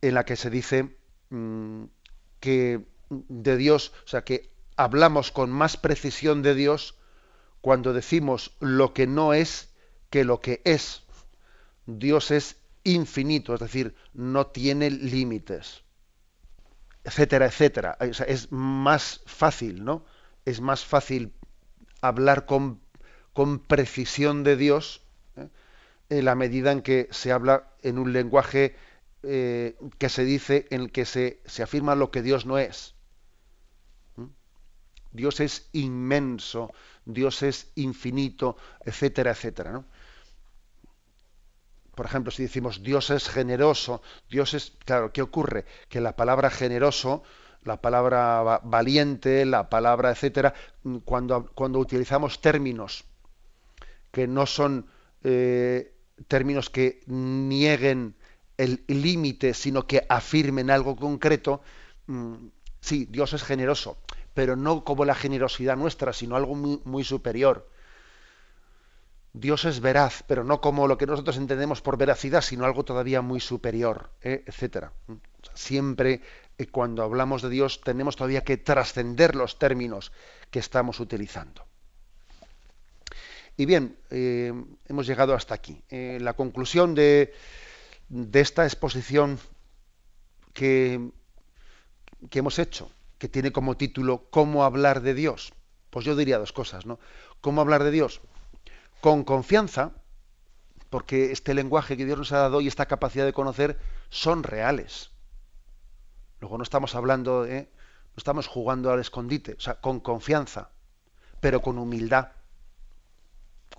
en 0.00 0.14
la 0.14 0.24
que 0.24 0.36
se 0.36 0.50
dice 0.50 0.96
mm, 1.30 1.84
que 2.40 2.86
de 3.10 3.56
Dios, 3.56 3.92
o 4.04 4.08
sea, 4.08 4.24
que 4.24 4.53
hablamos 4.76 5.30
con 5.30 5.50
más 5.50 5.76
precisión 5.76 6.42
de 6.42 6.54
Dios 6.54 6.96
cuando 7.60 7.92
decimos 7.92 8.54
lo 8.60 8.92
que 8.92 9.06
no 9.06 9.34
es 9.34 9.74
que 10.10 10.24
lo 10.24 10.40
que 10.40 10.60
es. 10.64 11.02
Dios 11.86 12.30
es 12.30 12.56
infinito, 12.82 13.54
es 13.54 13.60
decir, 13.60 13.94
no 14.12 14.46
tiene 14.46 14.90
límites, 14.90 15.82
etcétera, 17.04 17.46
etcétera. 17.46 17.96
es 18.00 18.52
más 18.52 19.22
fácil, 19.26 19.84
¿no? 19.84 20.04
Es 20.44 20.60
más 20.60 20.84
fácil 20.84 21.32
hablar 22.00 22.44
con, 22.46 22.80
con 23.32 23.58
precisión 23.58 24.44
de 24.44 24.56
Dios 24.56 25.02
¿eh? 25.36 25.48
en 26.10 26.24
la 26.26 26.34
medida 26.34 26.70
en 26.72 26.82
que 26.82 27.08
se 27.10 27.32
habla 27.32 27.70
en 27.82 27.98
un 27.98 28.12
lenguaje 28.12 28.76
eh, 29.22 29.76
que 29.98 30.10
se 30.10 30.24
dice, 30.24 30.66
en 30.70 30.82
el 30.82 30.92
que 30.92 31.06
se, 31.06 31.40
se 31.46 31.62
afirma 31.62 31.94
lo 31.94 32.10
que 32.10 32.22
Dios 32.22 32.44
no 32.44 32.58
es. 32.58 32.94
Dios 35.14 35.40
es 35.40 35.68
inmenso, 35.72 36.72
Dios 37.04 37.42
es 37.42 37.70
infinito, 37.76 38.56
etcétera, 38.84 39.30
etcétera. 39.30 39.84
Por 41.94 42.06
ejemplo, 42.06 42.32
si 42.32 42.42
decimos 42.42 42.82
Dios 42.82 43.10
es 43.10 43.28
generoso, 43.28 44.02
Dios 44.28 44.52
es, 44.54 44.72
claro, 44.84 45.12
¿qué 45.12 45.22
ocurre? 45.22 45.64
Que 45.88 46.00
la 46.00 46.16
palabra 46.16 46.50
generoso, 46.50 47.22
la 47.62 47.80
palabra 47.80 48.60
valiente, 48.64 49.44
la 49.46 49.70
palabra, 49.70 50.10
etcétera, 50.10 50.52
cuando, 51.04 51.46
cuando 51.54 51.78
utilizamos 51.78 52.40
términos 52.40 53.04
que 54.10 54.26
no 54.26 54.46
son 54.46 54.88
eh, 55.22 55.94
términos 56.26 56.70
que 56.70 57.02
nieguen 57.06 58.16
el 58.56 58.84
límite, 58.88 59.54
sino 59.54 59.86
que 59.86 60.04
afirmen 60.08 60.70
algo 60.70 60.96
concreto, 60.96 61.62
mm, 62.06 62.34
sí, 62.80 63.06
Dios 63.08 63.32
es 63.32 63.44
generoso, 63.44 63.98
pero 64.34 64.56
no 64.56 64.84
como 64.84 65.04
la 65.04 65.14
generosidad 65.14 65.76
nuestra, 65.76 66.12
sino 66.12 66.36
algo 66.36 66.54
muy, 66.56 67.04
superior. 67.04 67.70
Dios 69.32 69.64
es 69.64 69.80
veraz, 69.80 70.24
pero 70.26 70.44
no 70.44 70.60
como 70.60 70.86
lo 70.86 70.98
que 70.98 71.06
nosotros 71.06 71.36
entendemos 71.36 71.80
por 71.80 71.96
veracidad, 71.96 72.40
sino 72.40 72.64
algo 72.64 72.84
todavía 72.84 73.22
muy 73.22 73.40
superior, 73.40 74.10
¿eh? 74.22 74.44
etcétera. 74.46 74.92
Siempre 75.54 76.20
eh, 76.58 76.66
cuando 76.66 77.02
hablamos 77.02 77.42
de 77.42 77.50
Dios 77.50 77.80
tenemos 77.80 78.16
todavía 78.16 78.44
que 78.44 78.56
trascender 78.56 79.34
los 79.34 79.58
términos 79.58 80.12
que 80.50 80.58
estamos 80.58 81.00
utilizando. 81.00 81.64
Y 83.56 83.66
bien, 83.66 83.96
eh, 84.10 84.52
hemos 84.88 85.06
llegado 85.06 85.34
hasta 85.34 85.54
aquí. 85.54 85.80
la 85.90 86.32
conclusión 86.32 86.94
de, 86.96 87.32
esta 88.32 88.64
exposición 88.64 89.38
que 90.52 91.10
hemos 92.32 92.58
hecho 92.58 92.90
que 93.24 93.30
tiene 93.30 93.52
como 93.52 93.78
título 93.78 94.26
¿Cómo 94.28 94.64
hablar 94.64 95.00
de 95.00 95.14
Dios? 95.14 95.54
Pues 95.88 96.04
yo 96.04 96.14
diría 96.14 96.36
dos 96.36 96.52
cosas, 96.52 96.84
¿no? 96.84 96.98
¿Cómo 97.40 97.62
hablar 97.62 97.82
de 97.82 97.90
Dios? 97.90 98.20
Con 99.00 99.24
confianza, 99.24 99.92
porque 100.90 101.32
este 101.32 101.54
lenguaje 101.54 101.96
que 101.96 102.04
Dios 102.04 102.18
nos 102.18 102.32
ha 102.32 102.40
dado 102.40 102.60
y 102.60 102.68
esta 102.68 102.84
capacidad 102.84 103.24
de 103.24 103.32
conocer 103.32 103.78
son 104.10 104.42
reales. 104.42 105.10
Luego 106.38 106.58
no 106.58 106.64
estamos 106.64 106.94
hablando, 106.94 107.46
no 107.46 107.64
estamos 108.14 108.46
jugando 108.46 108.92
al 108.92 109.00
escondite, 109.00 109.54
o 109.54 109.60
sea, 109.60 109.80
con 109.80 110.00
confianza, 110.00 110.68
pero 111.40 111.62
con 111.62 111.78
humildad. 111.78 112.32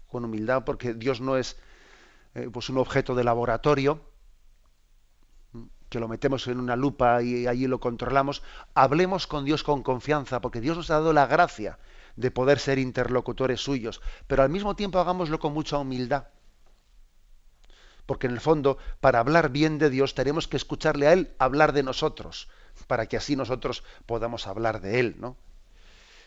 Con 0.07 0.25
humildad, 0.25 0.63
porque 0.65 0.95
Dios 0.95 1.21
no 1.21 1.37
es 1.37 1.55
eh, 2.33 2.49
pues 2.51 2.69
un 2.69 2.79
objeto 2.79 3.13
de 3.13 3.23
laboratorio, 3.23 4.01
que 5.89 5.99
lo 5.99 6.07
metemos 6.07 6.47
en 6.47 6.59
una 6.59 6.75
lupa 6.75 7.21
y 7.21 7.47
allí 7.47 7.67
lo 7.67 7.79
controlamos, 7.79 8.43
hablemos 8.73 9.27
con 9.27 9.45
Dios 9.45 9.63
con 9.63 9.83
confianza, 9.83 10.41
porque 10.41 10.61
Dios 10.61 10.77
nos 10.77 10.89
ha 10.89 10.95
dado 10.95 11.13
la 11.13 11.27
gracia 11.27 11.77
de 12.15 12.31
poder 12.31 12.59
ser 12.59 12.79
interlocutores 12.79 13.61
suyos, 13.61 14.01
pero 14.27 14.43
al 14.43 14.49
mismo 14.49 14.75
tiempo 14.75 14.99
hagámoslo 14.99 15.39
con 15.39 15.53
mucha 15.53 15.77
humildad. 15.77 16.27
Porque 18.05 18.27
en 18.27 18.33
el 18.33 18.39
fondo, 18.39 18.77
para 18.99 19.19
hablar 19.19 19.49
bien 19.49 19.77
de 19.79 19.89
Dios, 19.89 20.13
tenemos 20.13 20.47
que 20.47 20.57
escucharle 20.57 21.07
a 21.07 21.13
Él 21.13 21.33
hablar 21.39 21.73
de 21.73 21.83
nosotros, 21.83 22.49
para 22.87 23.07
que 23.07 23.17
así 23.17 23.35
nosotros 23.35 23.83
podamos 24.05 24.47
hablar 24.47 24.81
de 24.81 24.99
Él, 24.99 25.15
¿no? 25.19 25.37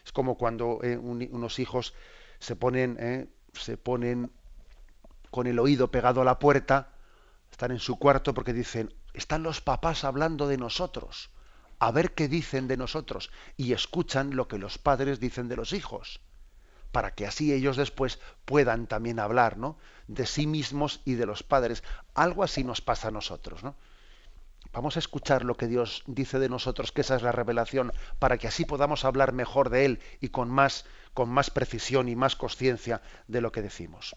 Es 0.05 0.13
como 0.13 0.37
cuando 0.37 0.81
eh, 0.83 0.97
unos 0.97 1.59
hijos 1.59 1.95
se 2.39 2.57
ponen, 2.57 2.97
eh, 2.99 3.29
se 3.53 3.77
ponen 3.77 4.33
con 5.31 5.47
el 5.47 5.59
oído 5.59 5.91
pegado 5.91 6.23
a 6.23 6.25
la 6.25 6.39
puerta, 6.39 6.93
están 7.51 7.71
en 7.71 7.79
su 7.79 7.99
cuarto 7.99 8.35
porque 8.35 8.53
dicen, 8.53 8.93
están 9.19 9.43
los 9.43 9.61
papás 9.61 10.05
hablando 10.05 10.49
de 10.49 10.57
nosotros, 10.57 11.31
a 11.79 11.91
ver 11.91 12.15
qué 12.15 12.29
dicen 12.29 12.69
de 12.69 12.77
nosotros, 12.77 13.31
y 13.57 13.73
escuchan 13.73 14.35
lo 14.37 14.49
que 14.49 14.59
los 14.59 14.79
padres 14.79 15.21
dicen 15.21 15.49
de 15.49 15.57
los 15.57 15.73
hijos. 15.73 16.21
para 16.93 17.15
que 17.15 17.27
así 17.27 17.53
ellos 17.53 17.77
después 17.77 18.19
puedan 18.45 18.87
también 18.87 19.19
hablar, 19.21 19.59
¿no? 19.59 19.79
De 20.07 20.27
sí 20.27 20.47
mismos 20.47 21.01
y 21.05 21.15
de 21.15 21.27
los 21.27 21.43
padres. 21.43 21.83
Algo 22.15 22.43
así 22.43 22.65
nos 22.65 22.81
pasa 22.81 23.09
a 23.09 23.11
nosotros, 23.11 23.63
¿no? 23.63 23.77
Vamos 24.73 24.97
a 24.97 24.99
escuchar 24.99 25.45
lo 25.45 25.57
que 25.57 25.67
Dios 25.67 26.03
dice 26.07 26.39
de 26.39 26.49
nosotros, 26.49 26.93
que 26.93 27.01
esa 27.01 27.17
es 27.17 27.23
la 27.23 27.33
revelación, 27.33 27.93
para 28.19 28.39
que 28.39 28.49
así 28.49 28.65
podamos 28.65 29.05
hablar 29.05 29.33
mejor 29.33 29.71
de 29.71 29.85
Él 29.85 30.01
y 30.21 30.29
con 30.29 30.51
más, 30.51 30.85
con 31.15 31.29
más 31.31 31.51
precisión 31.51 32.09
y 32.09 32.17
más 32.17 32.37
conciencia 32.37 33.01
de 33.27 33.41
lo 33.41 33.53
que 33.53 33.63
decimos. 33.63 34.17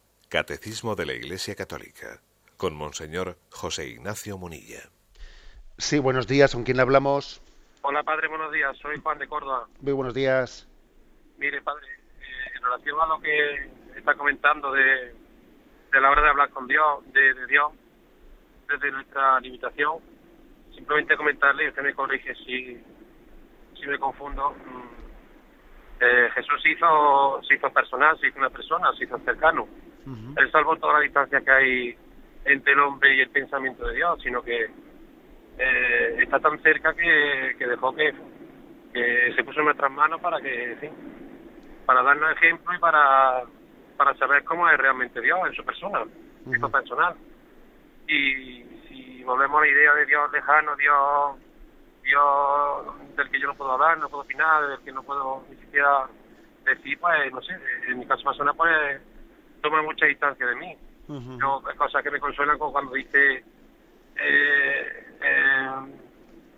Catecismo 0.31 0.95
de 0.95 1.05
la 1.05 1.11
Iglesia 1.11 1.55
Católica 1.55 2.21
con 2.55 2.73
Monseñor 2.73 3.35
José 3.51 3.89
Ignacio 3.89 4.37
Munilla. 4.37 4.79
Sí, 5.77 5.99
buenos 5.99 6.25
días, 6.25 6.53
¿con 6.55 6.63
quién 6.63 6.79
hablamos? 6.79 7.43
Hola, 7.81 8.01
padre, 8.03 8.29
buenos 8.29 8.49
días, 8.53 8.77
soy 8.77 8.97
Juan 9.01 9.19
de 9.19 9.27
Córdoba. 9.27 9.67
Muy 9.81 9.91
buenos 9.91 10.13
días. 10.13 10.69
Mire, 11.37 11.61
padre, 11.61 11.85
eh, 11.85 12.51
en 12.55 12.63
relación 12.63 13.01
a 13.01 13.07
lo 13.07 13.19
que 13.19 13.71
está 13.97 14.13
comentando 14.15 14.71
de, 14.71 15.13
de 15.91 15.99
la 15.99 16.09
hora 16.09 16.21
de 16.21 16.29
hablar 16.29 16.49
con 16.51 16.65
Dios, 16.65 17.03
de, 17.11 17.45
Dios, 17.47 17.73
desde 18.69 18.89
nuestra 18.89 19.37
limitación, 19.41 19.97
simplemente 20.73 21.17
comentarle, 21.17 21.65
y 21.65 21.67
usted 21.67 21.83
me 21.83 21.93
corrige 21.93 22.33
si, 22.35 22.81
si 23.77 23.85
me 23.85 23.99
confundo, 23.99 24.51
mm, 24.51 25.99
eh, 25.99 26.29
Jesús 26.35 26.65
hizo, 26.67 27.41
se 27.45 27.55
hizo 27.55 27.69
personal, 27.73 28.17
se 28.17 28.27
hizo 28.29 28.37
una 28.37 28.49
persona, 28.49 28.93
se 28.97 29.03
hizo 29.03 29.19
cercano 29.25 29.67
él 30.05 30.51
salvó 30.51 30.75
toda 30.77 30.93
la 30.93 30.99
distancia 31.01 31.41
que 31.41 31.51
hay 31.51 31.97
entre 32.45 32.73
el 32.73 32.79
hombre 32.79 33.15
y 33.15 33.21
el 33.21 33.29
pensamiento 33.29 33.85
de 33.87 33.95
Dios, 33.95 34.19
sino 34.23 34.41
que 34.41 34.69
eh, 35.57 36.17
está 36.19 36.39
tan 36.39 36.59
cerca 36.61 36.93
que, 36.93 37.55
dejó 37.57 37.93
que, 37.93 38.13
se 39.35 39.43
puso 39.43 39.59
en 39.59 39.65
nuestras 39.65 39.91
manos 39.91 40.19
para 40.21 40.41
que, 40.41 40.91
para 41.85 42.01
darnos 42.01 42.31
ejemplo 42.31 42.73
y 42.73 42.79
para, 42.79 43.43
para 43.97 44.15
saber 44.15 44.43
cómo 44.43 44.67
es 44.69 44.77
realmente 44.77 45.21
Dios 45.21 45.39
en 45.45 45.53
su 45.53 45.63
persona, 45.63 46.03
en 46.45 46.59
su 46.59 46.71
personal. 46.71 47.15
Y 48.07 48.63
si 48.87 49.23
volvemos 49.23 49.61
a 49.61 49.65
la 49.65 49.71
idea 49.71 49.93
de 49.93 50.05
Dios 50.05 50.31
lejano, 50.31 50.75
Dios, 50.75 51.37
Dios 52.03 53.15
del 53.15 53.29
que 53.29 53.39
yo 53.39 53.47
no 53.47 53.55
puedo 53.55 53.71
hablar, 53.71 53.99
no 53.99 54.09
puedo 54.09 54.23
opinar, 54.23 54.67
del 54.67 54.79
que 54.79 54.91
no 54.91 55.03
puedo 55.03 55.43
ni 55.49 55.55
siquiera 55.57 56.07
decir, 56.65 56.97
pues 56.99 57.31
no 57.31 57.41
sé, 57.41 57.57
en 57.87 57.99
mi 57.99 58.05
caso 58.05 58.23
personal, 58.23 58.55
pues 58.55 59.01
toma 59.61 59.81
mucha 59.81 60.05
distancia 60.05 60.45
de 60.45 60.55
mí. 60.55 60.77
Yo, 61.07 61.61
cosas 61.77 62.03
que 62.03 62.11
me 62.11 62.21
consuelan 62.21 62.57
como 62.57 62.71
cuando 62.71 62.93
dice 62.93 63.43
eh, 64.15 65.17
eh, 65.21 65.69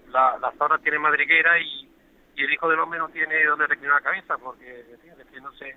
la, 0.09 0.37
la 0.37 0.51
zorra 0.57 0.77
tiene 0.77 0.99
madriguera 0.99 1.59
y, 1.59 1.89
y, 2.35 2.43
el 2.43 2.53
hijo 2.53 2.69
del 2.69 2.79
hombre 2.79 2.99
no 2.99 3.09
tiene 3.09 3.43
donde 3.45 3.65
reclinar 3.67 3.95
la 3.95 4.09
cabeza, 4.09 4.37
porque 4.37 4.85
no 5.41 5.51
sé, 5.53 5.75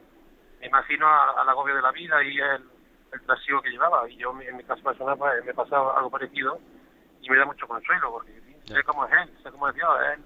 me 0.61 0.67
imagino 0.67 1.07
al 1.09 1.49
agobio 1.49 1.75
de 1.75 1.83
la 1.83 1.93
vida 1.93 2.23
y 2.23 2.39
el, 2.39 2.65
el 3.13 3.21
trasiego 3.23 3.63
que 3.63 3.71
llevaba. 3.71 4.09
Y 4.11 4.17
yo, 4.17 4.39
en 4.41 4.57
mi 4.57 4.65
caso 4.65 4.83
personal, 4.83 5.17
pues, 5.17 5.45
me 5.45 5.55
pasa 5.55 5.77
algo 5.97 6.11
parecido 6.11 6.59
y 7.23 7.31
me 7.31 7.37
da 7.37 7.47
mucho 7.47 7.67
consuelo, 7.67 8.11
porque 8.11 8.41
sé 8.67 8.83
cómo 8.85 9.07
es 9.07 9.13
él, 9.13 9.39
sé 9.43 9.51
cómo 9.51 9.69
es 9.69 9.75
Dios. 9.75 9.91
Él, 10.13 10.25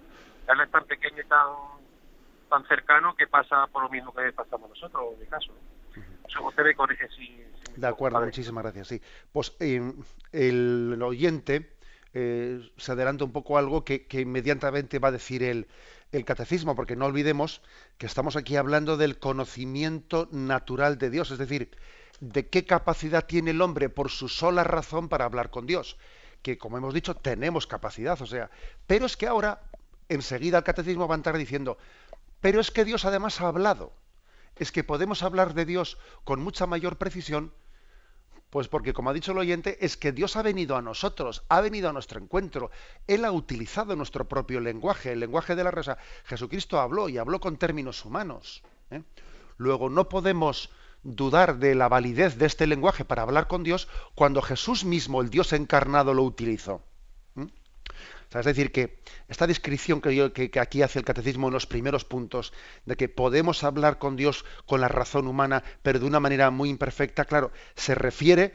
él 0.48 0.60
es 0.60 0.70
tan 0.70 0.84
pequeño 0.84 1.22
y 1.22 1.26
tan, 1.26 1.48
tan 2.48 2.64
cercano 2.66 3.14
que 3.14 3.26
pasa 3.26 3.66
por 3.68 3.84
lo 3.84 3.88
mismo 3.88 4.12
que 4.12 4.32
pasamos 4.32 4.70
nosotros, 4.70 5.14
en 5.14 5.20
mi 5.20 5.26
caso. 5.26 5.52
De 7.76 7.86
acuerdo, 7.86 8.20
muchísimas 8.20 8.64
gracias. 8.64 8.88
Sí. 8.88 9.02
Pues 9.32 9.54
eh, 9.60 9.92
el, 10.32 11.00
oyente 11.02 11.72
eh, 12.14 12.60
se 12.76 12.92
adelanta 12.92 13.24
un 13.24 13.32
poco 13.32 13.58
algo 13.58 13.84
que, 13.84 14.06
inmediatamente 14.12 14.98
va 14.98 15.08
a 15.08 15.12
decir 15.12 15.42
el, 15.42 15.68
el 16.12 16.24
catecismo, 16.24 16.74
porque 16.74 16.96
no 16.96 17.06
olvidemos 17.06 17.62
que 17.98 18.06
estamos 18.06 18.36
aquí 18.36 18.56
hablando 18.56 18.96
del 18.96 19.18
conocimiento 19.18 20.28
natural 20.32 20.98
de 20.98 21.10
Dios, 21.10 21.30
es 21.30 21.38
decir, 21.38 21.70
de 22.20 22.48
qué 22.48 22.64
capacidad 22.64 23.26
tiene 23.26 23.52
el 23.52 23.62
hombre 23.62 23.88
por 23.88 24.10
su 24.10 24.28
sola 24.28 24.64
razón 24.64 25.08
para 25.08 25.24
hablar 25.24 25.50
con 25.50 25.66
Dios, 25.66 25.96
que 26.42 26.58
como 26.58 26.78
hemos 26.78 26.94
dicho 26.94 27.14
tenemos 27.14 27.66
capacidad, 27.66 28.20
o 28.20 28.26
sea, 28.26 28.50
pero 28.86 29.06
es 29.06 29.16
que 29.16 29.26
ahora 29.26 29.62
enseguida 30.08 30.58
el 30.58 30.64
catecismo 30.64 31.08
va 31.08 31.14
a 31.14 31.18
estar 31.18 31.36
diciendo, 31.36 31.78
pero 32.40 32.60
es 32.60 32.70
que 32.70 32.84
Dios 32.84 33.04
además 33.04 33.40
ha 33.40 33.48
hablado 33.48 33.92
es 34.56 34.72
que 34.72 34.84
podemos 34.84 35.22
hablar 35.22 35.54
de 35.54 35.64
Dios 35.64 35.98
con 36.24 36.42
mucha 36.42 36.66
mayor 36.66 36.96
precisión, 36.96 37.52
pues 38.50 38.66
porque, 38.68 38.92
como 38.92 39.10
ha 39.10 39.12
dicho 39.14 39.32
el 39.32 39.38
oyente, 39.38 39.78
es 39.84 39.96
que 39.96 40.10
Dios 40.10 40.36
ha 40.36 40.42
venido 40.42 40.76
a 40.76 40.82
nosotros, 40.82 41.44
ha 41.48 41.60
venido 41.60 41.88
a 41.88 41.92
nuestro 41.92 42.20
encuentro. 42.20 42.70
Él 43.06 43.24
ha 43.24 43.30
utilizado 43.30 43.94
nuestro 43.94 44.26
propio 44.26 44.60
lenguaje, 44.60 45.12
el 45.12 45.20
lenguaje 45.20 45.54
de 45.54 45.62
la 45.62 45.70
raza. 45.70 45.98
Jesucristo 46.24 46.80
habló 46.80 47.08
y 47.08 47.18
habló 47.18 47.38
con 47.38 47.56
términos 47.56 48.04
humanos. 48.04 48.64
¿eh? 48.90 49.02
Luego, 49.56 49.88
no 49.88 50.08
podemos 50.08 50.70
dudar 51.04 51.58
de 51.58 51.76
la 51.76 51.88
validez 51.88 52.38
de 52.38 52.46
este 52.46 52.66
lenguaje 52.66 53.04
para 53.04 53.22
hablar 53.22 53.46
con 53.46 53.62
Dios 53.62 53.88
cuando 54.16 54.42
Jesús 54.42 54.84
mismo, 54.84 55.22
el 55.22 55.30
Dios 55.30 55.52
encarnado, 55.52 56.12
lo 56.12 56.24
utilizó 56.24 56.82
es 58.38 58.46
decir, 58.46 58.70
que 58.70 59.00
esta 59.28 59.48
descripción 59.48 60.00
que, 60.00 60.50
que, 60.50 60.60
aquí 60.60 60.82
hace 60.82 61.00
el 61.00 61.04
catecismo 61.04 61.48
en 61.48 61.54
los 61.54 61.66
primeros 61.66 62.04
puntos, 62.04 62.52
de 62.86 62.96
que 62.96 63.08
podemos 63.08 63.64
hablar 63.64 63.98
con 63.98 64.14
Dios 64.14 64.44
con 64.66 64.80
la 64.80 64.88
razón 64.88 65.26
humana, 65.26 65.64
pero 65.82 65.98
de 65.98 66.06
una 66.06 66.20
manera 66.20 66.50
muy 66.50 66.68
imperfecta, 66.68 67.24
claro, 67.24 67.50
se 67.74 67.96
refiere 67.96 68.54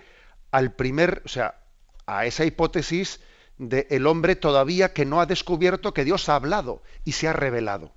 al 0.51 0.73
primer, 0.73 1.21
o 1.25 1.27
sea, 1.27 1.59
a 2.05 2.25
esa 2.25 2.45
hipótesis 2.45 3.19
del 3.57 3.85
el 3.89 4.07
hombre 4.07 4.37
todavía 4.37 4.93
que 4.93 5.05
no 5.05 5.19
ha 5.19 5.25
descubierto 5.25 5.93
que 5.93 6.05
Dios 6.05 6.29
ha 6.29 6.35
hablado 6.35 6.81
y 7.03 7.11
se 7.11 7.27
ha 7.27 7.33
revelado. 7.33 7.91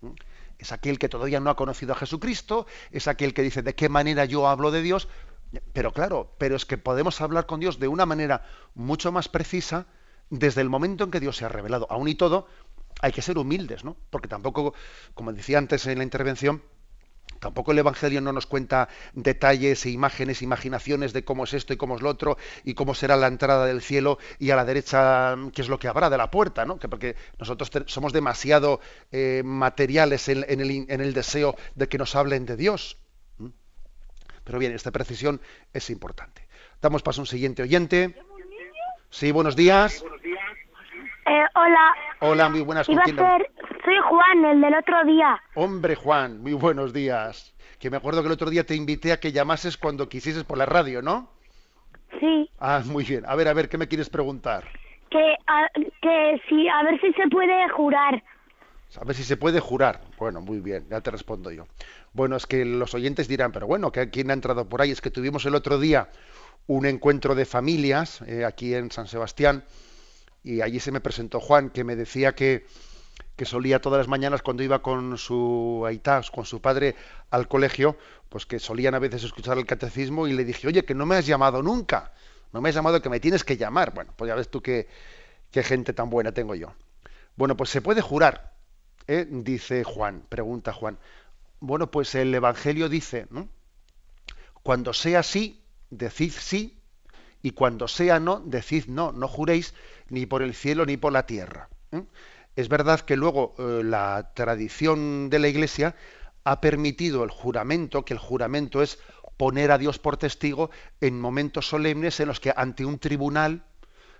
¿Mm? 0.00 0.12
Es 0.58 0.70
aquel 0.70 1.00
que 1.00 1.08
todavía 1.08 1.40
no 1.40 1.50
ha 1.50 1.56
conocido 1.56 1.92
a 1.92 1.96
Jesucristo, 1.96 2.68
es 2.92 3.08
aquel 3.08 3.34
que 3.34 3.42
dice 3.42 3.62
de 3.62 3.74
qué 3.74 3.88
manera 3.88 4.24
yo 4.24 4.46
hablo 4.46 4.70
de 4.70 4.82
Dios, 4.82 5.08
pero 5.72 5.92
claro, 5.92 6.36
pero 6.38 6.54
es 6.54 6.64
que 6.64 6.78
podemos 6.78 7.20
hablar 7.20 7.46
con 7.46 7.58
Dios 7.58 7.80
de 7.80 7.88
una 7.88 8.06
manera 8.06 8.44
mucho 8.74 9.10
más 9.10 9.28
precisa 9.28 9.86
desde 10.32 10.62
el 10.62 10.70
momento 10.70 11.04
en 11.04 11.10
que 11.10 11.20
Dios 11.20 11.36
se 11.36 11.44
ha 11.44 11.48
revelado. 11.48 11.86
Aún 11.90 12.08
y 12.08 12.14
todo, 12.14 12.46
hay 13.02 13.12
que 13.12 13.20
ser 13.20 13.36
humildes, 13.36 13.84
¿no? 13.84 13.96
Porque 14.08 14.28
tampoco, 14.28 14.72
como 15.12 15.30
decía 15.32 15.58
antes 15.58 15.86
en 15.86 15.98
la 15.98 16.04
intervención, 16.04 16.62
tampoco 17.38 17.72
el 17.72 17.78
Evangelio 17.78 18.22
no 18.22 18.32
nos 18.32 18.46
cuenta 18.46 18.88
detalles 19.12 19.84
e 19.84 19.90
imágenes, 19.90 20.40
imaginaciones 20.40 21.12
de 21.12 21.22
cómo 21.22 21.44
es 21.44 21.52
esto 21.52 21.74
y 21.74 21.76
cómo 21.76 21.96
es 21.96 22.02
lo 22.02 22.08
otro, 22.08 22.38
y 22.64 22.72
cómo 22.72 22.94
será 22.94 23.16
la 23.16 23.26
entrada 23.26 23.66
del 23.66 23.82
cielo 23.82 24.18
y 24.38 24.50
a 24.50 24.56
la 24.56 24.64
derecha 24.64 25.36
qué 25.52 25.60
es 25.60 25.68
lo 25.68 25.78
que 25.78 25.88
habrá 25.88 26.08
de 26.08 26.16
la 26.16 26.30
puerta, 26.30 26.64
¿no? 26.64 26.78
Que 26.78 26.88
porque 26.88 27.14
nosotros 27.38 27.70
somos 27.86 28.14
demasiado 28.14 28.80
eh, 29.10 29.42
materiales 29.44 30.30
en, 30.30 30.44
el, 30.48 31.12
deseo 31.12 31.56
de 31.74 31.88
que 31.88 31.98
nos 31.98 32.16
hablen 32.16 32.46
de 32.46 32.56
Dios. 32.56 32.96
Pero 34.44 34.58
bien, 34.58 34.72
esta 34.72 34.92
precisión 34.92 35.42
es 35.74 35.90
importante. 35.90 36.48
Damos 36.80 37.02
paso 37.02 37.20
a 37.20 37.22
un 37.22 37.26
siguiente 37.26 37.62
oyente. 37.62 38.16
Sí, 39.12 39.30
buenos 39.30 39.54
días. 39.54 40.02
Eh, 41.26 41.44
hola. 41.54 41.94
Hola, 42.20 42.48
muy 42.48 42.62
buenas. 42.62 42.88
Iba 42.88 43.02
a 43.02 43.04
ser, 43.04 43.50
soy 43.84 43.94
Juan, 44.08 44.44
el 44.46 44.60
del 44.62 44.74
otro 44.74 45.04
día. 45.04 45.38
Hombre, 45.54 45.94
Juan, 45.94 46.40
muy 46.40 46.54
buenos 46.54 46.94
días. 46.94 47.54
Que 47.78 47.90
me 47.90 47.98
acuerdo 47.98 48.22
que 48.22 48.28
el 48.28 48.32
otro 48.32 48.48
día 48.48 48.64
te 48.64 48.74
invité 48.74 49.12
a 49.12 49.20
que 49.20 49.30
llamases 49.30 49.76
cuando 49.76 50.08
quisieses 50.08 50.44
por 50.44 50.56
la 50.56 50.64
radio, 50.64 51.02
¿no? 51.02 51.28
Sí. 52.18 52.48
Ah, 52.58 52.80
muy 52.86 53.04
bien. 53.04 53.24
A 53.26 53.34
ver, 53.34 53.48
a 53.48 53.52
ver, 53.52 53.68
¿qué 53.68 53.76
me 53.76 53.86
quieres 53.86 54.08
preguntar? 54.08 54.64
Que, 55.10 55.36
a, 55.46 55.68
que 56.00 56.40
si, 56.48 56.66
a 56.68 56.82
ver 56.82 56.98
si 57.02 57.12
se 57.12 57.28
puede 57.28 57.68
jurar. 57.68 58.22
A 58.98 59.04
ver 59.04 59.14
si 59.14 59.24
se 59.24 59.36
puede 59.36 59.60
jurar. 59.60 60.00
Bueno, 60.18 60.40
muy 60.40 60.60
bien, 60.60 60.86
ya 60.88 61.02
te 61.02 61.10
respondo 61.10 61.50
yo. 61.50 61.66
Bueno, 62.14 62.36
es 62.36 62.46
que 62.46 62.64
los 62.64 62.94
oyentes 62.94 63.28
dirán, 63.28 63.52
pero 63.52 63.66
bueno, 63.66 63.92
¿quién 63.92 64.30
ha 64.30 64.34
entrado 64.34 64.70
por 64.70 64.80
ahí? 64.80 64.90
Es 64.90 65.02
que 65.02 65.10
tuvimos 65.10 65.44
el 65.44 65.54
otro 65.54 65.78
día 65.78 66.08
un 66.66 66.86
encuentro 66.86 67.34
de 67.34 67.44
familias 67.44 68.20
eh, 68.22 68.44
aquí 68.44 68.74
en 68.74 68.90
San 68.90 69.08
Sebastián 69.08 69.64
y 70.44 70.60
allí 70.60 70.80
se 70.80 70.92
me 70.92 71.00
presentó 71.00 71.40
Juan 71.40 71.70
que 71.70 71.84
me 71.84 71.96
decía 71.96 72.34
que, 72.34 72.66
que 73.36 73.44
solía 73.44 73.80
todas 73.80 73.98
las 73.98 74.08
mañanas 74.08 74.42
cuando 74.42 74.62
iba 74.62 74.82
con 74.82 75.18
su 75.18 75.84
aitá, 75.86 76.22
con 76.32 76.44
su 76.44 76.60
padre 76.60 76.96
al 77.30 77.48
colegio, 77.48 77.96
pues 78.28 78.46
que 78.46 78.58
solían 78.58 78.94
a 78.94 78.98
veces 78.98 79.24
escuchar 79.24 79.58
el 79.58 79.66
catecismo 79.66 80.26
y 80.26 80.32
le 80.32 80.44
dije, 80.44 80.66
oye, 80.66 80.84
que 80.84 80.94
no 80.94 81.06
me 81.06 81.16
has 81.16 81.26
llamado 81.26 81.62
nunca, 81.62 82.12
no 82.52 82.60
me 82.60 82.68
has 82.68 82.74
llamado 82.74 83.00
que 83.00 83.08
me 83.08 83.20
tienes 83.20 83.44
que 83.44 83.56
llamar. 83.56 83.94
Bueno, 83.94 84.12
pues 84.16 84.28
ya 84.28 84.34
ves 84.34 84.48
tú 84.48 84.60
qué, 84.60 84.88
qué 85.50 85.62
gente 85.62 85.92
tan 85.92 86.10
buena 86.10 86.32
tengo 86.32 86.54
yo. 86.54 86.74
Bueno, 87.36 87.56
pues 87.56 87.70
se 87.70 87.80
puede 87.80 88.00
jurar, 88.00 88.52
¿eh? 89.06 89.26
dice 89.28 89.84
Juan, 89.84 90.22
pregunta 90.28 90.72
Juan. 90.72 90.98
Bueno, 91.60 91.90
pues 91.90 92.14
el 92.14 92.34
Evangelio 92.34 92.88
dice, 92.88 93.26
¿no? 93.30 93.48
Cuando 94.62 94.92
sea 94.92 95.22
sí, 95.22 95.61
decid 95.92 96.32
sí, 96.32 96.78
y 97.42 97.52
cuando 97.52 97.86
sea 97.86 98.18
no, 98.18 98.40
decid 98.40 98.86
no, 98.86 99.12
no 99.12 99.28
juréis 99.28 99.74
ni 100.08 100.26
por 100.26 100.42
el 100.42 100.54
cielo 100.54 100.86
ni 100.86 100.96
por 100.96 101.12
la 101.12 101.26
tierra. 101.26 101.68
¿eh? 101.92 102.02
Es 102.56 102.68
verdad 102.68 103.00
que 103.00 103.16
luego 103.16 103.54
eh, 103.58 103.82
la 103.84 104.32
tradición 104.34 105.30
de 105.30 105.38
la 105.38 105.48
Iglesia 105.48 105.94
ha 106.44 106.60
permitido 106.60 107.24
el 107.24 107.30
juramento, 107.30 108.04
que 108.04 108.14
el 108.14 108.18
juramento 108.18 108.82
es 108.82 108.98
poner 109.36 109.70
a 109.70 109.78
Dios 109.78 109.98
por 109.98 110.16
testigo 110.16 110.70
en 111.00 111.20
momentos 111.20 111.68
solemnes 111.68 112.20
en 112.20 112.28
los 112.28 112.40
que 112.40 112.52
ante 112.54 112.84
un 112.84 112.98
tribunal, 112.98 113.64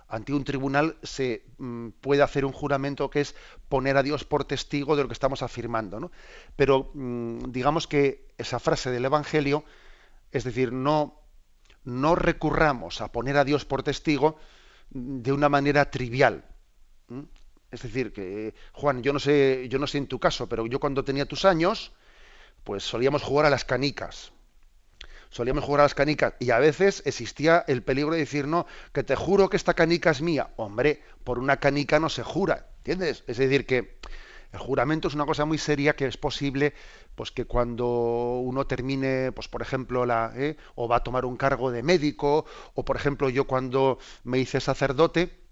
ante 0.07 0.33
un 0.33 0.43
tribunal 0.43 0.97
se 1.01 1.45
mm, 1.57 1.89
puede 2.01 2.21
hacer 2.21 2.45
un 2.45 2.51
juramento 2.51 3.09
que 3.09 3.21
es 3.21 3.35
poner 3.69 3.97
a 3.97 4.03
Dios 4.03 4.25
por 4.25 4.45
testigo 4.45 4.95
de 4.95 5.03
lo 5.03 5.07
que 5.09 5.13
estamos 5.13 5.41
afirmando. 5.41 5.99
¿no? 5.99 6.11
Pero 6.55 6.91
mm, 6.93 7.51
digamos 7.51 7.87
que 7.87 8.27
esa 8.37 8.59
frase 8.59 8.91
del 8.91 9.05
Evangelio, 9.05 9.63
es 10.31 10.43
decir, 10.43 10.71
no, 10.73 11.22
no 11.85 12.15
recurramos 12.15 13.01
a 13.01 13.11
poner 13.11 13.37
a 13.37 13.43
Dios 13.43 13.65
por 13.65 13.83
testigo 13.83 14.37
de 14.89 15.31
una 15.31 15.49
manera 15.49 15.89
trivial. 15.89 16.45
Es 17.71 17.81
decir, 17.81 18.13
que 18.13 18.53
Juan, 18.73 19.01
yo 19.01 19.13
no 19.13 19.19
sé, 19.19 19.67
yo 19.69 19.79
no 19.79 19.87
sé 19.87 19.97
en 19.97 20.07
tu 20.07 20.19
caso, 20.19 20.47
pero 20.47 20.67
yo 20.67 20.79
cuando 20.79 21.03
tenía 21.03 21.25
tus 21.25 21.45
años, 21.45 21.91
pues 22.63 22.83
solíamos 22.83 23.23
jugar 23.23 23.45
a 23.45 23.49
las 23.49 23.65
canicas. 23.65 24.31
Solíamos 25.29 25.63
jugar 25.63 25.81
a 25.81 25.85
las 25.85 25.95
canicas 25.95 26.35
y 26.39 26.51
a 26.51 26.59
veces 26.59 27.01
existía 27.05 27.65
el 27.67 27.81
peligro 27.81 28.11
de 28.11 28.19
decir, 28.19 28.47
no, 28.47 28.67
que 28.93 29.03
te 29.03 29.15
juro 29.15 29.49
que 29.49 29.57
esta 29.57 29.73
canica 29.73 30.11
es 30.11 30.21
mía. 30.21 30.51
Hombre, 30.57 31.01
por 31.23 31.39
una 31.39 31.57
canica 31.57 31.99
no 31.99 32.09
se 32.09 32.21
jura, 32.21 32.67
¿entiendes? 32.77 33.23
Es 33.25 33.37
decir, 33.37 33.65
que 33.65 33.97
el 34.53 34.59
juramento 34.59 35.07
es 35.07 35.15
una 35.15 35.25
cosa 35.25 35.45
muy 35.45 35.57
seria 35.57 35.95
que 35.95 36.05
es 36.05 36.15
posible 36.15 36.73
pues 37.15 37.31
que 37.31 37.45
cuando 37.45 38.39
uno 38.39 38.65
termine, 38.65 39.31
pues 39.31 39.47
por 39.47 39.61
ejemplo, 39.61 40.05
la, 40.05 40.31
¿eh? 40.35 40.57
o 40.75 40.87
va 40.87 40.97
a 40.97 41.03
tomar 41.03 41.25
un 41.25 41.37
cargo 41.37 41.71
de 41.71 41.83
médico, 41.83 42.45
o 42.75 42.85
por 42.85 42.95
ejemplo 42.95 43.29
yo 43.29 43.45
cuando 43.45 43.97
me 44.23 44.39
hice 44.39 44.59
sacerdote, 44.59 45.43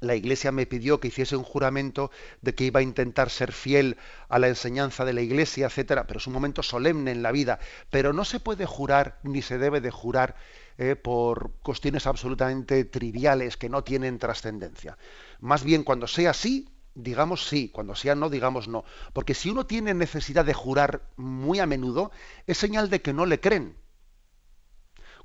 la 0.00 0.14
Iglesia 0.14 0.50
me 0.50 0.66
pidió 0.66 0.98
que 0.98 1.08
hiciese 1.08 1.36
un 1.36 1.44
juramento 1.44 2.10
de 2.40 2.54
que 2.54 2.64
iba 2.64 2.80
a 2.80 2.82
intentar 2.82 3.30
ser 3.30 3.52
fiel 3.52 3.96
a 4.28 4.38
la 4.38 4.48
enseñanza 4.48 5.04
de 5.04 5.12
la 5.12 5.20
Iglesia, 5.20 5.66
etcétera. 5.66 6.06
Pero 6.06 6.18
es 6.18 6.26
un 6.26 6.32
momento 6.32 6.62
solemne 6.62 7.12
en 7.12 7.22
la 7.22 7.32
vida. 7.32 7.60
Pero 7.90 8.12
no 8.12 8.24
se 8.24 8.40
puede 8.40 8.66
jurar 8.66 9.18
ni 9.22 9.42
se 9.42 9.58
debe 9.58 9.80
de 9.80 9.90
jurar 9.90 10.34
eh, 10.78 10.96
por 10.96 11.52
cuestiones 11.62 12.06
absolutamente 12.06 12.84
triviales 12.84 13.56
que 13.56 13.68
no 13.68 13.84
tienen 13.84 14.18
trascendencia. 14.18 14.98
Más 15.40 15.62
bien 15.62 15.84
cuando 15.84 16.08
sea 16.08 16.30
así, 16.30 16.68
digamos 16.94 17.46
sí, 17.46 17.68
cuando 17.68 17.94
sea 17.94 18.14
no, 18.14 18.30
digamos 18.30 18.68
no. 18.68 18.84
Porque 19.12 19.34
si 19.34 19.50
uno 19.50 19.66
tiene 19.66 19.94
necesidad 19.94 20.44
de 20.44 20.54
jurar 20.54 21.02
muy 21.16 21.58
a 21.60 21.66
menudo, 21.66 22.10
es 22.46 22.58
señal 22.58 22.90
de 22.90 23.02
que 23.02 23.12
no 23.12 23.26
le 23.26 23.40
creen. 23.40 23.76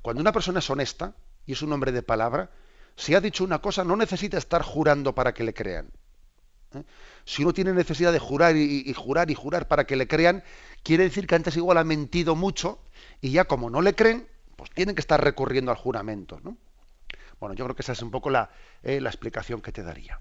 Cuando 0.02 0.20
una 0.20 0.32
persona 0.32 0.60
es 0.60 0.70
honesta 0.70 1.14
y 1.44 1.52
es 1.52 1.62
un 1.62 1.72
hombre 1.72 1.92
de 1.92 2.02
palabra, 2.02 2.50
si 2.96 3.14
ha 3.14 3.20
dicho 3.20 3.44
una 3.44 3.60
cosa, 3.60 3.84
no 3.84 3.96
necesita 3.96 4.38
estar 4.38 4.62
jurando 4.62 5.14
para 5.14 5.34
que 5.34 5.44
le 5.44 5.54
crean. 5.54 5.90
¿eh? 6.74 6.84
Si 7.24 7.42
uno 7.42 7.52
tiene 7.52 7.72
necesidad 7.72 8.12
de 8.12 8.18
jurar 8.18 8.56
y, 8.56 8.92
jurar 8.94 9.30
y 9.30 9.34
jurar 9.34 9.68
para 9.68 9.84
que 9.84 9.96
le 9.96 10.08
crean, 10.08 10.42
quiere 10.82 11.04
decir 11.04 11.26
que 11.26 11.34
antes 11.34 11.56
igual 11.56 11.78
ha 11.78 11.84
mentido 11.84 12.34
mucho 12.34 12.80
y 13.20 13.30
ya 13.30 13.44
como 13.44 13.70
no 13.70 13.82
le 13.82 13.94
creen, 13.94 14.28
pues 14.56 14.70
tienen 14.70 14.94
que 14.94 15.00
estar 15.00 15.22
recurriendo 15.22 15.70
al 15.70 15.76
juramento. 15.76 16.40
Bueno, 17.38 17.54
yo 17.54 17.64
creo 17.64 17.76
que 17.76 17.82
esa 17.82 17.92
es 17.92 18.02
un 18.02 18.10
poco 18.10 18.30
la, 18.30 18.50
eh, 18.82 19.00
la 19.00 19.10
explicación 19.10 19.60
que 19.60 19.70
te 19.70 19.82
daría. 19.82 20.20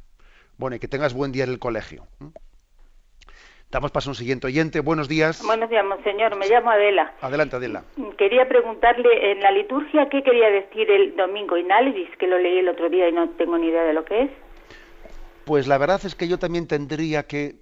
Bueno, 0.57 0.75
y 0.75 0.79
que 0.79 0.87
tengas 0.87 1.13
buen 1.13 1.31
día 1.31 1.43
en 1.43 1.51
el 1.51 1.59
colegio. 1.59 2.07
Damos 3.69 3.91
paso 3.91 4.09
a 4.09 4.11
un 4.11 4.15
siguiente 4.15 4.47
oyente. 4.47 4.79
Buenos 4.79 5.07
días. 5.07 5.43
Buenos 5.45 5.69
días, 5.69 5.85
monseñor. 5.85 6.35
Me 6.37 6.47
llamo 6.47 6.71
Adela. 6.71 7.13
Adelante, 7.21 7.57
Adela. 7.57 7.83
Quería 8.17 8.47
preguntarle 8.47 9.31
en 9.31 9.41
la 9.41 9.51
liturgia 9.51 10.07
qué 10.09 10.23
quería 10.23 10.49
decir 10.49 10.89
el 10.89 11.15
domingo 11.15 11.57
inalvis, 11.57 12.09
que 12.17 12.27
lo 12.27 12.39
leí 12.39 12.59
el 12.59 12.69
otro 12.69 12.89
día 12.89 13.09
y 13.09 13.11
no 13.11 13.29
tengo 13.31 13.57
ni 13.57 13.67
idea 13.67 13.83
de 13.83 13.93
lo 13.93 14.05
que 14.05 14.23
es. 14.23 14.31
Pues 15.45 15.67
la 15.67 15.77
verdad 15.77 15.99
es 16.05 16.15
que 16.15 16.27
yo 16.27 16.39
también 16.39 16.65
tendría 16.67 17.27
que, 17.27 17.57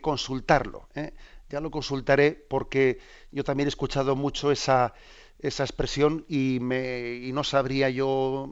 consultarlo. 0.00 0.88
¿eh? 0.94 1.12
Ya 1.50 1.60
lo 1.60 1.70
consultaré 1.70 2.32
porque 2.32 2.98
yo 3.30 3.44
también 3.44 3.66
he 3.66 3.68
escuchado 3.68 4.16
mucho 4.16 4.50
esa, 4.50 4.94
esa 5.38 5.62
expresión 5.62 6.24
y, 6.26 6.58
me, 6.60 7.16
y 7.16 7.32
no 7.32 7.44
sabría 7.44 7.90
yo 7.90 8.48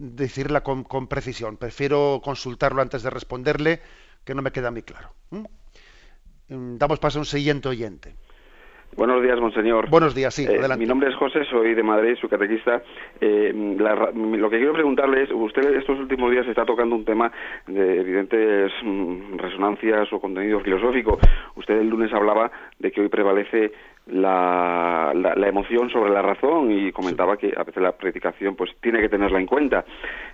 decirla 0.00 0.62
con, 0.62 1.06
precisión. 1.06 1.58
Prefiero 1.58 2.20
consultarlo 2.24 2.80
antes 2.80 3.02
de 3.02 3.10
responderle, 3.10 3.80
que 4.24 4.34
no 4.34 4.42
me 4.42 4.50
queda 4.50 4.70
muy 4.70 4.82
claro. 4.82 5.10
Mm, 5.30 6.78
damos 6.78 6.98
paso 6.98 7.18
a 7.18 7.22
un 7.22 7.26
siguiente 7.26 7.68
oyente. 7.68 8.14
Buenos 8.96 9.22
días, 9.22 9.38
monseñor. 9.38 9.88
Buenos 9.88 10.16
días, 10.16 10.34
sí, 10.34 10.44
eh, 10.44 10.48
adelante. 10.48 10.82
Mi 10.82 10.88
nombre 10.88 11.10
es 11.10 11.14
José, 11.14 11.44
soy 11.44 11.74
de 11.74 11.82
Madrid, 11.82 12.16
su 12.20 12.28
catequista. 12.28 12.82
Eh, 13.20 13.52
lo 13.54 14.50
que 14.50 14.56
quiero 14.56 14.72
preguntarle 14.72 15.22
es, 15.22 15.30
usted 15.30 15.76
estos 15.76 15.98
últimos 16.00 16.30
días 16.32 16.46
está 16.48 16.64
tocando 16.64 16.96
un 16.96 17.04
tema 17.04 17.30
de 17.68 18.00
evidentes 18.00 18.72
mm, 18.82 19.36
resonancias 19.36 20.12
o 20.12 20.20
contenido 20.20 20.60
filosófico. 20.60 21.20
Usted 21.54 21.78
el 21.78 21.88
lunes 21.88 22.12
hablaba 22.12 22.50
de 22.78 22.90
que 22.90 23.02
hoy 23.02 23.08
prevalece 23.08 23.72
la, 24.10 25.12
la, 25.14 25.48
emoción 25.48 25.90
sobre 25.90 26.10
la 26.10 26.22
razón 26.22 26.70
y 26.70 26.92
comentaba 26.92 27.36
que 27.36 27.52
a 27.56 27.64
veces 27.64 27.82
la 27.82 27.92
predicación 27.92 28.56
pues 28.56 28.70
tiene 28.80 29.00
que 29.00 29.08
tenerla 29.08 29.38
en 29.38 29.46
cuenta. 29.46 29.84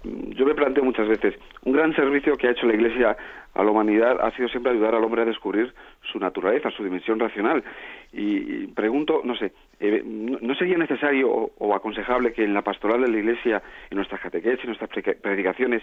Yo 0.03 0.47
me 0.47 0.55
planteo 0.55 0.85
muchas 0.85 1.09
veces, 1.09 1.35
un 1.65 1.73
gran 1.73 1.95
servicio 1.95 2.37
que 2.37 2.49
ha 2.49 2.53
hecho 2.53 2.67
la 2.67 2.75
Iglesia 2.75 3.17
a 3.57 3.65
la 3.65 3.71
humanidad 3.71 4.19
ha 4.21 4.31
sido 4.33 4.49
siempre 4.49 4.73
ayudar 4.73 4.95
al 4.95 5.03
hombre 5.03 5.23
a 5.23 5.25
descubrir 5.25 5.73
su 6.13 6.19
naturaleza, 6.19 6.71
su 6.71 6.85
dimensión 6.85 7.19
racional. 7.19 7.65
Y, 8.13 8.67
pregunto, 8.69 9.23
no 9.25 9.35
sé, 9.35 9.53
eh, 9.81 10.03
¿no 10.05 10.55
sería 10.55 10.79
necesario 10.79 11.31
o, 11.31 11.75
aconsejable 11.75 12.33
que 12.33 12.45
en 12.45 12.55
la 12.55 12.63
pastoral 12.63 13.03
de 13.03 13.09
la 13.09 13.19
Iglesia, 13.19 13.63
en 13.91 13.97
nuestras 13.97 14.21
catequesis, 14.21 14.61
en 14.65 14.77
nuestras 14.77 14.91
predicaciones, 14.91 15.83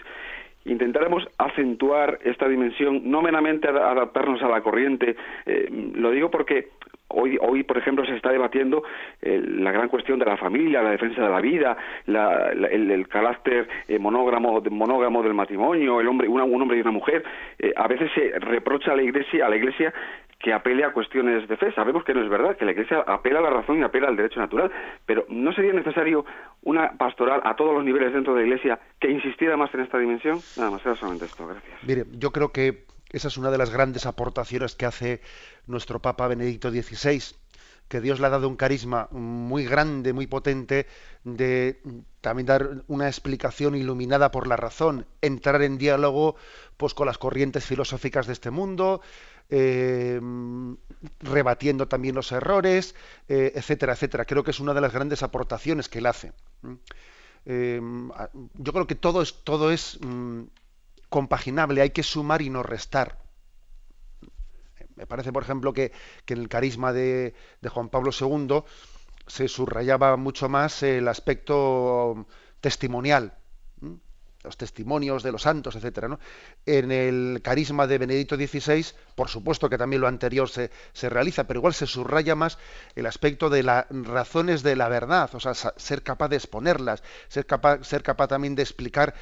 intentáramos 0.66 1.28
acentuar 1.38 2.20
esta 2.24 2.48
dimensión, 2.48 3.02
no 3.10 3.22
meramente 3.22 3.68
adaptarnos 3.68 4.42
a 4.44 4.50
la 4.50 4.62
corriente? 4.62 5.16
Eh, 5.46 5.68
lo 5.96 6.12
digo 6.12 6.30
porque 6.30 6.70
Hoy, 7.16 7.38
hoy, 7.42 7.64
por 7.64 7.78
ejemplo, 7.78 8.06
se 8.06 8.16
está 8.16 8.32
debatiendo 8.32 8.84
eh, 9.22 9.42
la 9.46 9.72
gran 9.72 9.88
cuestión 9.88 10.18
de 10.18 10.26
la 10.26 10.36
familia, 10.36 10.82
la 10.82 10.92
defensa 10.92 11.22
de 11.22 11.30
la 11.30 11.40
vida, 11.40 11.78
el, 12.08 13.08
carácter 13.08 13.68
eh, 13.88 14.00
monógamo, 14.00 14.62
monógamo 14.72 15.22
del 15.22 15.36
matrimonio, 15.36 16.02
el 16.02 16.08
hombre, 16.08 16.28
un 16.28 16.42
hombre 16.42 16.78
y 16.78 16.82
una 16.82 16.92
mujer. 16.92 17.24
Eh, 17.60 17.72
a 17.76 17.88
veces 17.88 18.10
se 18.16 18.40
reprocha 18.40 18.94
a 18.94 18.96
la 18.96 19.04
Iglesia, 19.04 19.46
a 19.46 19.50
la 19.50 19.58
Iglesia 19.58 19.94
que 20.40 20.52
apele 20.52 20.84
a 20.84 20.92
cuestiones 20.92 21.48
de 21.48 21.56
fe. 21.56 21.72
Sabemos 21.74 22.04
que 22.04 22.14
no 22.14 22.22
es 22.22 22.30
verdad, 22.30 22.58
que 22.58 22.66
la 22.66 22.72
Iglesia 22.72 23.04
apela 23.08 23.40
a 23.40 23.44
la 23.44 23.50
razón 23.50 23.80
y 23.80 23.84
apela 23.84 24.10
al 24.10 24.18
derecho 24.18 24.40
natural, 24.40 24.72
pero 25.06 25.26
¿no 25.30 25.54
sería 25.54 25.72
necesario 25.72 26.26
una 26.64 26.92
pastoral 26.98 27.42
a 27.46 27.56
todos 27.56 27.74
los 27.74 27.86
niveles 27.86 28.12
dentro 28.12 28.34
de 28.34 28.42
la 28.42 28.48
Iglesia 28.48 28.80
que 29.00 29.10
insistiera 29.10 29.56
más 29.56 29.74
en 29.74 29.82
esta 29.82 29.98
dimensión? 29.98 30.40
Nada 30.58 30.72
más, 30.72 30.86
era 30.86 30.96
solamente 30.96 31.26
esto. 31.26 31.48
Gracias. 31.48 31.84
Mire, 31.88 32.04
yo 32.18 32.32
creo 32.32 32.50
que 32.50 32.93
esa 33.14 33.28
es 33.28 33.38
una 33.38 33.52
de 33.52 33.60
las 33.60 33.70
grandes 33.70 34.06
aportaciones 34.08 34.76
que 34.76 34.88
hace 34.88 35.22
nuestro 35.68 36.02
Papa 36.02 36.28
Benedicto 36.28 36.72
XVI, 36.72 37.22
que 37.88 38.02
Dios 38.02 38.20
le 38.20 38.26
ha 38.26 38.32
dado 38.32 38.50
un 38.50 38.56
carisma 38.56 39.08
muy 39.12 39.66
grande, 39.66 40.14
muy 40.14 40.26
potente, 40.26 40.88
de 41.24 41.80
también 42.22 42.48
dar 42.48 42.84
una 42.88 43.08
explicación 43.08 43.76
iluminada 43.76 44.32
por 44.32 44.48
la 44.48 44.56
razón, 44.56 45.06
entrar 45.22 45.62
en 45.62 45.78
diálogo 45.78 46.36
pues 46.76 46.96
con 46.96 47.06
las 47.06 47.20
corrientes 47.20 47.66
filosóficas 47.66 48.26
de 48.26 48.34
este 48.34 48.50
mundo, 48.50 49.02
eh, 49.50 50.20
rebatiendo 51.20 51.88
también 51.88 52.16
los 52.16 52.32
errores, 52.32 52.96
eh, 53.28 53.52
etcétera, 53.54 53.94
etcétera. 53.94 54.26
Creo 54.26 54.44
que 54.44 54.52
es 54.52 54.60
una 54.60 54.74
de 54.74 54.82
las 54.82 54.92
grandes 54.92 55.22
aportaciones 55.22 55.88
que 55.88 56.00
él 56.00 56.08
hace. 56.08 56.34
yo 57.46 58.74
creo 58.74 58.88
que 58.88 58.96
todo 58.96 59.22
es, 59.22 59.44
todo 59.44 59.70
es 59.72 60.00
mm, 60.02 60.44
compaginable, 61.14 61.82
hay 61.82 61.92
que 61.92 62.02
sumar 62.02 62.42
y 62.42 62.50
no 62.50 62.64
restar. 62.64 63.20
Me 64.96 65.06
parece, 65.06 65.32
por 65.32 65.44
ejemplo, 65.44 65.72
que, 65.72 65.92
en 66.26 66.40
el 66.40 66.50
carisma 66.50 66.92
de, 66.92 67.36
de 67.62 67.70
Juan 67.70 67.90
Pablo 67.90 68.10
II 68.20 68.64
se 69.28 69.48
subrayaba 69.48 70.18
mucho 70.18 70.50
más 70.50 70.82
el 70.82 71.08
aspecto 71.08 72.26
testimonial, 72.62 73.38
los 74.44 74.58
testimonios 74.58 75.22
de 75.22 75.32
los 75.32 75.44
santos, 75.44 75.76
etcétera. 75.76 76.08
¿no? 76.08 76.20
En 76.66 76.92
el 76.92 77.42
carisma 77.44 77.86
de 77.86 78.00
Benedicto 78.00 78.36
XVI, 78.36 78.84
por 79.14 79.30
supuesto 79.30 79.70
que 79.70 79.78
también 79.78 80.02
lo 80.02 80.08
anterior 80.08 80.50
se, 80.50 80.72
se, 80.94 81.10
realiza, 81.10 81.46
pero 81.46 81.60
igual 81.60 81.76
se 81.76 81.86
subraya 81.86 82.34
más 82.34 82.58
el 82.96 83.06
aspecto 83.06 83.52
de 83.52 83.62
las 83.62 83.86
razones 83.90 84.64
de 84.64 84.76
la 84.76 84.90
verdad, 84.90 85.30
o 85.36 85.40
sea, 85.40 85.54
ser 85.54 86.02
capaz 86.02 86.30
de 86.30 86.38
exponerlas, 86.38 87.04
ser 87.28 87.46
capaz, 87.46 87.84
ser 87.84 88.02
capaz 88.02 88.30
también 88.30 88.56
de 88.56 88.64
explicar 88.64 89.14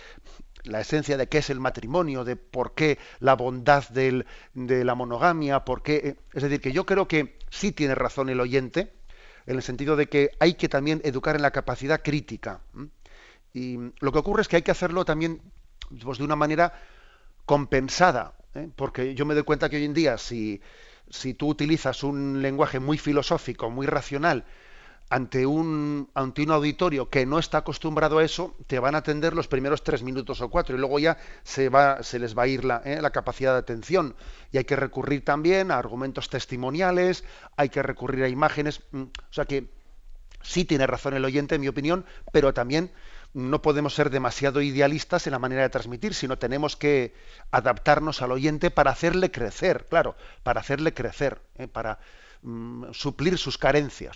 la 0.64 0.82
esencia 0.82 1.18
de 1.18 1.28
qué 1.28 1.40
es 1.40 1.50
el 1.50 1.60
matrimonio, 1.60 2.24
de 2.24 2.36
por 2.36 2.74
qué 2.74 3.00
la 3.20 3.36
bondad 3.36 3.88
del, 3.90 4.26
de 4.54 4.84
la 4.86 4.96
monogamia, 4.96 5.66
por 5.66 5.84
qué. 5.84 5.96
Eh, 5.96 6.16
es 6.34 6.44
decir, 6.44 6.62
que 6.62 6.72
yo 6.72 6.86
creo 6.86 7.08
que 7.08 7.38
sí 7.50 7.72
tiene 7.72 7.96
razón 7.96 8.30
el 8.30 8.40
oyente, 8.40 8.94
en 9.46 9.56
el 9.56 9.64
sentido 9.64 9.96
de 9.96 10.08
que 10.08 10.32
hay 10.40 10.54
que 10.54 10.70
también 10.70 11.02
educar 11.04 11.36
en 11.36 11.42
la 11.42 11.52
capacidad 11.52 12.02
crítica. 12.02 12.62
Y 13.54 13.78
lo 14.00 14.12
que 14.12 14.20
ocurre 14.20 14.42
es 14.42 14.48
que 14.48 14.58
hay 14.58 14.62
que 14.62 14.72
hacerlo 14.72 15.04
también 15.06 15.42
pues, 16.04 16.18
de 16.18 16.24
una 16.24 16.36
manera 16.36 16.74
compensada, 17.46 18.36
¿eh? 18.56 18.70
porque 18.76 19.16
yo 19.16 19.26
me 19.26 19.34
doy 19.34 19.44
cuenta 19.44 19.70
que 19.70 19.78
hoy 19.78 19.86
en 19.86 19.94
día 19.94 20.18
si, 20.18 20.62
si 21.10 21.34
tú 21.34 21.50
utilizas 21.50 22.04
un 22.04 22.42
lenguaje 22.42 22.80
muy 22.80 22.98
filosófico, 22.98 23.70
muy 23.70 23.88
racional, 23.88 24.46
ante 25.12 25.46
un, 25.46 26.10
ante 26.14 26.42
un 26.42 26.52
auditorio 26.52 27.10
que 27.10 27.26
no 27.26 27.38
está 27.38 27.58
acostumbrado 27.60 28.20
a 28.20 28.24
eso, 28.24 28.56
te 28.66 28.80
van 28.80 28.96
a 28.96 29.00
atender 29.00 29.34
los 29.34 29.50
primeros 29.50 29.84
tres 29.84 30.04
minutos 30.04 30.40
o 30.40 30.50
cuatro 30.50 30.74
y 30.74 30.80
luego 30.80 31.00
ya 31.00 31.18
se, 31.44 31.68
va, 31.68 32.02
se 32.02 32.18
les 32.18 32.36
va 32.36 32.44
a 32.44 32.48
ir 32.48 32.64
la, 32.64 32.82
¿eh? 32.86 33.02
la 33.02 33.10
capacidad 33.10 33.52
de 33.52 33.60
atención. 33.60 34.16
Y 34.54 34.58
hay 34.58 34.64
que 34.64 34.78
recurrir 34.78 35.26
también 35.26 35.70
a 35.70 35.78
argumentos 35.78 36.30
testimoniales, 36.30 37.26
hay 37.58 37.68
que 37.68 37.84
recurrir 37.84 38.24
a 38.24 38.30
imágenes. 38.30 38.84
Mm, 38.92 39.02
o 39.02 39.34
sea 39.34 39.44
que 39.44 39.70
sí 40.44 40.64
tiene 40.64 40.88
razón 40.88 41.14
el 41.14 41.26
oyente, 41.26 41.56
en 41.56 41.62
mi 41.62 41.68
opinión, 41.68 42.06
pero 42.32 42.54
también 42.54 42.90
no 43.34 43.62
podemos 43.62 43.94
ser 43.94 44.12
demasiado 44.12 44.62
idealistas 44.62 45.28
en 45.28 45.32
la 45.32 45.40
manera 45.40 45.64
de 45.64 45.70
transmitir, 45.70 46.14
sino 46.14 46.38
tenemos 46.38 46.78
que 46.78 47.14
adaptarnos 47.52 48.22
al 48.22 48.32
oyente 48.32 48.72
para 48.72 48.92
hacerle 48.92 49.30
crecer, 49.30 49.88
claro, 49.90 50.16
para 50.44 50.62
hacerle 50.62 50.94
crecer, 50.94 51.42
¿eh? 51.58 51.68
para 51.68 52.00
mm, 52.44 52.94
suplir 52.94 53.38
sus 53.38 53.58
carencias. 53.58 54.16